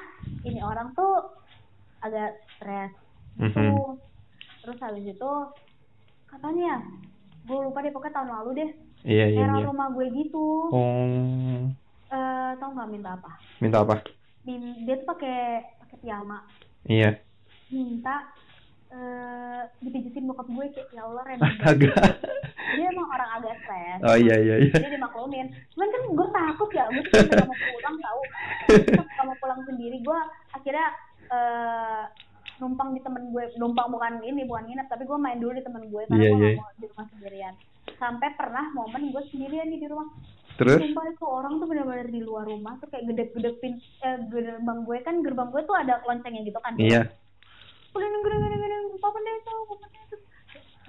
ini 0.42 0.64
orang 0.64 0.96
tuh 0.96 1.36
agak 2.00 2.32
stres 2.56 2.90
Mhm. 3.36 3.76
tuh 3.76 4.00
terus 4.64 4.80
habis 4.80 5.06
itu 5.06 5.32
kapan 6.26 6.56
ya 6.58 6.76
gue 7.44 7.58
lupa 7.60 7.80
deh 7.80 7.92
pokoknya 7.92 8.16
tahun 8.16 8.32
lalu 8.34 8.52
deh 8.58 8.72
Iya, 9.04 9.26
iya, 9.28 9.44
era 9.44 9.60
iya. 9.60 9.68
rumah 9.68 9.92
gue 9.92 10.08
gitu 10.10 10.72
Oh. 10.72 11.68
eh 12.08 12.52
tau 12.56 12.72
nggak 12.72 12.88
minta 12.88 13.10
apa? 13.14 13.36
Minta 13.60 13.84
apa? 13.84 14.00
Dia 14.46 14.96
tuh 14.96 15.08
pakai 15.10 15.40
pakai 15.78 15.98
piyama 16.00 16.40
Iya. 16.84 17.20
minta 17.68 18.32
eh 18.88 19.62
dipijitin 19.82 20.24
bokap 20.24 20.48
gue 20.48 20.66
kayak 20.70 20.88
ya 20.90 21.02
Allah 21.04 21.24
banget. 21.26 21.42
Astaga. 21.52 21.92
dia 22.74 22.86
emang 22.88 23.08
orang 23.08 23.30
agak 23.36 23.54
stres 23.60 24.00
Oh 24.02 24.16
iya 24.16 24.36
iya 24.40 24.56
iya. 24.62 24.72
jadi 24.72 24.96
dimaklumin 24.96 25.46
cuman 25.74 25.88
kan 25.90 26.02
gue 26.08 26.28
takut 26.32 26.70
ya 26.72 26.84
gue 26.88 27.04
tuh 27.04 27.44
mau 27.44 27.58
pulang 27.60 27.96
tau 28.00 28.22
gak 28.88 29.26
mau 29.26 29.38
pulang 29.38 29.60
sendiri 29.64 29.98
gue 30.00 30.20
akhirnya 30.50 30.88
eh 31.28 32.04
numpang 32.64 32.96
di 32.96 33.04
temen 33.04 33.36
gue 33.36 33.44
numpang 33.60 33.92
bukan 33.92 34.24
ini 34.24 34.48
bukan 34.48 34.64
nginep 34.72 34.88
tapi 34.88 35.04
gue 35.04 35.20
main 35.20 35.36
dulu 35.36 35.52
di 35.52 35.64
temen 35.68 35.84
gue 35.92 36.02
karena 36.08 36.24
Iya, 36.24 36.32
gue 36.32 36.40
gak 36.40 36.62
mau 36.64 36.72
di 36.80 36.86
rumah 36.88 37.08
sendirian. 37.12 37.54
Sampai 38.00 38.30
pernah 38.40 38.66
momen 38.72 39.04
gue 39.12 39.24
sendirian 39.28 39.68
nih 39.68 39.80
di 39.84 39.88
rumah. 39.92 40.08
Terus? 40.56 40.80
Sumpah 40.80 41.06
itu 41.12 41.26
orang 41.28 41.54
tuh 41.60 41.68
benar-benar 41.68 42.08
di 42.08 42.22
luar 42.24 42.46
rumah 42.48 42.80
tuh 42.80 42.88
kayak 42.88 43.04
gedek-gedek 43.12 43.60
pin 43.60 43.76
eh, 44.08 44.18
gerbang 44.32 44.80
gue. 44.88 44.98
Kan 45.04 45.20
gerbang 45.20 45.50
gue 45.52 45.62
tuh 45.68 45.76
ada 45.76 46.00
loncengnya 46.08 46.42
gitu 46.48 46.60
kan? 46.64 46.80
Iya. 46.80 47.12
udah 47.94 48.10
gede 48.10 48.38
gede 48.42 48.58
gede 48.58 48.78
papa 48.98 49.14
pendeta 49.22 49.50
papa 49.54 49.76
pendeta 49.86 50.16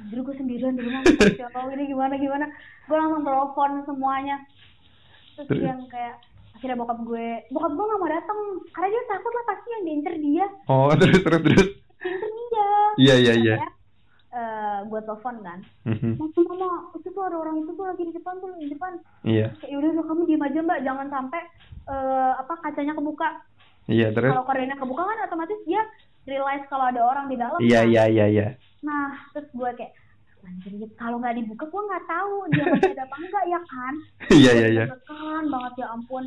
Anjir 0.01 0.19
gue 0.25 0.35
sendirian 0.41 0.73
di 0.73 0.83
rumah 0.89 1.03
siapa 1.37 1.59
ini 1.75 1.85
gimana 1.91 2.15
gimana. 2.17 2.47
Gue 2.87 2.97
langsung 2.97 3.23
telepon 3.27 3.71
semuanya. 3.85 4.37
Terus 5.35 5.49
Terus? 5.51 5.63
yang 5.67 5.81
kayak 5.91 6.17
akhirnya 6.55 6.77
bokap 6.77 6.99
gue 7.03 7.27
bokap 7.49 7.73
gue 7.73 7.85
nggak 7.85 8.01
mau 8.01 8.11
datang 8.11 8.39
karena 8.71 8.89
dia 8.89 9.03
takut 9.07 9.33
lah 9.33 9.45
pasti 9.47 9.69
yang 9.71 9.83
diincer 9.85 10.15
dia 10.17 10.47
Oh 10.67 10.89
terus 10.97 11.19
terus 11.21 11.41
terus. 11.41 11.69
diincer 11.99 12.31
dia 12.31 12.69
Iya 12.97 13.15
iya 13.21 13.35
iya. 13.37 13.57
Eh, 14.31 14.79
gue 14.85 15.01
telepon 15.01 15.37
kan 15.41 15.59
Mhm. 15.85 16.11
mama 16.17 16.43
mama 16.49 16.69
itu 16.93 17.07
tuh 17.09 17.23
ada 17.23 17.37
orang 17.37 17.57
itu 17.57 17.71
tuh 17.71 17.85
lagi 17.85 18.03
di 18.03 18.13
depan 18.13 18.35
tuh 18.37 18.51
di 18.57 18.67
depan 18.69 18.93
Iya 19.23 19.47
kayak 19.57 19.71
yaudah 19.71 19.91
udah, 19.93 20.05
kamu 20.05 20.23
diem 20.25 20.43
aja 20.43 20.59
mbak 20.61 20.81
jangan 20.81 21.07
sampai 21.09 21.41
eh, 21.85 22.33
apa 22.35 22.55
kacanya 22.61 22.93
kebuka 22.93 23.29
iya 23.87 24.11
terus. 24.11 24.31
kalau 24.31 24.43
kordennya 24.43 24.75
kebuka 24.75 25.03
kan 25.03 25.19
otomatis 25.23 25.61
dia 25.63 25.83
realize 26.25 26.65
kalau 26.67 26.85
ada 26.85 26.99
orang 27.01 27.29
di 27.29 27.37
dalam 27.37 27.59
Iya 27.59 27.81
kan? 27.81 27.89
iya 27.89 28.05
iya 28.09 28.27
iya. 28.27 28.47
Nah, 28.81 29.07
terus 29.31 29.49
gue 29.51 29.71
kayak, 29.71 29.93
anjir, 30.43 30.73
kalau 30.95 31.17
nggak 31.17 31.37
dibuka 31.37 31.65
gue 31.65 31.83
nggak 31.85 32.05
tahu 32.05 32.35
dia 32.49 32.65
masih 32.67 32.93
ada 32.93 33.05
apa 33.05 33.17
enggak 33.19 33.45
ya 33.47 33.61
kan? 33.63 33.95
Iya 34.41 34.53
iya 34.53 34.69
iya. 34.73 34.85
Tekan 34.89 35.45
banget 35.47 35.73
ya 35.79 35.87
ampun. 35.91 36.25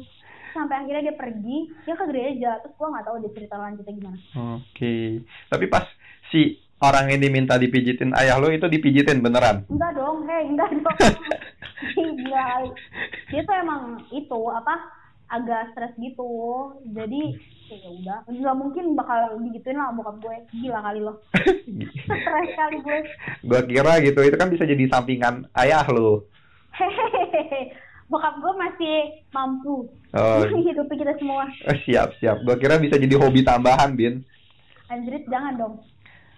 Sampai 0.58 0.82
akhirnya 0.82 1.14
dia 1.14 1.16
pergi, 1.16 1.58
dia 1.86 1.94
ke 1.94 2.06
gereja, 2.10 2.52
terus 2.66 2.74
gue 2.74 2.88
nggak 2.90 3.06
tahu 3.06 3.16
dia 3.22 3.32
cerita 3.38 3.56
lanjutnya 3.62 3.94
gimana. 3.94 4.20
Oke. 4.58 5.22
Tapi 5.54 5.66
pas 5.70 5.86
si 6.34 6.58
orang 6.82 7.14
ini 7.14 7.30
minta 7.30 7.62
dipijitin 7.62 8.18
ayah 8.18 8.42
lo 8.42 8.50
itu 8.50 8.66
dipijitin 8.66 9.22
beneran? 9.22 9.70
Enggak 9.70 9.94
dong, 9.94 10.26
hei, 10.26 10.50
enggak 10.50 10.74
dong. 10.74 10.98
Gila. 11.94 12.50
Dia 13.30 13.42
tuh 13.46 13.56
emang 13.62 14.02
itu 14.10 14.42
apa 14.50 14.76
agak 15.30 15.78
stres 15.78 15.94
gitu. 16.02 16.32
Jadi 16.90 17.38
ya 17.68 17.90
udah, 17.92 18.20
nggak 18.26 18.58
mungkin 18.58 18.96
bakal 18.98 19.38
digituin 19.44 19.78
lah 19.78 19.94
bokap 19.94 20.18
gue. 20.26 20.38
Gila 20.58 20.80
kali 20.82 21.00
loh. 21.06 21.22
Stres 22.02 22.52
kali 22.58 22.78
gue. 22.82 23.00
Gua 23.46 23.62
kira 23.62 23.94
gitu 24.02 24.26
itu 24.26 24.38
kan 24.42 24.50
bisa 24.50 24.66
jadi 24.66 24.90
sampingan 24.90 25.46
ayah 25.54 25.86
lo. 25.94 26.26
Hehehe. 26.74 27.78
Bokap 28.08 28.36
gue 28.38 28.54
masih 28.56 28.96
mampu 29.30 29.92
Oh, 30.10 30.40
menghidupi 30.48 30.96
kita 30.96 31.12
semua. 31.16 31.44
eh, 31.66 31.78
siap 31.86 32.16
siap. 32.18 32.40
Gua 32.42 32.56
kira 32.56 32.76
bisa 32.76 32.96
jadi 32.96 33.12
hobi 33.14 33.44
tambahan, 33.44 33.92
Bin. 33.92 34.24
Anjrit 34.88 35.28
jangan 35.28 35.54
dong. 35.54 35.74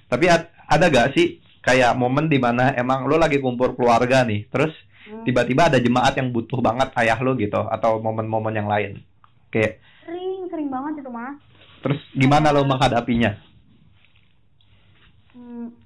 Tapi 0.08 0.26
ad- 0.26 0.50
ada 0.66 0.86
gak 0.88 1.14
sih 1.14 1.38
kayak 1.60 1.94
momen 1.94 2.26
di 2.26 2.38
mana 2.38 2.74
emang 2.74 3.06
lo 3.06 3.16
lagi 3.16 3.38
kumpul 3.38 3.74
keluarga 3.74 4.22
nih, 4.24 4.46
terus 4.48 4.74
Hmm. 5.02 5.22
tiba-tiba 5.22 5.66
ada 5.66 5.78
jemaat 5.78 6.14
yang 6.14 6.30
butuh 6.30 6.58
banget 6.60 6.94
ayah 6.96 7.18
lo 7.18 7.34
gitu, 7.34 7.58
atau 7.58 7.98
momen-momen 7.98 8.52
yang 8.52 8.66
lain. 8.66 9.02
Kayak 9.48 9.82
Sering, 10.04 10.46
sering 10.48 10.70
banget 10.70 11.02
itu 11.02 11.10
mah. 11.10 11.34
terus 11.80 11.98
gimana 12.12 12.50
lo 12.50 12.62
menghadapinya? 12.62 13.34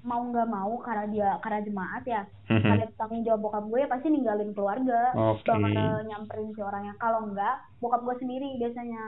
Mau 0.03 0.19
nggak 0.19 0.51
mau 0.51 0.75
karena 0.83 1.05
dia 1.07 1.29
karena 1.39 1.63
jemaat 1.63 2.03
ya. 2.03 2.21
Mhm. 2.51 2.69
Ada 2.69 2.85
tanggung 2.99 3.23
jawab 3.23 3.41
bokap 3.41 3.63
gue 3.65 3.79
ya 3.79 3.87
pasti 3.87 4.07
ninggalin 4.11 4.51
keluarga. 4.51 5.01
Oke. 5.15 5.47
Bakal 5.47 6.03
nyamperin 6.03 6.51
si 6.51 6.59
orangnya. 6.59 6.93
Kalau 6.99 7.23
enggak, 7.23 7.55
bokap 7.79 8.03
gue 8.03 8.15
sendiri 8.19 8.59
biasanya. 8.59 9.03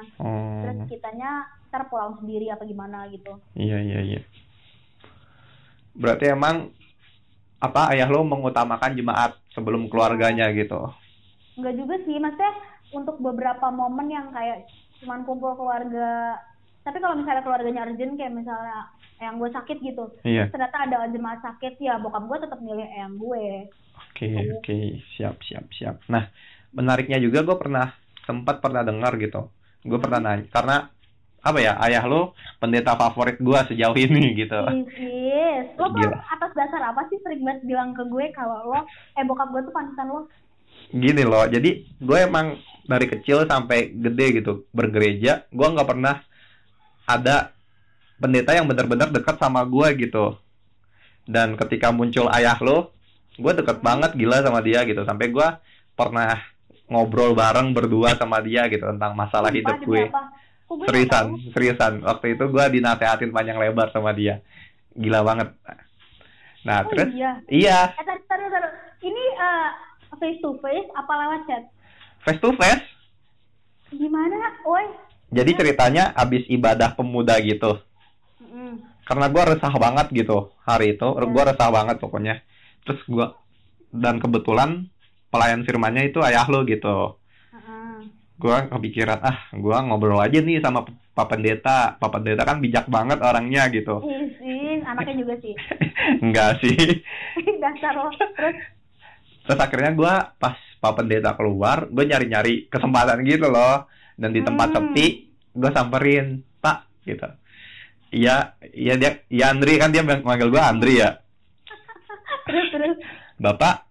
Terus 0.64 0.78
Oh, 0.78 0.88
kitanya 0.88 1.32
ntar 1.68 1.92
pulang 1.92 2.16
sendiri 2.16 2.48
apa 2.48 2.64
gimana 2.64 3.04
gitu. 3.12 3.36
iya 3.54 3.76
iya 3.78 4.00
iya. 4.02 4.22
Berarti 5.92 6.32
emang 6.32 6.72
apa 7.60 7.92
ayah 7.92 8.08
lo 8.08 8.24
mengutamakan 8.24 8.96
jemaat 8.96 9.36
sebelum 9.52 9.92
keluarganya 9.92 10.48
gitu? 10.52 10.80
Enggak 11.56 11.76
juga 11.76 11.96
sih, 12.04 12.16
maksudnya 12.16 12.52
untuk 12.92 13.20
beberapa 13.20 13.68
momen 13.68 14.08
yang 14.08 14.28
kayak 14.32 14.64
cuman 15.00 15.24
kumpul 15.24 15.56
keluarga. 15.56 16.40
Tapi 16.86 16.98
kalau 17.02 17.18
misalnya 17.18 17.42
keluarganya 17.42 17.82
urgent 17.84 18.14
kayak 18.14 18.30
misalnya 18.32 18.78
yang 19.18 19.42
gue 19.42 19.50
sakit 19.50 19.78
gitu, 19.82 20.06
Iya. 20.22 20.54
ternyata 20.54 20.78
ada 20.86 21.10
jemaat 21.10 21.42
sakit 21.42 21.82
ya 21.82 21.98
bokap 21.98 22.30
gue 22.30 22.38
tetap 22.46 22.60
milih 22.62 22.86
yang 22.86 23.18
gue. 23.18 23.66
Oke 24.14 24.30
oke 24.54 24.78
siap 25.18 25.42
siap 25.42 25.66
siap. 25.74 25.98
Nah 26.08 26.30
menariknya 26.72 27.18
juga 27.18 27.42
gue 27.42 27.58
pernah 27.58 27.90
sempat 28.24 28.62
pernah 28.62 28.86
dengar 28.86 29.18
gitu. 29.18 29.50
Gue 29.82 29.98
pernah 29.98 30.22
nanya 30.22 30.46
karena 30.48 30.78
apa 31.42 31.62
ya 31.62 31.78
ayah 31.86 32.02
lo 32.06 32.34
pendeta 32.58 32.94
favorit 32.94 33.38
gue 33.38 33.60
sejauh 33.70 33.98
ini 34.06 34.34
gitu. 34.36 34.58
Yes, 35.00 35.74
lo 35.78 35.90
Gila. 35.90 36.22
atas 36.28 36.52
dasar 36.54 36.82
apa 36.86 37.06
sih 37.10 37.18
sering 37.22 37.42
banget 37.42 37.66
bilang 37.66 37.94
ke 37.94 38.02
gue 38.06 38.30
kalau 38.34 38.74
lo, 38.74 38.82
eh 39.14 39.26
bokap 39.26 39.50
gue 39.54 39.62
tuh 39.62 39.74
panutan 39.74 40.06
lo? 40.06 40.22
Gini 40.90 41.24
loh, 41.26 41.46
jadi 41.46 41.82
gue 41.82 42.18
emang 42.20 42.58
dari 42.86 43.10
kecil 43.10 43.46
sampai 43.46 43.90
gede 43.92 44.42
gitu 44.42 44.70
bergereja, 44.70 45.50
gue 45.50 45.68
nggak 45.70 45.90
pernah 45.90 46.22
ada 47.06 47.54
pendeta 48.18 48.52
yang 48.52 48.66
benar-benar 48.66 49.10
dekat 49.10 49.38
sama 49.38 49.62
gue 49.64 49.88
gitu. 50.06 50.36
Dan 51.26 51.58
ketika 51.58 51.90
muncul 51.90 52.30
ayah 52.30 52.58
lo, 52.62 52.94
gue 53.36 53.54
deket 53.56 53.82
banget 53.82 54.14
gila 54.14 54.42
sama 54.42 54.62
dia 54.62 54.86
gitu. 54.86 55.02
Sampai 55.06 55.30
gue 55.30 55.48
pernah 55.94 56.38
ngobrol 56.86 57.34
bareng 57.34 57.74
berdua 57.74 58.14
sama 58.14 58.38
dia 58.42 58.70
gitu 58.70 58.86
tentang 58.86 59.18
masalah 59.18 59.50
Sumpah, 59.50 59.58
hidup 59.58 59.78
gue. 59.82 60.04
Seriusan, 60.86 61.26
seriusan. 61.54 61.94
Waktu 62.02 62.38
itu 62.38 62.46
gue 62.46 62.66
dinasehatin 62.74 63.30
panjang 63.30 63.58
lebar 63.58 63.90
sama 63.90 64.14
dia. 64.14 64.42
Gila 64.94 65.22
banget. 65.22 65.50
Nah, 66.66 66.82
Oh 66.82 66.90
terus 66.90 67.14
iya. 67.14 67.32
iya, 67.46 67.80
Eh, 67.94 68.02
taruh, 68.02 68.26
taruh, 68.26 68.50
taruh. 68.50 68.72
Ini 68.98 69.24
eh, 69.38 69.70
face 70.18 70.42
to 70.42 70.58
face 70.58 70.90
apa 70.94 71.14
lewat 71.14 71.42
chat? 71.46 71.64
face 72.22 72.42
to 72.42 72.50
face. 72.58 72.82
Gimana, 73.92 74.34
woi? 74.66 74.82
Jadi 75.36 75.52
ceritanya 75.52 76.16
abis 76.16 76.48
ibadah 76.48 76.96
pemuda 76.96 77.36
gitu. 77.44 77.84
Karena 79.06 79.30
gue 79.30 79.44
resah 79.46 79.74
banget 79.76 80.08
gitu 80.16 80.50
hari 80.66 80.98
itu. 80.98 81.06
Iya. 81.06 81.28
Gue 81.30 81.44
resah 81.46 81.70
banget 81.70 82.00
pokoknya. 82.00 82.42
Terus 82.88 83.02
gue 83.06 83.28
dan 83.92 84.18
kebetulan 84.18 84.90
pelayan 85.30 85.62
firmannya 85.62 86.10
itu 86.10 86.24
ayah 86.26 86.48
lo 86.48 86.64
gitu. 86.64 87.20
Gue 88.36 88.56
kepikiran 88.68 89.20
ah 89.24 89.38
gue 89.52 89.78
ngobrol 89.88 90.20
aja 90.20 90.40
nih 90.42 90.60
sama 90.60 90.84
Pak 90.88 91.28
Pendeta. 91.32 91.96
Pak 91.96 92.10
Pendeta 92.12 92.44
kan 92.44 92.60
bijak 92.60 92.90
banget 92.90 93.24
orangnya 93.24 93.70
gitu. 93.72 94.04
Ih, 94.04 94.28
sih, 94.36 94.84
anaknya 94.84 95.16
juga 95.24 95.36
sih. 95.40 95.54
Enggak 96.26 96.60
sih. 96.60 96.76
Dasar 97.64 97.94
lo. 97.96 98.12
Terus, 98.12 98.58
Terus 99.46 99.60
akhirnya 99.62 99.92
gue 99.94 100.14
pas 100.36 100.58
Pak 100.82 100.94
Pendeta 100.98 101.32
keluar, 101.38 101.88
gue 101.88 102.04
nyari-nyari 102.04 102.68
kesempatan 102.68 103.22
gitu 103.24 103.48
loh. 103.48 103.88
Dan 104.16 104.32
di 104.32 104.42
tempat 104.44 104.72
Hmm. 104.72 104.92
sepi, 104.92 105.25
gue 105.56 105.72
samperin, 105.72 106.44
Pak, 106.60 107.08
gitu. 107.08 107.30
Iya, 108.12 108.60
iya 108.76 108.94
dia, 109.00 109.24
iya 109.32 109.52
Andri 109.56 109.80
kan 109.80 109.90
dia 109.90 110.04
manggil 110.04 110.52
gue 110.52 110.62
Andri 110.62 111.00
ya. 111.02 111.20
terus, 112.46 112.68
terus. 112.70 112.98
Bapak 113.40 113.88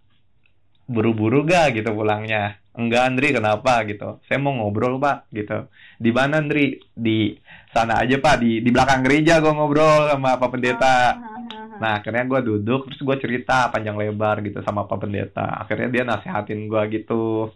buru-buru 0.84 1.48
gak 1.48 1.80
gitu 1.80 1.90
pulangnya? 1.96 2.60
Enggak 2.76 3.02
Andri, 3.08 3.32
kenapa 3.32 3.86
gitu? 3.88 4.20
Saya 4.28 4.38
mau 4.42 4.52
ngobrol 4.52 5.00
Pak, 5.00 5.32
gitu. 5.32 5.70
Di 5.96 6.10
mana 6.12 6.42
Andri? 6.42 6.76
Di 6.92 7.32
sana 7.72 8.02
aja 8.02 8.18
Pak, 8.20 8.34
di 8.42 8.62
di 8.62 8.70
belakang 8.70 9.02
gereja 9.02 9.40
gue 9.42 9.50
ngobrol 9.50 10.10
sama 10.12 10.36
Pak 10.38 10.50
Pendeta. 10.52 11.16
Hahaha. 11.16 11.78
Nah 11.82 11.98
akhirnya 11.98 12.24
gue 12.26 12.40
duduk 12.54 12.86
terus 12.90 13.00
gue 13.02 13.16
cerita 13.18 13.70
panjang 13.70 13.98
lebar 13.98 14.42
gitu 14.46 14.62
sama 14.62 14.86
Pak 14.86 14.98
Pendeta. 15.06 15.58
Akhirnya 15.58 15.88
dia 15.90 16.02
nasehatin 16.06 16.70
gue 16.70 16.82
gitu. 16.94 17.50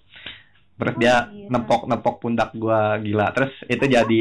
Terus 0.78 0.94
Oh, 0.94 1.00
dia 1.00 1.14
gila. 1.26 1.50
nepok-nepok 1.50 2.14
pundak 2.18 2.50
gue 2.52 2.80
gila. 3.04 3.34
Terus 3.34 3.52
itu 3.66 3.84
jadi 3.84 4.20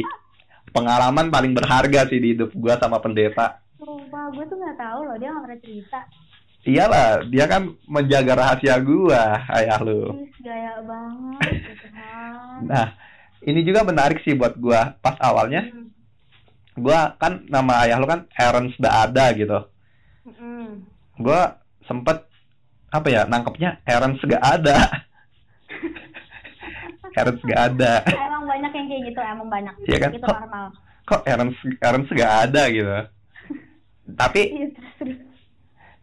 pengalaman 0.67 1.29
paling 1.29 1.53
berharga 1.53 2.05
sih 2.05 2.17
di 2.17 2.33
hidup 2.33 2.51
gue 2.51 2.73
sama 2.75 2.97
pendeta. 2.97 3.61
Sumpah, 3.77 4.33
gue 4.33 4.43
tuh 4.43 4.57
nggak 4.57 4.75
tahu 4.75 4.99
loh, 5.05 5.15
dia 5.15 5.29
nggak 5.29 5.43
pernah 5.43 5.59
cerita. 5.61 5.99
Iyalah, 6.67 7.09
dia 7.23 7.45
kan 7.45 7.61
menjaga 7.85 8.33
rahasia 8.35 8.75
gue, 8.77 9.21
ayah 9.53 9.79
lu. 9.79 10.11
Ih, 10.11 10.29
gaya 10.41 10.73
banget, 10.83 11.41
ya. 11.87 12.19
Nah, 12.67 12.87
ini 13.39 13.61
juga 13.61 13.85
menarik 13.85 14.19
sih 14.21 14.33
buat 14.33 14.57
gue. 14.57 14.75
Pas 14.99 15.15
awalnya, 15.21 15.61
Hmm. 15.63 15.87
gue 16.75 16.99
kan 17.15 17.45
nama 17.47 17.85
ayah 17.85 17.97
lu 17.97 18.05
kan 18.05 18.25
Ernst 18.33 18.77
ada 18.81 19.25
gitu. 19.31 19.59
Mm-mm. 20.25 20.83
Gue 21.17 21.41
sempet 21.85 22.25
apa 22.89 23.07
ya 23.07 23.23
nangkepnya 23.23 23.79
Ernst 23.81 24.21
gak 24.21 24.43
ada. 24.43 24.77
Ernst 27.17 27.41
gak 27.43 27.61
ada. 27.67 27.93
emang 28.07 28.45
banyak 28.45 28.71
yang 28.71 28.87
kayak 28.87 29.03
gitu 29.05 29.19
emang 29.19 29.47
banyak 29.47 29.73
Iya 29.83 29.97
kan? 29.97 30.09
itu 30.11 30.21
Kok- 30.21 30.37
normal 30.37 30.65
Kok 31.03 31.21
Ernst 31.25 31.59
Ernst 31.79 32.09
gak 32.13 32.33
ada 32.45 32.61
gitu. 32.69 32.91
Tapi 34.19 34.41
Iya. 34.53 34.67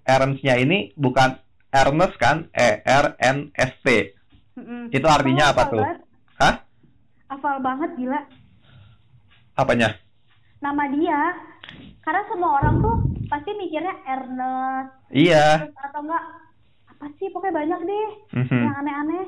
Ernstnya 0.05 0.55
ini 0.57 0.79
bukan 0.95 1.39
Ernest 1.71 2.17
kan? 2.17 2.51
E 2.51 2.69
R 2.81 3.17
N 3.17 3.51
S 3.51 3.73
T. 3.81 3.89
Mm-mm. 4.55 4.87
Itu 4.89 5.07
artinya 5.07 5.49
Oh, 5.49 5.53
apa 5.53 5.63
tuh? 5.67 5.81
banget. 5.81 5.99
Hah? 6.37 6.55
hafal 7.27 7.57
banget 7.59 7.91
gila 7.97 8.21
Apanya? 9.55 9.91
nama 10.57 10.87
dia 10.89 11.19
karena 12.01 12.23
semua 12.27 12.57
orang 12.57 12.79
tuh 12.79 12.95
pasti 13.27 13.51
mikirnya 13.53 13.91
Ernest 14.05 14.91
Iya. 15.11 15.67
atau 15.83 16.01
enggak 16.01 16.25
apa 16.87 17.05
sih 17.15 17.29
pokoknya 17.29 17.55
banyak 17.55 17.81
deh 17.83 18.09
Mhm. 18.35 18.61
yang 18.61 18.77
aneh-aneh 18.77 19.25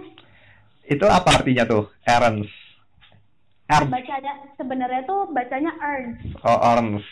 Itu 0.86 1.04
apa 1.04 1.28
artinya 1.34 1.64
tuh? 1.64 1.90
Ernst. 2.02 2.54
Ernst. 3.66 3.90
bacanya 3.90 4.32
sebenarnya 4.54 5.02
tuh 5.02 5.26
bacanya 5.28 5.74
Ernst 5.76 6.22
Oh, 6.40 6.54
Ernst. 6.54 7.10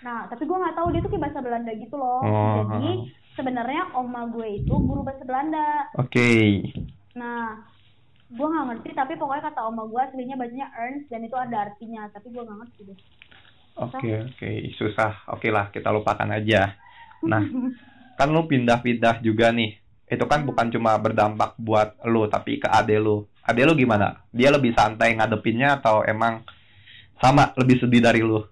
nah 0.00 0.24
tapi 0.26 0.42
gue 0.42 0.56
nggak 0.56 0.72
tahu 0.72 0.88
dia 0.90 1.00
tuh 1.00 1.10
kayak 1.10 1.22
bahasa 1.22 1.40
Belanda 1.40 1.72
gitu 1.72 1.92
loh 1.92 2.20
Oh. 2.20 2.64
jadi 2.72 2.90
sebenarnya 3.30 3.82
oma 3.92 4.24
gue 4.26 4.48
itu 4.56 4.72
guru 4.72 5.04
bahasa 5.04 5.20
Belanda 5.22 5.92
Oke. 5.94 6.64
nah 7.12 7.52
gue 8.26 8.46
nggak 8.48 8.64
ngerti 8.66 8.88
tapi 8.94 9.12
pokoknya 9.14 9.44
kata 9.44 9.60
oma 9.62 9.84
gue 9.84 10.00
aslinya 10.00 10.40
bacanya 10.40 10.72
Ernst 10.72 11.04
dan 11.06 11.20
itu 11.20 11.36
ada 11.36 11.68
artinya 11.68 12.08
tapi 12.08 12.32
gue 12.32 12.40
nggak 12.40 12.58
ngerti 12.58 12.80
deh 12.86 12.98
Oke, 13.76 14.12
oke. 14.26 14.50
Susah. 14.74 15.24
Oke 15.30 15.48
lah, 15.48 15.68
kita 15.68 15.88
lupakan 15.88 16.28
aja. 16.28 16.76
Nah, 17.22 17.40
kan 18.18 18.28
lu 18.28 18.44
pindah-pindah 18.44 19.20
juga 19.20 19.48
nih. 19.50 19.79
Itu 20.10 20.26
kan 20.26 20.42
bukan 20.42 20.68
cuma 20.68 20.98
berdampak 20.98 21.54
buat 21.56 21.94
lu, 22.02 22.26
tapi 22.26 22.58
ke 22.58 22.66
ade 22.66 22.98
lu. 22.98 23.24
Ade 23.40 23.62
lu 23.62 23.72
gimana? 23.72 24.26
Dia 24.28 24.50
lebih 24.50 24.74
santai 24.74 25.14
ngadepinnya 25.14 25.78
atau 25.78 26.02
emang 26.02 26.42
sama 27.16 27.54
lebih 27.54 27.78
sedih 27.78 28.00
dari 28.00 28.20
lu? 28.20 28.42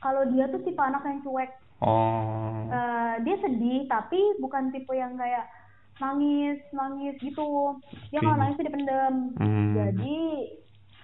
kalau 0.00 0.24
dia 0.26 0.48
tuh 0.48 0.60
tipe 0.60 0.80
anak 0.80 1.04
yang 1.04 1.20
cuek 1.20 1.50
Oh. 1.76 2.64
Eh, 2.66 3.14
dia 3.20 3.36
sedih 3.36 3.84
tapi 3.84 4.16
bukan 4.36 4.68
tipe 4.70 4.92
yang 4.92 5.12
kayak 5.12 5.44
nangis 5.96 6.56
nangis 6.70 7.16
gitu 7.16 7.76
dia 8.08 8.16
kalau 8.18 8.36
nangis 8.36 8.56
tuh 8.56 8.64
dipendem 8.64 9.36
Hmm. 9.36 9.76
jadi 9.76 10.16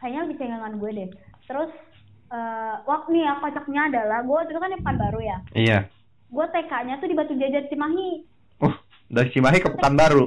kayaknya 0.00 0.20
lebih 0.24 0.36
cengengan 0.36 0.74
gue 0.76 0.90
deh 0.94 1.08
terus 1.44 1.68
eh 2.26 2.74
waktu 2.84 3.08
nih 3.10 3.22
yang 3.22 3.38
kocaknya 3.38 3.82
adalah 3.86 4.18
gue 4.20 4.38
itu 4.42 4.56
kan 4.56 4.70
di 4.70 4.80
Pekanbaru 4.80 5.20
ya 5.20 5.38
Iya. 5.52 5.78
gue 6.26 6.46
TK-nya 6.46 6.94
tuh 6.96 7.08
di 7.08 7.16
Batu 7.16 7.36
Jajar 7.36 7.68
Cimahi 7.68 8.08
Uh, 8.16 8.35
dari 9.08 9.28
Cimahi 9.30 9.58
ke 9.58 9.70
Pekanbaru. 9.70 10.26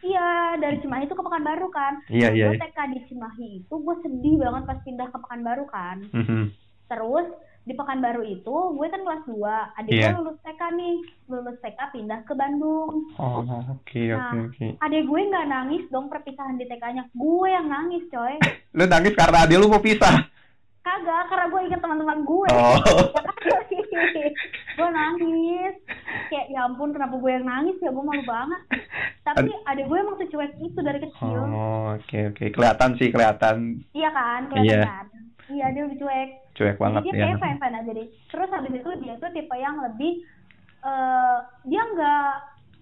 iya 0.00 0.30
dari 0.56 0.76
Cimahi 0.78 1.04
tuh 1.04 1.16
ke 1.16 1.24
Pekanbaru 1.24 1.66
kan 1.68 1.96
Iya, 2.06 2.28
iya. 2.30 2.48
gue 2.48 2.60
TK 2.60 2.78
di 2.88 3.00
Cimahi 3.06 3.48
itu 3.58 3.74
gue 3.74 3.96
sedih 4.00 4.34
banget 4.38 4.62
pas 4.64 4.78
pindah 4.80 5.08
ke 5.08 5.18
Pekanbaru 5.18 5.64
kan 5.66 5.96
Mhm. 6.10 6.42
terus 6.86 7.26
di 7.64 7.72
Pekanbaru 7.72 8.20
itu 8.22 8.56
gue 8.70 8.86
kan 8.86 9.00
kelas 9.00 9.24
2 9.24 9.40
adik 9.74 9.90
Iya. 9.90 10.08
gue 10.10 10.20
lulus 10.20 10.38
TK 10.38 10.60
nih 10.70 10.94
lulus 11.26 11.56
TK 11.58 11.80
pindah 11.90 12.20
ke 12.22 12.32
Bandung 12.34 12.92
Oh, 13.16 13.40
oke, 13.40 13.56
oke, 13.72 14.02
Nah, 14.06 14.32
oke. 14.44 14.66
adek 14.78 15.02
gue 15.02 15.20
nggak 15.24 15.48
nangis 15.48 15.82
dong 15.88 16.06
perpisahan 16.06 16.54
di 16.54 16.66
TK-nya. 16.66 17.08
Gue 17.10 17.48
yang 17.48 17.66
nangis, 17.66 18.04
coy. 18.06 18.36
Lu 18.70 18.84
nangis 18.84 19.14
karena 19.14 19.42
ade 19.42 19.54
lu 19.54 19.66
mau 19.66 19.78
pisah. 19.78 20.28
Kagak, 20.84 21.22
karena 21.26 21.44
gue 21.48 21.60
inget 21.64 21.80
teman-teman 21.80 22.18
gue. 22.22 22.48
Oh. 22.52 22.76
gue 24.76 24.88
nangis. 24.90 25.74
Kayak 26.28 26.46
ya 26.50 26.58
ampun 26.62 26.92
kenapa 26.92 27.14
gue 27.16 27.30
yang 27.30 27.42
nangis 27.42 27.74
ya, 27.80 27.88
gue 27.88 28.04
malu 28.04 28.22
banget. 28.22 28.60
Tapi 29.24 29.48
adek 29.64 29.84
gue 29.88 29.96
emang 29.96 30.16
secuek 30.18 30.50
itu 30.60 30.78
dari 30.78 30.98
kecil. 31.00 31.40
Oh, 31.40 31.96
oke, 31.96 32.18
oke. 32.30 32.44
Kelihatan 32.52 32.90
sih, 32.94 33.08
kelihatan 33.08 33.82
Iya 33.90 34.08
kan, 34.12 34.40
kelihatan 34.46 34.68
Iya. 34.68 34.84
kan. 34.84 35.06
Iya, 35.44 35.66
dia 35.72 35.82
lebih 35.84 35.98
cuek. 35.98 36.28
cuek 36.54 36.76
banget 36.78 37.00
Jadi 37.02 37.10
dia 37.10 37.18
ya. 37.18 37.24
kayak 37.26 37.40
fine-fine 37.42 37.76
aja 37.76 37.90
deh. 37.90 38.08
Terus 38.30 38.48
habis 38.48 38.72
itu 38.72 38.90
dia 39.02 39.14
tuh 39.18 39.30
tipe 39.32 39.54
yang 39.54 39.76
lebih 39.80 40.12
eh 40.84 41.38
dia 41.64 41.82
nggak 41.82 42.32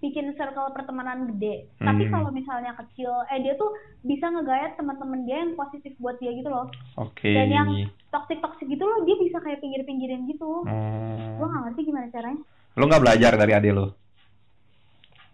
bikin 0.03 0.35
circle 0.35 0.75
pertemanan 0.75 1.31
gede. 1.31 1.71
Tapi 1.79 2.03
Hmm. 2.05 2.11
kalau 2.11 2.29
misalnya 2.29 2.75
kecil, 2.75 3.07
eh 3.31 3.39
dia 3.39 3.55
tuh 3.55 3.71
bisa 4.03 4.27
ngegayat 4.27 4.75
teman-teman 4.75 5.23
dia 5.23 5.39
yang 5.39 5.55
positif 5.55 5.95
buat 5.95 6.19
dia 6.19 6.35
gitu 6.35 6.51
loh. 6.51 6.67
Oke. 6.99 7.31
Dan 7.31 7.47
yang 7.47 7.69
toxic-toxic 8.11 8.67
gitu 8.67 8.83
loh, 8.83 9.07
dia 9.07 9.15
bisa 9.15 9.39
kayak 9.39 9.63
pinggir-pinggirin 9.63 10.27
gitu. 10.27 10.67
Hmm. 10.67 11.39
Gue 11.39 11.47
nggak 11.47 11.63
ngerti 11.65 11.81
gimana 11.87 12.11
caranya. 12.11 12.43
Lu 12.75 12.83
nggak 12.83 13.01
belajar 13.01 13.31
dari 13.33 13.53
ade 13.53 13.71
lu? 13.71 13.87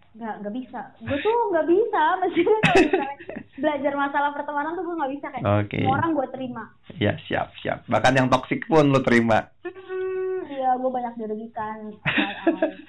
Nggak, 0.09 0.35
nggak 0.41 0.53
bisa. 0.53 0.81
Gue 0.99 1.17
tuh 1.17 1.37
nggak 1.49 1.67
bisa. 1.67 2.01
Maksudnya 2.21 2.57
kalau 2.61 2.77
misalnya 2.77 3.17
belajar 3.59 3.93
masalah 3.95 4.29
pertemanan 4.31 4.71
tuh 4.73 4.83
gue 4.83 4.95
nggak 4.95 5.13
bisa 5.17 5.27
kayak 5.29 5.43
semua 5.67 5.95
orang 5.97 6.11
gue 6.13 6.27
terima. 6.29 6.63
Ya, 6.95 7.13
siap, 7.25 7.47
siap. 7.59 7.79
Bahkan 7.89 8.13
yang 8.13 8.27
toksik 8.29 8.69
pun 8.69 8.85
lu 8.85 9.01
terima. 9.01 9.49
Hmm, 9.63 10.45
iya, 10.45 10.77
gue 10.77 10.89
banyak 10.89 11.13
dirugikan. 11.17 11.77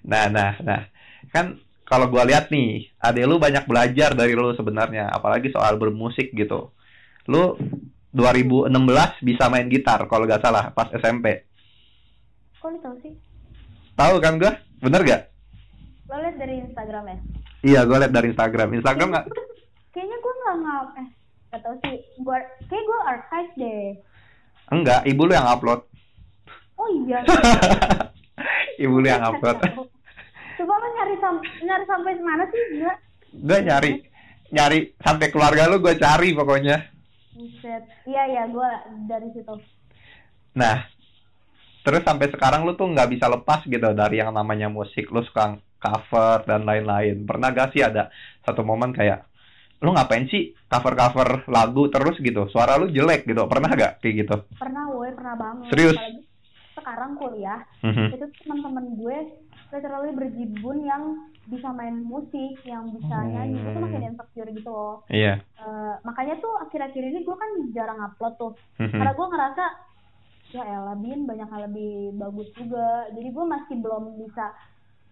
Nah, 0.00 0.32
nah, 0.32 0.56
nah. 0.64 0.80
Kan 1.28 1.60
kalau 1.84 2.08
gua 2.08 2.24
lihat 2.24 2.48
nih, 2.48 2.88
ade 2.96 3.28
lu 3.28 3.36
banyak 3.36 3.68
belajar 3.68 4.16
dari 4.16 4.32
lu 4.32 4.56
sebenarnya, 4.56 5.12
apalagi 5.12 5.52
soal 5.52 5.76
bermusik 5.76 6.32
gitu. 6.32 6.72
Lu 7.28 7.58
2016 8.16 8.72
bisa 9.22 9.46
main 9.52 9.68
gitar 9.68 10.08
kalau 10.08 10.24
nggak 10.24 10.40
salah 10.40 10.72
pas 10.72 10.88
SMP. 10.96 11.44
Kok 12.58 12.68
lu 12.72 12.78
tau 12.80 12.96
sih? 13.04 13.12
Tahu 13.98 14.16
kan 14.22 14.40
gua? 14.40 14.56
Bener 14.80 15.04
gak? 15.04 15.22
Lo 16.08 16.16
liat 16.16 16.36
dari 16.40 16.64
Instagram 16.64 17.04
ya? 17.04 17.18
Iya, 17.60 17.80
gua 17.84 17.98
lihat 18.00 18.12
dari 18.16 18.26
Instagram. 18.32 18.68
Instagram 18.80 19.08
nggak? 19.12 19.26
Kayaknya 19.90 20.16
gue 20.22 20.34
nggak 20.38 20.54
nggak 20.62 20.82
eh 20.96 21.08
nggak 21.50 21.60
tahu 21.66 21.74
sih. 21.82 21.96
Gue 22.22 22.38
kayak 22.70 22.84
gue 22.86 22.98
archive 23.10 23.52
deh. 23.58 23.86
Enggak, 24.70 25.00
ibu 25.02 25.22
lu 25.26 25.32
yang 25.34 25.50
upload. 25.50 25.80
Oh 26.78 26.88
iya. 26.94 27.18
ibu 28.86 28.96
lu 29.02 29.06
yang 29.10 29.26
upload. 29.26 29.58
Nyari 31.10 31.18
sam 31.18 31.36
nyari 31.66 31.84
sampai 31.90 32.12
mana 32.22 32.44
sih? 32.46 32.62
Gila. 32.70 32.94
Gue 33.34 33.58
nyari 33.66 33.90
nyari 34.50 34.78
sampai 35.02 35.26
keluarga 35.34 35.66
lu 35.66 35.82
gue 35.82 35.98
cari 35.98 36.30
pokoknya. 36.30 36.86
Buset. 37.34 37.82
Iya 38.06 38.22
iya 38.30 38.42
gue 38.46 38.70
dari 39.10 39.26
situ. 39.34 39.54
Nah, 40.54 40.86
terus 41.82 42.06
sampai 42.06 42.30
sekarang 42.30 42.62
lu 42.62 42.78
tuh 42.78 42.86
nggak 42.86 43.10
bisa 43.10 43.26
lepas 43.26 43.66
gitu 43.66 43.90
dari 43.90 44.22
yang 44.22 44.30
namanya 44.30 44.70
musik. 44.70 45.10
Lu 45.10 45.26
suka 45.26 45.58
cover 45.82 46.46
dan 46.46 46.62
lain-lain. 46.62 47.26
Pernah 47.26 47.50
gak 47.50 47.74
sih 47.74 47.82
ada 47.82 48.06
satu 48.46 48.62
momen 48.62 48.94
kayak 48.94 49.26
lu 49.82 49.90
ngapain 49.90 50.30
sih 50.30 50.54
cover-cover 50.70 51.50
lagu 51.50 51.90
terus 51.90 52.22
gitu? 52.22 52.46
Suara 52.54 52.78
lu 52.78 52.86
jelek 52.86 53.26
gitu. 53.26 53.50
Pernah 53.50 53.74
gak 53.74 53.98
kayak 53.98 54.14
gitu? 54.14 54.36
Pernah 54.54 54.86
gue 54.94 55.08
pernah 55.10 55.34
banget. 55.34 55.74
Serius? 55.74 55.98
Apalagi 55.98 56.22
sekarang 56.70 57.10
kuliah 57.18 57.60
Mhm. 57.82 58.06
itu 58.14 58.26
teman-teman 58.40 58.84
gue 58.94 59.18
literally 59.70 60.12
berjibun 60.12 60.82
yang 60.82 61.02
bisa 61.42 61.70
main 61.70 61.98
musik, 62.00 62.62
yang 62.62 62.90
bisa 62.90 63.16
nyanyi, 63.24 63.56
itu 63.56 63.68
tuh 63.68 63.80
makin 63.80 64.02
insecure 64.04 64.50
gitu 64.50 64.70
loh. 64.70 64.96
Iya. 65.06 65.42
Eh, 65.56 65.94
makanya 66.02 66.38
tuh 66.38 66.56
akhir-akhir 66.58 67.02
ini 67.02 67.20
gue 67.20 67.36
kan 67.36 67.50
jarang 67.70 68.00
upload 68.00 68.34
tuh 68.36 68.52
Mhm. 68.78 68.96
karena 68.96 69.12
gue 69.12 69.26
ngerasa 69.28 69.64
ya 70.50 70.62
elah 70.64 70.96
bin 70.96 71.22
banyak 71.22 71.46
hal 71.46 71.62
lebih 71.64 71.92
bagus 72.16 72.48
juga 72.52 72.86
jadi 73.08 73.28
gue 73.28 73.44
masih 73.46 73.76
belum 73.78 74.18
bisa 74.18 74.50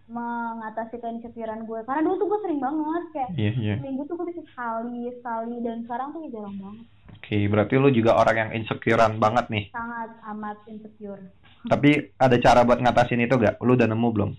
mengatasi 0.07 0.97
keinsecurean 0.97 1.63
gue 1.63 1.79
karena 1.85 2.01
dulu 2.01 2.17
tuh 2.17 2.27
gue 2.27 2.39
sering 2.41 2.57
banget 2.57 3.03
kayak 3.13 3.29
Iya, 3.37 3.51
iya. 3.55 3.73
seminggu 3.77 4.03
tuh 4.03 4.17
gue 4.17 4.27
bisa 4.27 4.41
sekali 4.43 5.05
sekali 5.13 5.55
dan 5.61 5.85
sekarang 5.85 6.07
tuh 6.09 6.25
jarang 6.27 6.57
banget 6.57 6.85
Oke, 7.11 7.37
berarti 7.45 7.73
lu 7.75 7.89
juga 7.91 8.11
orang 8.15 8.35
yang 8.39 8.51
insecurean 8.57 9.13
banget 9.15 9.45
nih. 9.47 9.65
sangat 9.69 10.09
amat 10.27 10.57
insecure 10.65 11.21
Tapi 11.67 12.15
ada 12.15 12.37
cara 12.39 12.63
buat 12.63 12.79
ngatasin 12.79 13.25
itu 13.25 13.35
gak? 13.35 13.59
Lu 13.59 13.75
udah 13.75 13.87
nemu 13.89 14.09
belum? 14.15 14.31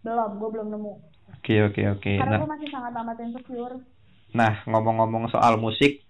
belum 0.00 0.30
gue 0.40 0.48
belum 0.56 0.68
nemu 0.72 0.92
Oke, 1.40 1.56
oke, 1.64 1.82
oke. 1.96 2.12
karena 2.20 2.36
Nah, 2.36 2.40
gue 2.44 2.50
masih 2.52 2.68
sangat 2.68 2.92
amat 3.00 3.16
insecure 3.24 3.76
nah 4.30 4.62
ngomong-ngomong 4.62 5.26
soal 5.26 5.58
musik, 5.58 6.06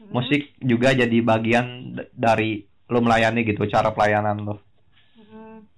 Mm-mm. 0.00 0.08
musik 0.08 0.56
juga 0.56 0.96
jadi 0.96 1.20
bagian 1.20 1.92
dari 2.16 2.64
lu 2.88 3.04
melayani 3.04 3.44
gitu, 3.44 3.68
cara 3.68 3.92
pelayanan 3.92 4.40
lu. 4.40 4.56
Mm-mm. 5.20 5.68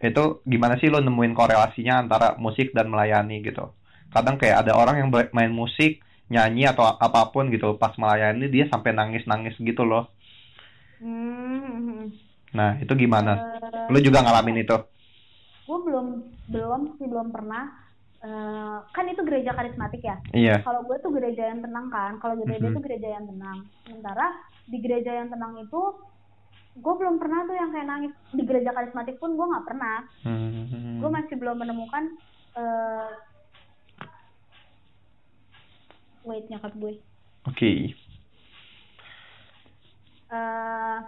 Itu 0.00 0.40
gimana 0.48 0.80
sih 0.80 0.88
lu 0.88 1.04
nemuin 1.04 1.36
korelasinya 1.36 2.00
antara 2.00 2.40
musik 2.40 2.72
dan 2.72 2.88
melayani 2.88 3.44
gitu? 3.44 3.76
Kadang 4.08 4.40
kayak 4.40 4.64
ada 4.64 4.72
orang 4.72 5.04
yang 5.04 5.12
main 5.12 5.52
musik, 5.52 6.00
nyanyi 6.32 6.64
atau 6.64 6.88
apa 6.88 7.28
pun 7.28 7.52
gitu, 7.52 7.76
pas 7.76 7.92
melayani 8.00 8.48
dia 8.48 8.64
sampai 8.72 8.96
nangis-nangis 8.96 9.52
gitu 9.60 9.84
loh. 9.84 10.08
Hmm. 10.96 12.08
Nah, 12.54 12.80
itu 12.80 12.92
gimana? 12.96 13.32
Eh, 13.60 13.88
Lu 13.92 13.98
juga 14.00 14.24
ngalamin 14.24 14.64
itu? 14.64 14.76
gue 15.68 15.78
belum 15.84 16.06
belum 16.48 16.96
sih 16.96 17.04
belum 17.08 17.28
pernah 17.28 17.68
Eh, 18.18 18.78
kan 18.90 19.06
itu 19.06 19.22
gereja 19.22 19.54
karismatik 19.54 20.02
ya 20.02 20.18
Iya. 20.34 20.66
kalau 20.66 20.82
gue 20.82 20.98
tuh 20.98 21.14
gereja 21.14 21.54
yang 21.54 21.62
tenang 21.62 21.86
kan 21.86 22.18
kalau 22.18 22.34
gereja 22.34 22.66
Mhm. 22.66 22.74
itu 22.74 22.80
gereja 22.82 23.08
yang 23.14 23.30
tenang 23.30 23.58
sementara 23.86 24.26
di 24.66 24.82
gereja 24.82 25.22
yang 25.22 25.30
tenang 25.30 25.54
itu 25.54 25.80
gue 26.74 26.94
belum 26.98 27.22
pernah 27.22 27.46
tuh 27.46 27.54
yang 27.54 27.70
kayak 27.70 27.86
nangis 27.86 28.10
di 28.34 28.42
gereja 28.42 28.74
karismatik 28.74 29.22
pun 29.22 29.38
gue 29.38 29.46
nggak 29.46 29.66
pernah 29.70 30.02
Hmm. 30.26 30.98
gue 30.98 31.10
masih 31.14 31.38
belum 31.38 31.62
menemukan 31.62 32.04
eh 32.58 33.10
wait 36.26 36.42
nyokap 36.50 36.74
gue 36.74 36.98
Oke. 37.46 37.94
eh 40.28 40.98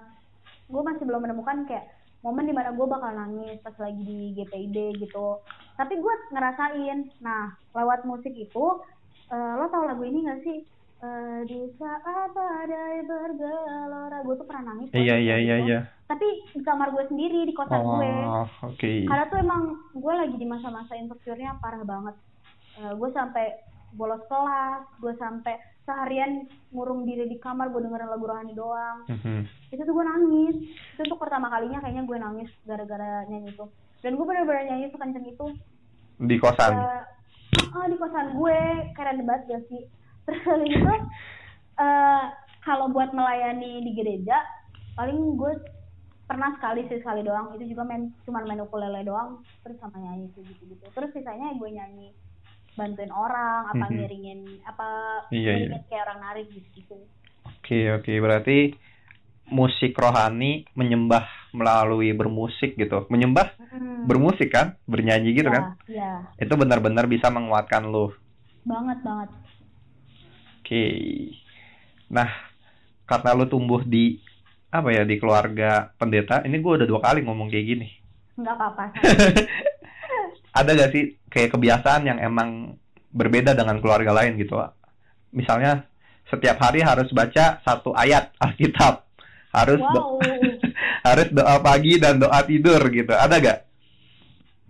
gue 0.70 0.82
masih 0.86 1.04
belum 1.04 1.22
menemukan 1.26 1.66
kayak 1.66 1.90
momen 2.20 2.46
di 2.46 2.54
mana 2.54 2.70
gue 2.72 2.86
bakal 2.86 3.10
nangis 3.12 3.58
pas 3.64 3.74
lagi 3.80 4.00
di 4.00 4.20
GPID 4.38 5.02
gitu. 5.02 5.40
Tapi 5.76 5.98
gue 5.98 6.14
ngerasain 6.30 7.10
nah 7.20 7.52
lewat 7.74 8.06
musik 8.06 8.32
itu 8.32 8.66
eh, 9.30 9.52
lo 9.58 9.66
tau 9.68 9.84
lagu 9.84 10.02
ini 10.06 10.24
gak 10.24 10.40
sih? 10.46 10.58
Eh, 11.00 11.40
di 11.48 11.64
saat 11.80 12.28
badai 12.36 13.00
bergelora 13.08 14.20
gue 14.20 14.34
tuh 14.36 14.44
pernah 14.44 14.76
nangis 14.76 14.92
Iya 14.92 15.16
iya 15.16 15.36
iya 15.40 15.56
iya. 15.64 15.80
tapi 16.04 16.28
di 16.52 16.60
kamar 16.60 16.92
gue 16.92 17.08
sendiri 17.08 17.48
di 17.48 17.54
kosan 17.56 17.80
gue. 17.80 18.12
Oh, 18.28 18.48
oke. 18.68 18.92
karena 19.08 19.24
tuh 19.32 19.38
emang 19.40 19.80
gue 19.96 20.14
lagi 20.14 20.36
di 20.36 20.44
masa-masa 20.44 20.92
insecure-nya 20.98 21.56
parah 21.64 21.80
banget. 21.88 22.20
Eh, 22.84 22.92
gue 22.92 23.10
sampai 23.16 23.64
bolos 23.96 24.22
kelas 24.30 24.84
gue 25.02 25.14
sampai 25.18 25.56
seharian 25.84 26.46
ngurung 26.70 27.02
diri 27.08 27.26
di 27.26 27.36
kamar 27.40 27.72
gue 27.72 27.82
dengerin 27.82 28.10
lagu 28.10 28.24
rohani 28.28 28.52
doang. 28.54 29.06
Mhm. 29.08 29.42
itu 29.70 29.82
tuh 29.86 29.94
gue 29.94 30.04
nangis. 30.06 30.56
Itu 30.96 31.00
untuk 31.06 31.20
pertama 31.22 31.46
kalinya 31.50 31.78
kayaknya 31.82 32.04
gue 32.06 32.18
nangis 32.18 32.50
gara-gara 32.66 33.26
nyanyi 33.30 33.54
itu. 33.54 33.66
Dan 34.02 34.16
gue 34.18 34.26
bener-bener 34.26 34.64
nyanyi 34.70 34.90
sekenceng 34.90 35.26
itu. 35.26 35.46
Di 36.20 36.36
kosan. 36.38 36.72
Ya, 36.74 37.06
ah 37.74 37.86
di 37.86 37.96
kosan 37.96 38.34
gue. 38.34 38.60
Keren 38.98 39.24
banget 39.24 39.42
gak 39.46 39.62
sih? 39.70 39.82
Terus 40.26 40.62
itu 40.66 40.94
eh 41.80 42.24
kalau 42.60 42.92
buat 42.92 43.10
melayani 43.16 43.80
di 43.80 43.92
gereja 43.96 44.36
paling 44.94 45.38
gue 45.38 45.52
pernah 46.28 46.54
sekali 46.58 46.86
sih 46.90 46.98
sekali 46.98 47.22
doang. 47.22 47.54
Itu 47.56 47.66
juga 47.66 47.86
main 47.86 48.10
cuman 48.26 48.46
main 48.46 48.62
ukulele 48.62 49.06
doang. 49.06 49.40
Terus 49.62 49.78
sama 49.78 49.96
nyanyi 49.98 50.28
gitu 50.34 50.66
gitu 50.66 50.86
terus 50.94 51.10
sisanya 51.14 51.54
gue 51.54 51.70
nyanyi 51.70 52.10
bantuin 52.78 53.12
orang 53.12 53.62
apa 53.72 53.84
Mhm. 53.86 53.94
ngiringin 53.98 54.40
apa 54.64 54.86
Iya, 55.30 55.52
ngiringin 55.54 55.82
kayak 55.90 56.02
orang 56.08 56.20
narik 56.24 56.46
gitu 56.54 56.96
Oke 57.46 57.80
oke 57.94 58.12
berarti 58.18 58.74
musik 59.50 59.92
rohani 59.98 60.64
menyembah 60.78 61.26
melalui 61.54 62.14
bermusik 62.14 62.78
gitu. 62.78 63.06
Menyembah 63.10 63.50
Mm. 63.70 64.06
bermusik 64.08 64.48
kan, 64.54 64.78
bernyanyi 64.86 65.36
gitu 65.36 65.50
Iya, 65.50 65.54
kan. 65.54 65.64
iya 65.90 66.12
Itu 66.40 66.54
benar-benar 66.56 67.04
bisa 67.10 67.28
menguatkan 67.28 67.84
lo. 67.90 68.14
banget 68.64 68.98
banget 69.02 69.30
Oke. 70.60 70.84
Nah, 72.10 72.28
karena 73.06 73.30
lu 73.38 73.46
tumbuh 73.50 73.82
di 73.86 74.18
apa 74.70 74.88
ya 74.94 75.02
di 75.02 75.18
keluarga 75.18 75.90
pendeta, 75.98 76.42
ini 76.46 76.56
gue 76.62 76.72
udah 76.78 76.86
dua 76.90 77.00
kali 77.02 77.20
ngomong 77.26 77.50
kayak 77.50 77.66
gini. 77.66 77.88
nggak 78.40 78.56
apa-apa 78.56 78.84
Ada 80.50 80.70
gak 80.74 80.90
sih 80.94 81.04
kayak 81.30 81.54
kebiasaan 81.54 82.02
yang 82.06 82.18
emang 82.18 82.74
berbeda 83.14 83.54
dengan 83.54 83.78
keluarga 83.78 84.10
lain 84.14 84.34
gitu? 84.38 84.58
Misalnya 85.30 85.86
setiap 86.30 86.58
hari 86.62 86.82
harus 86.82 87.10
baca 87.10 87.58
satu 87.62 87.94
ayat 87.94 88.34
Alkitab, 88.38 89.06
harus 89.54 89.80
do- 89.82 90.06
wow 90.10 90.18
harus 91.08 91.28
doa 91.30 91.56
pagi 91.62 91.98
dan 92.02 92.18
doa 92.18 92.40
tidur 92.46 92.82
gitu. 92.90 93.10
Ada 93.14 93.36
gak? 93.38 93.58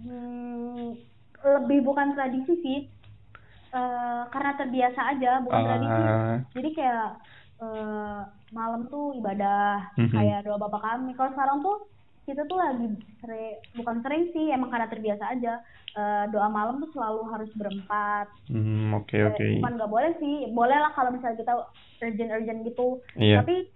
Hmm, 0.00 0.96
lebih 1.44 1.78
bukan 1.84 2.16
tradisi 2.16 2.54
sih 2.64 2.78
Eh, 3.70 4.22
karena 4.34 4.52
terbiasa 4.58 5.00
aja 5.14 5.38
bukan 5.46 5.62
tradisi 5.62 6.02
Ah, 6.02 6.42
jadi 6.50 6.68
kayak 6.74 7.06
eh, 7.62 8.20
malam 8.50 8.82
tuh 8.90 9.14
ibadah 9.14 9.94
Mhm. 9.94 10.10
kayak 10.10 10.42
doa 10.42 10.58
bapak 10.58 10.82
kami 10.82 11.14
kalau 11.14 11.30
sekarang 11.30 11.62
tuh 11.62 11.76
kita 12.22 12.42
tuh 12.44 12.56
lagi 12.56 12.86
sering 13.18 13.54
bukan 13.74 13.96
sering 14.00 14.22
sih 14.30 14.48
emang 14.48 14.68
karena 14.68 14.86
terbiasa 14.86 15.26
aja 15.30 15.54
Eh, 15.90 16.24
doa 16.30 16.46
malam 16.46 16.78
tuh 16.78 16.94
selalu 16.94 17.26
harus 17.28 17.50
berempat 17.52 18.30
hmm, 18.46 18.94
oke 18.94 19.10
Eh, 19.10 19.26
oke. 19.26 19.42
bukan 19.58 19.72
nggak 19.74 19.90
boleh 19.90 20.12
sih 20.16 20.46
boleh 20.48 20.78
lah 20.78 20.94
kalau 20.94 21.10
misalnya 21.10 21.34
kita 21.36 21.52
urgent 22.00 22.30
urgent 22.30 22.60
gitu 22.62 22.88
Iya. 23.18 23.42
tapi 23.42 23.66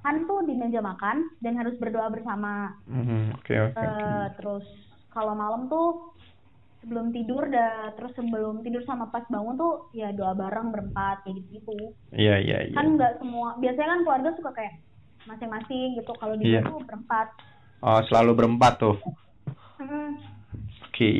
kan 0.00 0.22
tuh 0.24 0.46
di 0.46 0.54
meja 0.54 0.78
makan 0.78 1.26
dan 1.40 1.58
harus 1.58 1.74
berdoa 1.74 2.06
bersama 2.06 2.78
Hmm, 2.86 3.34
Oke 3.34 3.50
oke. 3.50 3.74
oke. 3.74 3.82
Eh, 3.82 4.26
terus 4.38 4.62
kalau 5.10 5.34
malam 5.34 5.66
tuh 5.66 6.14
sebelum 6.78 7.10
tidur 7.10 7.50
dah 7.50 7.90
terus 7.94 8.14
sebelum 8.14 8.62
tidur 8.62 8.86
sama 8.86 9.10
pas 9.10 9.26
bangun 9.26 9.58
tuh 9.58 9.90
ya 9.90 10.14
doa 10.14 10.38
bareng 10.38 10.70
berempat 10.70 11.26
kayak 11.26 11.34
gitu 11.40 11.74
gitu 11.74 11.78
Iya 12.12 12.38
iya 12.38 12.58
iya. 12.62 12.76
kan 12.76 12.94
nggak 12.94 13.18
semua 13.18 13.58
biasanya 13.58 13.90
kan 13.90 14.00
keluarga 14.02 14.30
suka 14.38 14.50
kayak 14.52 14.74
masing-masing 15.24 15.98
gitu 15.98 16.12
kalau 16.14 16.36
di 16.36 16.46
Iya. 16.46 16.60
gue 16.60 16.70
tuh 16.70 16.78
berempat 16.84 17.26
Oh 17.84 18.00
selalu 18.08 18.32
berempat 18.32 18.80
tuh. 18.80 18.96
Mm, 19.76 20.16
Oke. 20.88 21.10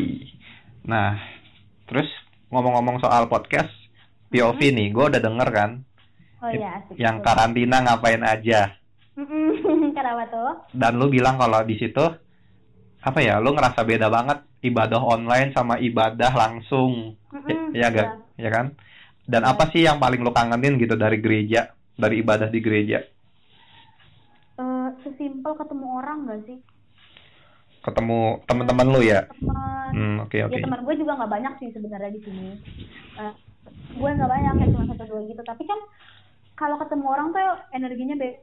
Nah, 0.88 1.20
terus 1.84 2.08
ngomong-ngomong 2.48 3.04
soal 3.04 3.28
podcast 3.28 3.68
POV 4.32 4.72
nih, 4.72 4.88
gue 4.88 5.04
udah 5.12 5.20
denger 5.20 5.48
kan 5.52 5.70
oh 6.44 6.50
iya 6.52 6.76
asik 6.76 6.96
yang 7.00 7.20
Betul. 7.20 7.26
karantina 7.26 7.76
ngapain 7.80 8.22
aja. 8.22 8.60
Mm-mm. 9.16 9.48
kenapa 9.96 10.26
tuh 10.28 10.52
Dan 10.74 10.98
lu 10.98 11.08
bilang 11.08 11.38
kalau 11.38 11.64
di 11.64 11.78
situ 11.78 12.04
apa 13.00 13.18
ya, 13.20 13.36
lu 13.40 13.52
ngerasa 13.52 13.84
beda 13.84 14.08
banget 14.08 14.40
ibadah 14.64 15.00
online 15.00 15.52
sama 15.52 15.76
ibadah 15.76 16.32
langsung, 16.32 17.16
Mm-mm, 17.28 17.76
ya 17.76 17.92
gak? 17.92 18.08
Ya 18.40 18.48
kan? 18.48 18.72
Dan 19.24 19.44
Iya. 19.44 19.52
apa 19.52 19.64
sih 19.72 19.84
yang 19.84 20.00
paling 20.00 20.20
lu 20.20 20.32
kangenin 20.32 20.80
gitu 20.80 20.96
dari 20.96 21.20
gereja, 21.20 21.72
dari 21.96 22.20
ibadah 22.20 22.48
di 22.48 22.60
gereja? 22.60 23.04
Sesimpel 25.04 25.52
ketemu 25.54 25.86
orang 26.00 26.18
gak 26.26 26.40
sih 26.48 26.58
Ketemu 27.84 28.40
teman-teman 28.48 28.86
lu 28.88 29.00
ya? 29.04 29.28
teman 29.28 29.92
Hmm, 29.94 30.16
oke 30.24 30.34
oke. 30.48 30.56
ya 30.56 30.64
teman 30.64 30.80
gue 30.82 30.94
juga 30.96 31.12
nggak 31.14 31.30
banyak 31.30 31.52
sih 31.60 31.68
sebenarnya 31.70 32.10
di 32.16 32.20
sini 32.24 32.56
Eh, 33.14 33.32
gue 33.94 34.10
nggak 34.10 34.26
banyak 34.26 34.52
kayak 34.58 34.70
cuma 34.74 34.84
satu 34.90 35.04
dua 35.06 35.20
gitu 35.28 35.42
tapi 35.44 35.62
kan 35.68 35.78
kalau 36.58 36.80
ketemu 36.82 37.06
orang 37.06 37.28
tuh 37.30 37.46
energinya 37.70 38.16
be 38.18 38.42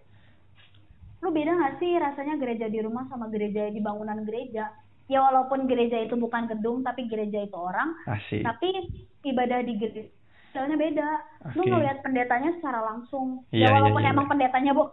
lu 1.22 1.30
beda 1.30 1.52
nggak 1.54 1.76
sih 1.78 1.92
rasanya 2.02 2.40
gereja 2.40 2.66
di 2.72 2.80
rumah 2.82 3.06
sama 3.12 3.28
gereja 3.30 3.70
di 3.70 3.78
bangunan 3.84 4.26
gereja 4.26 4.74
ya 5.12 5.20
walaupun 5.22 5.68
gereja 5.68 6.02
itu 6.02 6.16
bukan 6.16 6.48
gedung 6.50 6.82
tapi 6.82 7.06
gereja 7.06 7.44
itu 7.44 7.58
orang 7.58 7.94
Asik. 8.08 8.42
tapi 8.42 8.90
ibadah 9.28 9.60
di 9.62 9.74
gereja 9.76 10.08
soalnya 10.56 10.76
beda 10.80 11.10
lu 11.56 11.64
Oke. 11.64 11.70
ngelihat 11.72 11.98
pendetanya 12.04 12.52
secara 12.60 12.80
langsung 12.84 13.44
iya, 13.52 13.70
ya 13.70 13.76
walaupun 13.76 14.04
iya, 14.04 14.12
emang 14.12 14.26
iya. 14.28 14.32
pendetanya 14.34 14.72
bu 14.76 14.84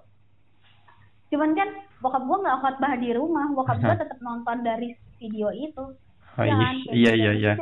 cuman 1.29 1.51
kan 1.53 1.69
bokap 1.99 2.23
gue 2.23 2.39
nggak 2.39 2.59
khotbah 2.59 2.93
di 2.95 3.11
rumah 3.13 3.47
bokap 3.51 3.79
gue 3.79 3.95
tetap 3.97 4.19
nonton 4.19 4.59
dari 4.61 4.89
video 5.17 5.49
itu 5.51 5.85
Oh 6.33 6.41
Ya 6.41 6.55
iya 6.55 6.55
kan? 6.55 6.75
Iya 6.89 7.11
gitu. 7.11 7.19
iya 7.19 7.33
iya. 7.33 7.53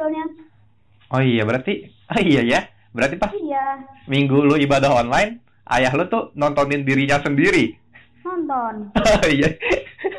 Oh 1.09 1.19
iya 1.19 1.43
berarti 1.43 1.73
oh 2.13 2.21
iya 2.21 2.43
ya. 2.43 2.61
Berarti 2.91 3.17
pas 3.17 3.33
iya 3.33 3.81
minggu 4.07 4.37
lu 4.39 4.57
ibadah 4.57 4.93
online, 4.95 5.41
ayah 5.67 5.93
lu 5.93 6.05
tuh 6.07 6.33
nontonin 6.33 6.81
dirinya 6.83 7.17
sendiri. 7.19 7.73
nonton 8.21 8.93
Oh 9.17 9.27
iya. 9.27 9.49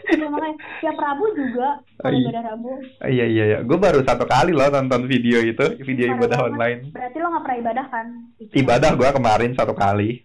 Makanya 0.10 0.52
tiap 0.80 0.98
Rabu 0.98 1.26
juga 1.34 1.80
Oh, 2.00 2.10
iya. 2.10 2.24
ibadah 2.24 2.44
Rabu 2.48 2.72
Oh, 2.74 3.08
iya 3.08 3.26
iya 3.26 3.44
iya. 3.48 3.58
Gue 3.62 3.78
baru 3.78 4.02
satu 4.02 4.26
kali 4.26 4.52
loh 4.52 4.68
nonton 4.68 5.06
video 5.06 5.38
itu, 5.40 5.66
video 5.80 6.08
Parah 6.08 6.18
ibadah 6.18 6.38
banget. 6.38 6.50
online. 6.50 6.80
berarti 6.90 7.18
lo 7.18 7.28
nggak 7.28 7.44
pernah 7.44 7.58
ibadah 7.60 7.86
kan 7.88 8.06
Ibadah 8.54 8.92
gua 8.94 9.10
kemarin 9.12 9.52
satu 9.54 9.74
kali. 9.74 10.24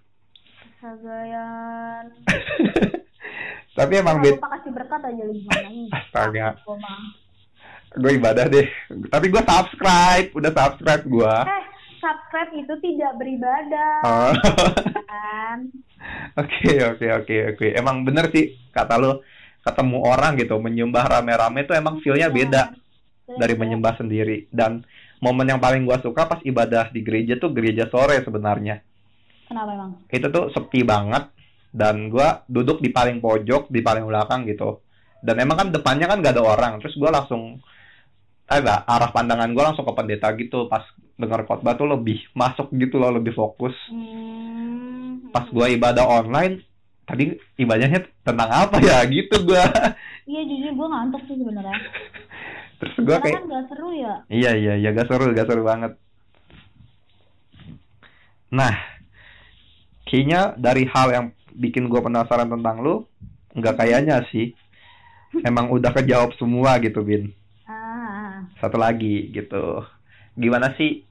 Sagayan 0.78 2.04
Tapi 3.72 3.92
emang 3.96 4.20
lupa 4.20 4.48
kasih 4.52 4.70
berkat 4.70 5.00
aja 5.02 5.22
lu 5.22 5.34
Astaga. 5.90 6.48
Gue 7.94 8.12
ibadah 8.14 8.44
deh. 8.46 8.68
Tapi 9.06 9.26
gue 9.28 9.42
subscribe, 9.42 10.28
udah 10.30 10.50
subscribe 10.50 11.04
gua. 11.06 11.34
eh 11.42 11.64
subscribe 11.98 12.50
itu 12.54 12.74
tidak 12.80 13.12
beribadah 13.14 13.94
Oh. 14.02 14.32
kan 15.04 15.58
Oke 16.42 16.72
oke 16.82 17.06
oke 17.14 17.36
oke. 17.52 17.66
Emang 17.70 18.02
bener 18.02 18.26
sih 18.28 18.44
kata 18.70 18.96
lu 18.96 19.22
ketemu 19.62 19.98
orang 20.02 20.34
gitu 20.34 20.58
menyembah 20.58 21.06
rame-rame 21.06 21.62
tuh 21.62 21.72
emang 21.72 22.00
feelnya 22.00 22.26
Iya. 22.26 22.34
beda 22.34 22.62
Beda. 23.22 23.38
dari 23.38 23.54
menyembah 23.54 23.94
sendiri 23.94 24.50
dan 24.50 24.82
momen 25.18 25.46
yang 25.46 25.62
paling 25.62 25.86
gua 25.86 25.96
suka 25.96 26.26
pas 26.26 26.42
ibadah 26.42 26.90
di 26.90 27.00
gereja 27.00 27.38
tuh 27.38 27.48
gereja 27.48 27.86
sore 27.86 28.18
sebenarnya 28.18 28.82
kenapa 29.46 29.70
emang 29.70 29.90
itu 30.08 30.26
tuh 30.26 30.50
sepi 30.50 30.82
banget 30.82 31.30
dan 31.72 32.12
gua 32.12 32.44
duduk 32.46 32.84
di 32.84 32.92
paling 32.92 33.18
pojok 33.18 33.72
di 33.72 33.80
paling 33.80 34.04
belakang 34.04 34.44
gitu. 34.44 34.84
Dan 35.24 35.40
emang 35.40 35.56
kan 35.56 35.68
depannya 35.72 36.06
kan 36.06 36.20
gak 36.20 36.36
ada 36.36 36.44
orang. 36.44 36.72
Terus 36.84 36.94
gua 37.00 37.10
langsung 37.10 37.58
agak 38.46 38.84
arah 38.84 39.10
pandangan 39.10 39.50
gua 39.56 39.72
langsung 39.72 39.88
ke 39.88 39.92
pendeta 39.96 40.28
gitu. 40.36 40.68
Pas 40.68 40.84
dengar 41.16 41.48
khotbah 41.48 41.74
tuh 41.74 41.88
lebih 41.88 42.20
masuk 42.36 42.68
gitu 42.76 43.00
loh 43.00 43.10
lebih 43.10 43.32
fokus. 43.32 43.74
Hmm. 43.88 45.32
pas 45.32 45.48
gua 45.48 45.64
ibadah 45.72 46.04
online 46.04 46.60
tadi 47.08 47.40
ibadahnya 47.56 48.04
tentang 48.20 48.50
apa 48.52 48.76
ya? 48.84 49.00
Gitu 49.08 49.32
gua. 49.48 49.64
Iya 50.28 50.40
jujur 50.46 50.70
gue 50.76 50.88
ngantuk 50.92 51.22
sih 51.26 51.36
sebenarnya. 51.40 51.76
Terus 52.78 52.94
karena 52.98 53.18
kayak 53.22 53.36
kan 53.38 53.44
gak 53.50 53.64
seru 53.70 53.90
ya. 53.94 54.14
Iya 54.30 54.52
iya 54.58 54.74
iya 54.78 54.88
gak 54.94 55.08
seru 55.10 55.24
gak 55.34 55.48
seru 55.48 55.62
banget. 55.64 55.92
Nah 58.52 58.74
kayaknya 60.06 60.54
dari 60.60 60.84
hal 60.84 61.08
yang 61.10 61.26
bikin 61.56 61.88
gua 61.88 62.04
penasaran 62.04 62.48
tentang 62.50 62.80
lu 62.80 63.04
nggak 63.56 63.78
kayaknya 63.78 64.24
sih. 64.32 64.52
Emang 65.44 65.72
udah 65.72 65.96
kejawab 65.96 66.36
semua 66.36 66.76
gitu 66.80 67.00
bin. 67.00 67.32
Ah. 67.64 68.44
Satu 68.60 68.76
lagi 68.76 69.32
gitu. 69.32 69.80
Gimana 70.36 70.76
sih? 70.76 71.08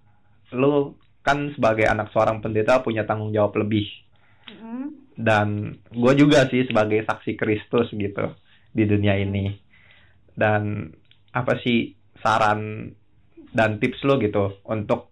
Lu 0.53 0.93
kan 1.25 1.53
sebagai 1.57 1.89
anak 1.89 2.13
seorang 2.13 2.41
pendeta 2.41 2.81
punya 2.85 3.05
tanggung 3.05 3.33
jawab 3.33 3.57
lebih. 3.61 3.89
Mm 4.45 5.01
dan 5.21 5.77
gue 5.91 6.13
juga 6.17 6.49
sih 6.49 6.65
sebagai 6.65 7.05
saksi 7.05 7.37
Kristus 7.37 7.93
gitu 7.93 8.33
di 8.73 8.83
dunia 8.89 9.19
ini. 9.19 9.53
Dan 10.31 10.89
apa 11.31 11.59
sih 11.61 11.93
saran 12.19 12.91
dan 13.51 13.77
tips 13.77 14.01
lo 14.07 14.17
gitu 14.17 14.63
untuk 14.65 15.11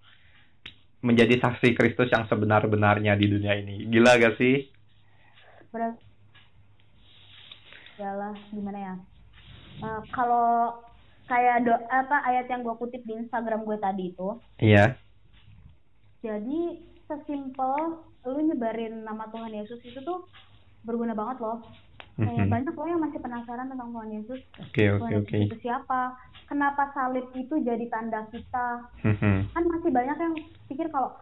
menjadi 1.06 1.40
saksi 1.40 1.76
Kristus 1.76 2.12
yang 2.12 2.28
sebenar-benarnya 2.28 3.16
di 3.16 3.28
dunia 3.28 3.54
ini? 3.56 3.88
Gila 3.88 4.20
gak 4.20 4.36
sih 4.40 4.68
Berat. 5.70 5.96
Yalah, 7.98 8.36
gimana 8.50 8.80
ya? 8.80 8.94
Eh, 9.80 10.02
kalau 10.10 10.82
kayak 11.26 11.62
do 11.62 11.72
apa 11.88 12.26
ayat 12.26 12.50
yang 12.50 12.66
gue 12.66 12.76
kutip 12.76 13.06
di 13.06 13.14
Instagram 13.16 13.64
gue 13.64 13.78
tadi 13.78 14.12
itu, 14.12 14.30
iya 14.58 14.98
jadi 16.20 16.60
sesimpel 17.06 18.02
lu 18.26 18.40
nyebarin 18.44 19.06
nama 19.06 19.30
Tuhan 19.30 19.54
Yesus 19.54 19.80
itu 19.80 20.02
tuh 20.02 20.26
berguna 20.84 21.14
banget 21.14 21.40
loh. 21.40 21.64
Kayak 22.20 22.44
Mhm. 22.44 22.52
banyak 22.52 22.74
loh 22.76 22.88
yang 22.90 23.00
masih 23.00 23.20
penasaran 23.22 23.72
tentang 23.72 23.90
Tuhan 23.94 24.10
Yesus. 24.12 24.42
oke 24.60 24.84
oke 24.90 25.00
Tuhan 25.00 25.12
oke 25.22 25.32
Yesus 25.32 25.48
itu 25.48 25.58
siapa? 25.64 26.02
Kenapa 26.50 26.84
salib 26.92 27.30
itu 27.32 27.56
jadi 27.62 27.86
tanda 27.88 28.26
kita? 28.28 28.68
Mhm. 29.06 29.54
Kan 29.54 29.64
masih 29.70 29.90
banyak 29.94 30.18
yang 30.18 30.34
pikir 30.68 30.90
kalau 30.90 31.16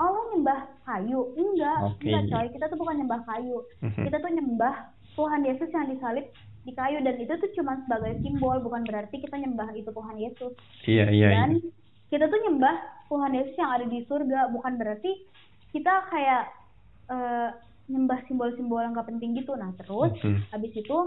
oh 0.00 0.08
lu 0.08 0.22
nyembah 0.32 0.60
kayu. 0.82 1.20
Enggak, 1.34 1.78
Oke. 1.86 2.02
enggak 2.02 2.24
coy. 2.26 2.46
Kita 2.50 2.64
tuh 2.66 2.78
bukan 2.78 2.96
nyembah 2.98 3.20
kayu. 3.22 3.56
Mhm. 3.80 4.02
Kita 4.02 4.16
tuh 4.18 4.30
nyembah 4.30 4.74
Tuhan 5.12 5.40
Yesus 5.44 5.68
yang 5.68 5.86
disalib 5.86 6.26
di 6.60 6.72
kayu 6.72 7.00
dan 7.00 7.16
itu 7.16 7.32
tuh 7.32 7.50
cuma 7.54 7.76
sebagai 7.84 8.20
simbol 8.20 8.56
bukan 8.58 8.84
berarti 8.84 9.16
kita 9.16 9.36
nyembah 9.36 9.68
itu 9.72 9.88
Tuhan 9.88 10.16
Yesus. 10.16 10.52
iya 10.84 11.04
iya 11.06 11.26
iya 11.26 11.28
Dan 11.30 11.50
kita 12.08 12.24
tuh 12.26 12.40
nyembah 12.40 12.76
Tuhan 13.06 13.32
Yesus 13.32 13.54
yang 13.54 13.70
ada 13.70 13.86
di 13.86 14.00
surga 14.04 14.48
bukan 14.50 14.76
berarti 14.76 15.12
kita 15.70 16.08
kayak 16.08 16.52
eh, 17.08 17.48
nyembah 17.86 18.22
simbol-simbol 18.24 18.78
yang 18.78 18.94
gak 18.94 19.08
penting 19.08 19.34
gitu. 19.34 19.52
Nah, 19.52 19.74
terus 19.74 20.14
Mhm. 20.16 20.46
habis 20.48 20.72
itu 20.72 20.98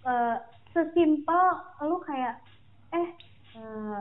eh 0.00 0.36
sesimpel 0.72 1.44
lu 1.82 2.00
kayak 2.00 2.40
eh 2.90 3.08
eh 3.52 4.00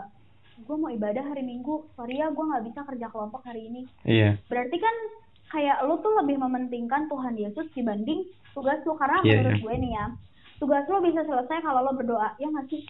gue 0.60 0.78
mau 0.78 0.91
ibadah 0.91 1.24
hari 1.24 1.41
Minggu. 1.41 1.88
Sorry 1.93 2.20
ya 2.20 2.28
gue 2.30 2.45
nggak 2.45 2.66
bisa 2.68 2.80
kerja 2.84 3.07
kelompok 3.10 3.41
hari 3.43 3.68
ini. 3.68 3.82
Iya. 4.03 4.36
Berarti 4.47 4.78
kan 4.78 4.95
kayak 5.49 5.78
lu 5.86 5.97
tuh 5.99 6.14
lebih 6.22 6.38
mementingkan 6.38 7.10
Tuhan 7.10 7.36
Yesus 7.36 7.68
dibanding 7.74 8.28
tugas 8.51 8.80
lu. 8.84 8.93
Karena 8.95 9.20
Iya, 9.24 9.41
menurut 9.41 9.55
iya. 9.55 9.64
gue 9.64 9.76
nih 9.80 9.91
ya 9.95 10.05
tugas 10.60 10.86
lu 10.88 10.97
bisa 10.99 11.22
selesai 11.24 11.57
kalau 11.64 11.82
lo 11.84 11.91
berdoa. 11.95 12.36
Ya 12.38 12.47
nggak 12.47 12.68
sih? 12.68 12.82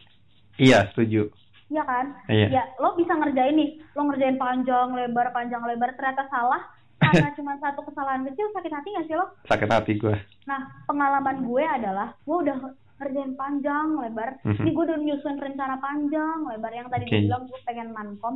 Iya 0.60 0.80
setuju. 0.92 1.30
Iya 1.70 1.84
kan? 1.86 2.06
Iya. 2.28 2.48
ya 2.50 2.64
lo 2.82 2.98
bisa 2.98 3.14
ngerjain 3.14 3.56
nih. 3.56 3.70
Lo 3.94 4.02
ngerjain 4.10 4.38
panjang 4.38 4.90
lebar 4.94 5.30
panjang 5.32 5.62
lebar. 5.64 5.94
Ternyata 5.96 6.26
salah. 6.28 6.62
Karena 7.00 7.32
cuma 7.32 7.56
satu 7.64 7.80
kesalahan 7.88 8.28
kecil 8.28 8.52
sakit 8.52 8.76
hati 8.76 8.92
nggak 8.92 9.08
sih 9.08 9.16
lo 9.16 9.32
sakit 9.48 9.72
hati 9.72 9.96
gue 9.96 10.20
Nah, 10.44 10.68
pengalaman 10.84 11.48
gue 11.48 11.64
adalah 11.64 12.12
gue 12.28 12.38
udah 12.44 12.60
ngerjain 13.00 13.34
panjang 13.34 13.88
lebar. 13.98 14.30
Mhm. 14.44 14.60
Ini 14.60 14.72
gue 14.72 14.84
udah 14.86 15.00
nyusun 15.00 15.38
rencana 15.38 15.76
panjang 15.80 16.40
lebar 16.46 16.72
yang 16.72 16.88
tadi 16.88 17.04
gue 17.06 17.22
bilang 17.26 17.44
gue 17.46 17.60
pengen 17.64 17.90
mankom. 17.90 18.36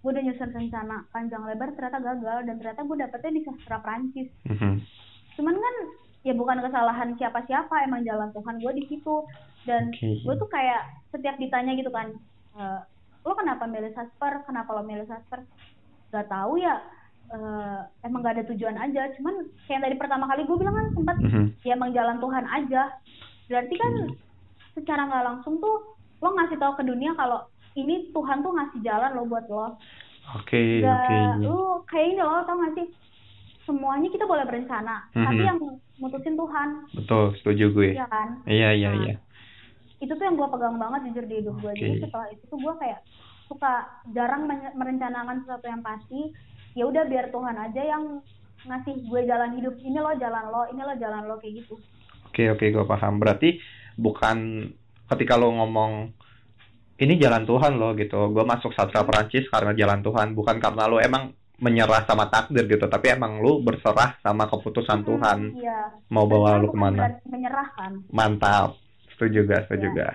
Gue 0.00 0.12
udah 0.12 0.22
nyusun 0.22 0.50
rencana 0.50 1.08
panjang 1.08 1.42
lebar 1.42 1.72
ternyata 1.72 1.98
gagal 1.98 2.38
dan 2.44 2.54
ternyata 2.54 2.80
gue 2.82 2.96
dapetnya 2.98 3.30
di 3.32 3.42
sastra 3.42 3.80
Prancis. 3.80 4.28
Mhm. 4.44 4.72
Cuman 5.34 5.56
kan 5.56 5.74
ya 6.22 6.32
bukan 6.32 6.58
kesalahan 6.58 7.16
siapa-siapa 7.16 7.74
emang 7.82 8.00
jalan 8.02 8.28
Tuhan 8.30 8.56
gue 8.58 8.72
di 8.74 8.84
situ 8.86 9.24
dan 9.64 9.88
Oke. 9.90 10.20
gue 10.20 10.34
tuh 10.34 10.48
kayak 10.48 10.80
setiap 11.10 11.36
ditanya 11.36 11.72
gitu 11.72 11.88
kan 11.88 12.12
"Eh, 12.54 12.80
lo 13.20 13.32
kenapa 13.34 13.64
milih 13.64 13.92
sasper 13.92 14.40
kenapa 14.42 14.72
lo 14.72 14.80
milih 14.82 15.04
sasper 15.04 15.44
gak 16.10 16.24
tahu 16.26 16.56
ya 16.56 16.80
eh, 17.26 17.78
emang 18.02 18.20
gak 18.20 18.36
ada 18.36 18.44
tujuan 18.46 18.72
aja 18.74 19.12
cuman 19.16 19.36
kayak 19.64 19.68
yang 19.70 19.82
tadi 19.82 19.96
pertama 19.96 20.24
kali 20.24 20.44
gue 20.44 20.56
bilang 20.56 20.72
kan 20.72 20.86
sempat 20.92 21.16
Mhm. 21.18 21.44
ya 21.60 21.72
emang 21.72 21.92
jalan 21.92 22.16
Tuhan 22.16 22.44
aja 22.46 22.82
berarti 23.46 23.74
kan 23.74 23.92
secara 24.72 25.02
nggak 25.04 25.24
langsung 25.24 25.58
tuh 25.58 25.76
lo 26.18 26.28
ngasih 26.32 26.56
tahu 26.56 26.72
ke 26.74 26.84
dunia 26.84 27.12
kalau 27.14 27.44
ini 27.74 28.08
Tuhan 28.10 28.40
tuh 28.40 28.52
ngasih 28.52 28.80
jalan 28.80 29.12
lo 29.12 29.24
buat 29.24 29.46
lo. 29.46 29.76
Oke 30.34 30.80
Gak, 30.80 31.04
oke. 31.04 31.18
lu 31.42 31.56
kayak 31.84 32.06
ini 32.10 32.22
lo 32.22 32.40
tau 32.42 32.56
gak 32.56 32.74
sih? 32.74 32.86
Semuanya 33.62 34.08
kita 34.08 34.24
boleh 34.24 34.44
berencana 34.44 35.04
tapi 35.10 35.36
Mhm. 35.36 35.46
yang 35.46 35.58
mutusin 35.98 36.34
Tuhan. 36.34 36.68
Betul 36.92 37.24
setuju 37.34 37.64
gue. 37.70 37.90
Ya 37.92 38.06
kan? 38.06 38.40
Iya 38.44 38.72
iya 38.72 38.90
Nah, 38.90 39.00
iya. 39.02 39.14
itu 39.98 40.12
tuh 40.12 40.20
yang 40.22 40.34
gue 40.34 40.48
pegang 40.48 40.76
banget 40.76 41.00
jujur 41.06 41.24
di 41.24 41.34
hidup 41.38 41.56
gue 41.58 41.72
jadi 41.74 41.92
Oke. 41.94 42.02
setelah 42.02 42.26
itu 42.28 42.44
tuh 42.46 42.58
gue 42.58 42.74
kayak 42.78 43.00
suka 43.44 43.72
jarang 44.10 44.48
merencanakan 44.74 45.36
sesuatu 45.42 45.66
yang 45.66 45.80
pasti. 45.80 46.32
Ya 46.72 46.84
udah 46.84 47.04
biar 47.04 47.28
Tuhan 47.28 47.56
aja 47.56 47.82
yang 47.84 48.04
ngasih 48.64 48.94
gue 49.02 49.20
jalan 49.24 49.50
hidup. 49.54 49.74
Ini 49.78 49.98
lo 49.98 50.12
jalan 50.14 50.44
lo 50.46 50.62
ini 50.66 50.80
lo 50.80 50.94
jalan 50.94 51.22
lo 51.24 51.36
kayak 51.36 51.62
gitu 51.62 51.76
Oke 52.34 52.50
oke 52.50 52.66
gue 52.66 52.82
paham. 52.84 53.22
Berarti 53.22 53.62
bukan 53.94 54.66
ketika 55.06 55.38
lo 55.38 55.54
ngomong 55.54 56.10
ini 56.98 57.14
jalan 57.14 57.46
Tuhan 57.46 57.78
lo 57.78 57.94
gitu. 57.94 58.34
Gue 58.34 58.42
masuk 58.42 58.74
sastra 58.74 59.06
Perancis 59.06 59.46
karena 59.46 59.70
jalan 59.70 60.02
Tuhan, 60.02 60.34
bukan 60.34 60.58
karena 60.58 60.90
lo 60.90 60.98
emang 60.98 61.30
menyerah 61.54 62.02
sama 62.02 62.26
takdir 62.26 62.66
gitu, 62.66 62.90
tapi 62.90 63.14
emang 63.14 63.38
lo 63.38 63.62
berserah 63.62 64.18
sama 64.18 64.50
keputusan 64.50 65.06
Tuhan 65.06 65.38
Hmm, 65.54 65.62
iya 65.62 65.94
mau 66.10 66.26
bawa 66.26 66.58
Tuhan 66.58 66.58
lo 66.58 66.66
bukan 66.66 66.74
ke 66.74 66.78
mana. 66.82 66.98
berarti 66.98 67.26
menyerah 67.30 67.68
kan 67.70 67.92
Mantap. 68.10 68.70
Setuju 69.14 69.38
gak? 69.46 69.70
Setuju 69.70 69.86
Iya. 69.86 69.94
gak? 69.94 70.14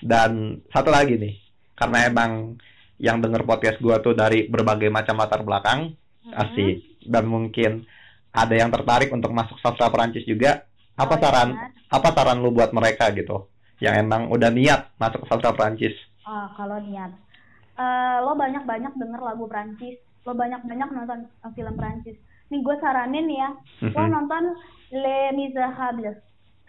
Dan 0.00 0.30
satu 0.72 0.88
lagi 0.88 1.20
nih, 1.20 1.36
karena 1.76 2.08
emang 2.08 2.56
yang 2.96 3.20
denger 3.20 3.44
podcast 3.44 3.76
gue 3.78 3.92
tuh 4.00 4.16
dari 4.16 4.48
berbagai 4.48 4.88
macam 4.88 5.20
latar 5.20 5.44
belakang, 5.44 5.92
Mm-mm. 6.24 6.40
asik. 6.40 6.76
Dan 7.04 7.28
mungkin 7.28 7.84
ada 8.32 8.54
yang 8.56 8.72
tertarik 8.72 9.12
untuk 9.12 9.28
masuk 9.28 9.60
sastra 9.60 9.92
Perancis 9.92 10.24
juga. 10.24 10.64
Apa 10.96 11.14
Oh, 11.16 11.18
iya, 11.18 11.72
apa 11.90 12.08
saran 12.12 12.38
lu 12.44 12.50
buat 12.52 12.70
mereka 12.76 13.10
gitu? 13.16 13.48
Yang 13.80 13.94
emang 14.04 14.22
udah 14.30 14.50
niat 14.52 14.80
masuk 15.00 15.24
ke 15.24 15.26
sastra 15.28 15.52
Prancis 15.56 15.94
Ah, 16.24 16.46
kalau 16.56 16.78
niat. 16.86 17.10
Eh, 17.78 18.16
lo 18.24 18.32
banyak-banyak 18.36 18.92
denger 19.00 19.20
lagu 19.22 19.44
Prancis 19.48 19.96
lo 20.26 20.32
banyak-banyak 20.38 20.88
nonton 20.94 21.18
eh, 21.26 21.52
film 21.56 21.74
Prancis 21.80 22.16
nih 22.50 22.60
gue 22.62 22.76
saranin 22.84 23.26
ya. 23.32 23.48
Lo 23.96 24.06
Mhm. 24.06 24.12
nonton 24.14 24.42
Les 24.92 25.32
Miserables 25.34 26.18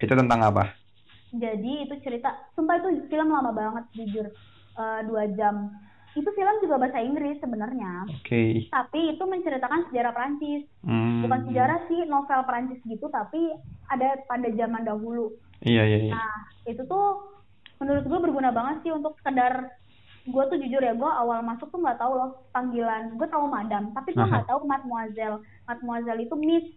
itu 0.01 0.13
tentang 0.13 0.39
apa? 0.43 0.63
Jadi 1.33 1.71
itu 1.89 1.95
cerita 2.05 2.29
sumpah 2.53 2.77
itu 2.77 2.89
film 3.09 3.29
lama 3.33 3.51
banget 3.51 3.83
jujur. 3.97 4.25
Eh, 4.73 4.99
dua 5.09 5.23
jam 5.37 5.55
itu 6.13 6.29
film 6.29 6.55
juga 6.59 6.77
bahasa 6.77 6.99
Inggris 6.99 7.37
sebenarnya. 7.37 8.05
Oke. 8.11 8.69
Tapi 8.69 8.99
itu 9.11 9.23
menceritakan 9.23 9.89
sejarah 9.89 10.11
Prancis 10.11 10.63
Hmm. 10.81 11.21
bukan 11.21 11.47
sejarah 11.47 11.79
sih 11.85 12.03
novel 12.05 12.41
Prancis 12.43 12.79
gitu 12.83 13.07
tapi 13.07 13.55
ada 13.87 14.19
pada 14.23 14.47
zaman 14.49 14.83
dahulu. 14.83 15.33
Iya 15.59 15.83
iya 15.83 15.99
iya. 16.03 16.13
Nah, 16.13 16.37
itu 16.65 16.83
tuh 16.83 17.33
menurut 17.77 18.03
gue 18.03 18.19
berguna 18.21 18.49
banget 18.49 18.83
sih 18.83 18.91
untuk 18.91 19.15
sekedar 19.17 19.73
gue 20.23 20.43
tuh 20.45 20.55
jujur 20.55 20.79
ya 20.79 20.93
gue 20.93 21.11
awal 21.13 21.41
masuk 21.41 21.67
tuh 21.67 21.79
nggak 21.79 21.97
tahu 21.97 22.13
loh 22.13 22.29
panggilan. 22.49 23.15
Gue 23.15 23.27
tahu 23.27 23.47
madam 23.47 23.91
tapi 23.91 24.11
gue 24.11 24.23
nggak 24.23 24.45
tahu 24.45 24.63
mademoiselle. 24.63 25.39
Mademoiselle 25.63 26.21
itu 26.21 26.35
miss 26.35 26.67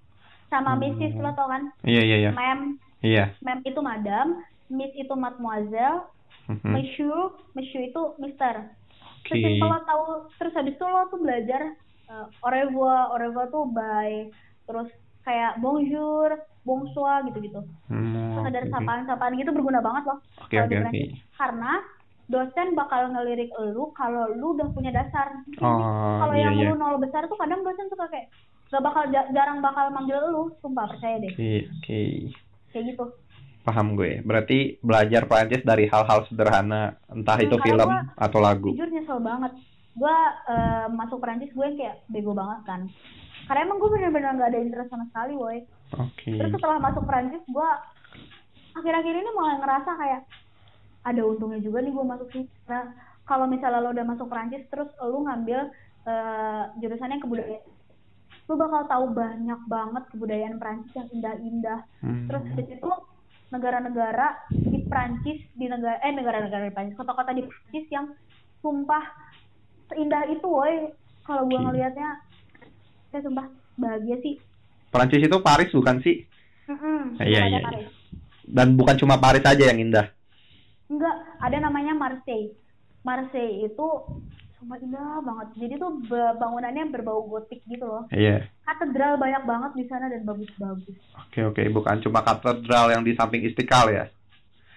sama 0.47 0.73
Hmm. 0.73 0.81
missis 0.81 1.13
lo 1.15 1.31
tau 1.33 1.47
kan? 1.47 1.69
Iya 1.83 2.03
iya 2.03 2.17
iya. 2.21 2.31
Ma'am. 2.33 2.61
Iya. 3.01 3.25
Ma'am 3.41 3.61
itu 3.63 3.81
madam 3.81 4.27
miss 4.69 4.95
itu 4.95 5.13
mademoiselle 5.13 6.07
Mhm. 6.47 6.71
monsieur 6.73 7.35
monsieur 7.53 7.83
itu 7.85 8.03
mister 8.17 8.71
oke. 9.27 9.35
sesimpel 9.35 9.67
lo 9.67 9.79
tahu 9.83 10.03
terus 10.39 10.55
habis 10.55 10.75
itu 10.75 10.85
lo 10.87 11.01
tuh 11.11 11.21
belajar 11.21 11.63
uh, 12.07 12.27
au 12.43 12.51
revoir 12.51 13.11
au 13.11 13.19
revoir 13.19 13.47
tuh 13.51 13.67
bye 13.69 14.31
terus 14.65 14.89
kayak 15.23 15.59
bonjour 15.59 16.31
bonsoir 16.63 17.23
gitu-gitu. 17.27 17.63
Hmm, 17.87 18.43
sekedar 18.43 18.67
oke. 18.67 18.73
sapaan-sapaan 18.75 19.39
gitu 19.39 19.51
berguna 19.55 19.79
banget 19.79 20.03
loh 20.11 20.19
oke 20.39 20.51
kalau 20.51 20.67
oke 20.67 20.71
di 20.71 20.77
oke. 20.77 20.83
Prancis. 20.83 21.11
karena 21.39 21.73
dosen 22.27 22.69
bakal 22.75 23.03
ngelirik 23.15 23.51
lu 23.71 23.95
kalau 23.95 24.27
lu 24.35 24.59
udah 24.59 24.67
punya 24.75 24.91
dasar. 24.91 25.31
Oh 25.63 25.79
kalau 26.19 26.35
iya 26.35 26.51
yang 26.51 26.59
iya. 26.59 26.71
lu 26.71 26.75
nol 26.75 26.99
besar 26.99 27.23
tuh 27.31 27.39
kadang 27.39 27.63
dosen 27.63 27.87
suka 27.87 28.11
kayak 28.11 28.27
gak 28.67 28.83
bakal 28.83 29.07
ja- 29.15 29.31
jarang 29.31 29.63
bakal 29.63 29.87
manggil 29.95 30.19
lu 30.35 30.51
sumpah 30.59 30.91
percaya 30.91 31.23
deh. 31.23 31.31
Oke 31.31 31.71
oke. 31.71 32.03
Kayak 32.75 32.85
gitu 32.91 33.05
paham 33.67 33.93
gue. 33.93 34.23
Berarti 34.23 34.59
belajar 34.81 35.27
Prancis 35.27 35.61
dari 35.61 35.85
hal-hal 35.85 36.23
sederhana 36.25 36.95
entah 37.09 37.35
Hmm, 37.35 37.45
itu 37.45 37.57
karena 37.57 37.67
film 37.67 37.89
gua- 37.89 38.07
atau 38.17 38.39
lagu. 38.39 38.71
jujur 38.71 38.89
nyesel 38.89 39.19
banget. 39.21 39.53
Gua 39.93 40.15
eh, 40.47 40.87
masuk 40.89 41.19
Perancis 41.19 41.51
gue 41.51 41.67
kayak 41.75 42.07
bego 42.07 42.31
banget 42.31 42.61
kan. 42.65 42.81
Karena 43.45 43.61
emang 43.63 43.79
gue 43.79 43.91
bener-bener 43.91 44.35
gak 44.35 44.51
ada 44.51 44.61
interest 44.61 44.89
sama 44.89 45.07
sekali 45.07 45.35
woi 45.35 45.59
oke. 45.93 46.31
Terus 46.33 46.51
setelah 46.51 46.79
masuk 46.79 47.03
Perancis 47.03 47.43
gue 47.45 47.69
akhir-akhir 48.73 49.15
ini 49.15 49.31
mulai 49.33 49.57
ngerasa 49.57 49.91
kayak 49.93 50.23
ada 51.05 51.23
untungnya 51.23 51.59
juga 51.59 51.79
nih 51.79 51.91
gue 51.91 52.05
masuk 52.05 52.29
sini 52.29 52.47
nah 52.67 52.91
kalau 53.25 53.47
misalnya 53.47 53.81
lo 53.81 53.91
udah 53.91 54.05
masuk 54.05 54.27
Perancis 54.27 54.67
terus 54.67 54.91
lo 55.01 55.23
ngambil 55.23 55.71
eh, 56.05 56.63
jurusannya 56.77 57.19
kebudayaan 57.19 57.65
lo 58.47 58.55
bakal 58.55 58.83
tahu 58.85 59.05
banyak 59.13 59.61
banget 59.67 60.03
kebudayaan 60.09 60.57
Perancis 60.57 60.93
yang 60.93 61.09
indah-indah. 61.09 61.81
Hmm. 61.99 62.27
terus 62.27 62.45
di 62.53 62.63
situ 62.69 62.91
negara-negara 63.51 64.51
di 64.51 64.79
Perancis 64.87 65.39
di 65.55 65.67
negara 65.71 66.03
eh 66.03 66.13
negara-negara 66.13 66.67
di 66.67 66.75
Perancis 66.75 66.99
kota-kota 66.99 67.31
di 67.31 67.47
Perancis 67.47 67.87
yang 67.95 68.07
sumpah 68.59 69.05
seindah 69.93 70.27
itu 70.27 70.47
woi 70.47 70.91
kalau 71.23 71.47
gue 71.47 71.59
ngelihatnya 71.59 72.09
saya 73.15 73.21
sumpah 73.23 73.47
bahagia 73.79 74.19
sih 74.23 74.35
Prancis 74.91 75.23
itu 75.23 75.37
Paris 75.45 75.71
bukan 75.75 76.01
sih? 76.01 76.25
Mm-mm, 76.67 77.21
Iya, 77.21 77.47
ada 77.47 77.49
iya, 77.53 77.61
Paris. 77.63 77.89
Dan 78.47 78.75
bukan 78.75 78.97
cuma 78.97 79.21
Paris 79.21 79.45
aja 79.45 79.65
yang 79.71 79.79
indah. 79.79 80.09
Enggak, 80.89 81.17
ada 81.43 81.57
namanya 81.61 81.93
Marseille. 81.93 82.55
Marseille 83.05 83.67
itu 83.67 83.87
sumpah 84.57 84.79
indah 84.81 85.21
banget. 85.23 85.49
Jadi 85.67 85.75
tuh 85.79 85.91
ba- 86.07 86.35
bangunannya 86.39 86.89
berbau 86.91 87.27
gotik 87.29 87.61
gitu 87.67 87.85
loh. 87.85 88.09
Iya. 88.11 88.47
Katedral 88.67 89.15
banyak 89.15 89.43
banget 89.47 89.73
di 89.79 89.85
sana 89.87 90.11
dan 90.11 90.27
bagus-bagus. 90.27 90.99
Oke 91.15 91.41
oke, 91.47 91.63
bukan 91.71 92.03
cuma 92.03 92.27
katedral 92.27 92.91
yang 92.91 93.07
di 93.07 93.15
samping 93.15 93.47
Istiqlal 93.47 93.95
ya. 93.95 94.05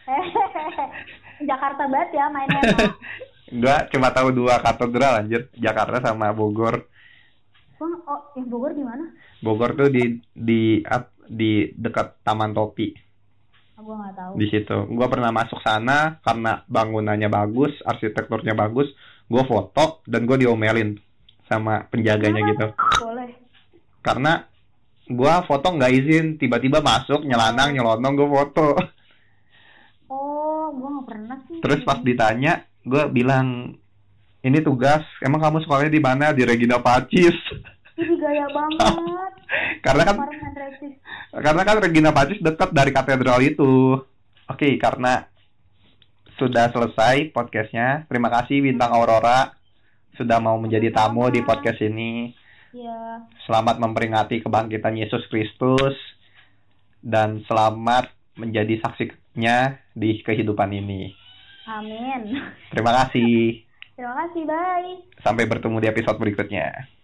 Jakarta 1.50 1.90
banget 1.90 2.10
ya 2.14 2.26
mainnya. 2.30 2.62
Gua 3.50 3.78
cuma 3.94 4.14
tahu 4.14 4.30
dua 4.30 4.62
katedral 4.62 5.26
anjir, 5.26 5.50
Jakarta 5.58 6.06
sama 6.06 6.30
Bogor. 6.38 6.86
Bang, 7.82 7.96
oh, 8.06 8.22
yang 8.38 8.46
Bogor 8.52 8.78
di 8.78 8.84
mana? 8.86 9.10
Bogor 9.42 9.74
tuh 9.74 9.90
di 9.90 10.22
di 10.38 10.86
di 11.30 11.72
dekat 11.74 12.22
Taman 12.26 12.54
Topi 12.54 13.10
Ah, 13.80 13.82
gua 13.82 13.96
nggak 13.96 14.14
tahu. 14.20 14.32
di 14.36 14.46
situ. 14.52 14.78
Gua 14.92 15.08
pernah 15.08 15.32
masuk 15.32 15.64
sana 15.64 16.20
karena 16.20 16.68
bangunannya 16.68 17.32
bagus, 17.32 17.72
arsitekturnya 17.88 18.52
bagus. 18.52 18.92
Gua 19.32 19.48
foto 19.48 20.04
dan 20.04 20.28
gua 20.28 20.36
diomelin 20.36 21.00
sama 21.48 21.88
penjaganya 21.88 22.44
gitu. 22.52 22.68
Karena 24.10 24.42
gua 25.06 25.46
foto 25.46 25.70
nggak 25.70 25.94
izin, 25.94 26.26
tiba-tiba 26.42 26.82
masuk 26.82 27.22
nyelanang 27.22 27.78
nyelonong 27.78 28.14
gua 28.18 28.30
foto. 28.42 28.74
Oh, 30.10 30.74
gua 30.74 30.90
nggak 30.98 31.06
pernah 31.06 31.38
sih. 31.46 31.62
Terus 31.62 31.86
pas 31.86 32.02
ditanya, 32.02 32.66
gua 32.82 33.06
bilang 33.06 33.78
ini 34.42 34.58
tugas, 34.66 35.06
emang 35.22 35.46
kamu 35.46 35.62
sekolahnya 35.62 35.94
di 35.94 36.02
mana? 36.02 36.34
Di 36.34 36.42
Regina 36.42 36.82
Pacis. 36.82 37.38
Ini 37.94 38.16
gaya 38.18 38.50
banget. 38.50 39.34
karena 39.86 40.04
kan 40.10 40.16
karena 41.38 41.62
kan 41.62 41.78
Regina 41.86 42.10
Pacis 42.10 42.42
dekat 42.42 42.74
dari 42.74 42.90
katedral 42.90 43.38
itu. 43.46 44.02
Oke, 44.50 44.74
karena 44.82 45.30
sudah 46.42 46.74
selesai 46.74 47.30
podcastnya. 47.30 48.10
Terima 48.10 48.34
kasih 48.34 48.66
Bintang 48.66 48.90
Aurora 48.90 49.54
sudah 50.16 50.40
mau 50.40 50.58
menjadi 50.58 50.90
tamu 50.90 51.28
di 51.30 51.44
podcast 51.44 51.84
ini. 51.84 52.32
Iya. 52.74 53.26
Selamat 53.50 53.82
memperingati 53.82 54.46
kebangkitan 54.46 54.94
Yesus 54.98 55.26
Kristus 55.32 55.96
dan 57.02 57.42
selamat 57.50 58.14
menjadi 58.38 58.80
saksinya 58.84 59.80
di 59.96 60.22
kehidupan 60.22 60.70
ini. 60.76 61.16
Amin. 61.70 62.40
Terima 62.74 62.92
kasih. 63.04 63.64
Terima 63.94 64.16
kasih, 64.26 64.44
bye. 64.48 64.92
Sampai 65.22 65.44
bertemu 65.46 65.78
di 65.84 65.88
episode 65.92 66.18
berikutnya. 66.18 66.99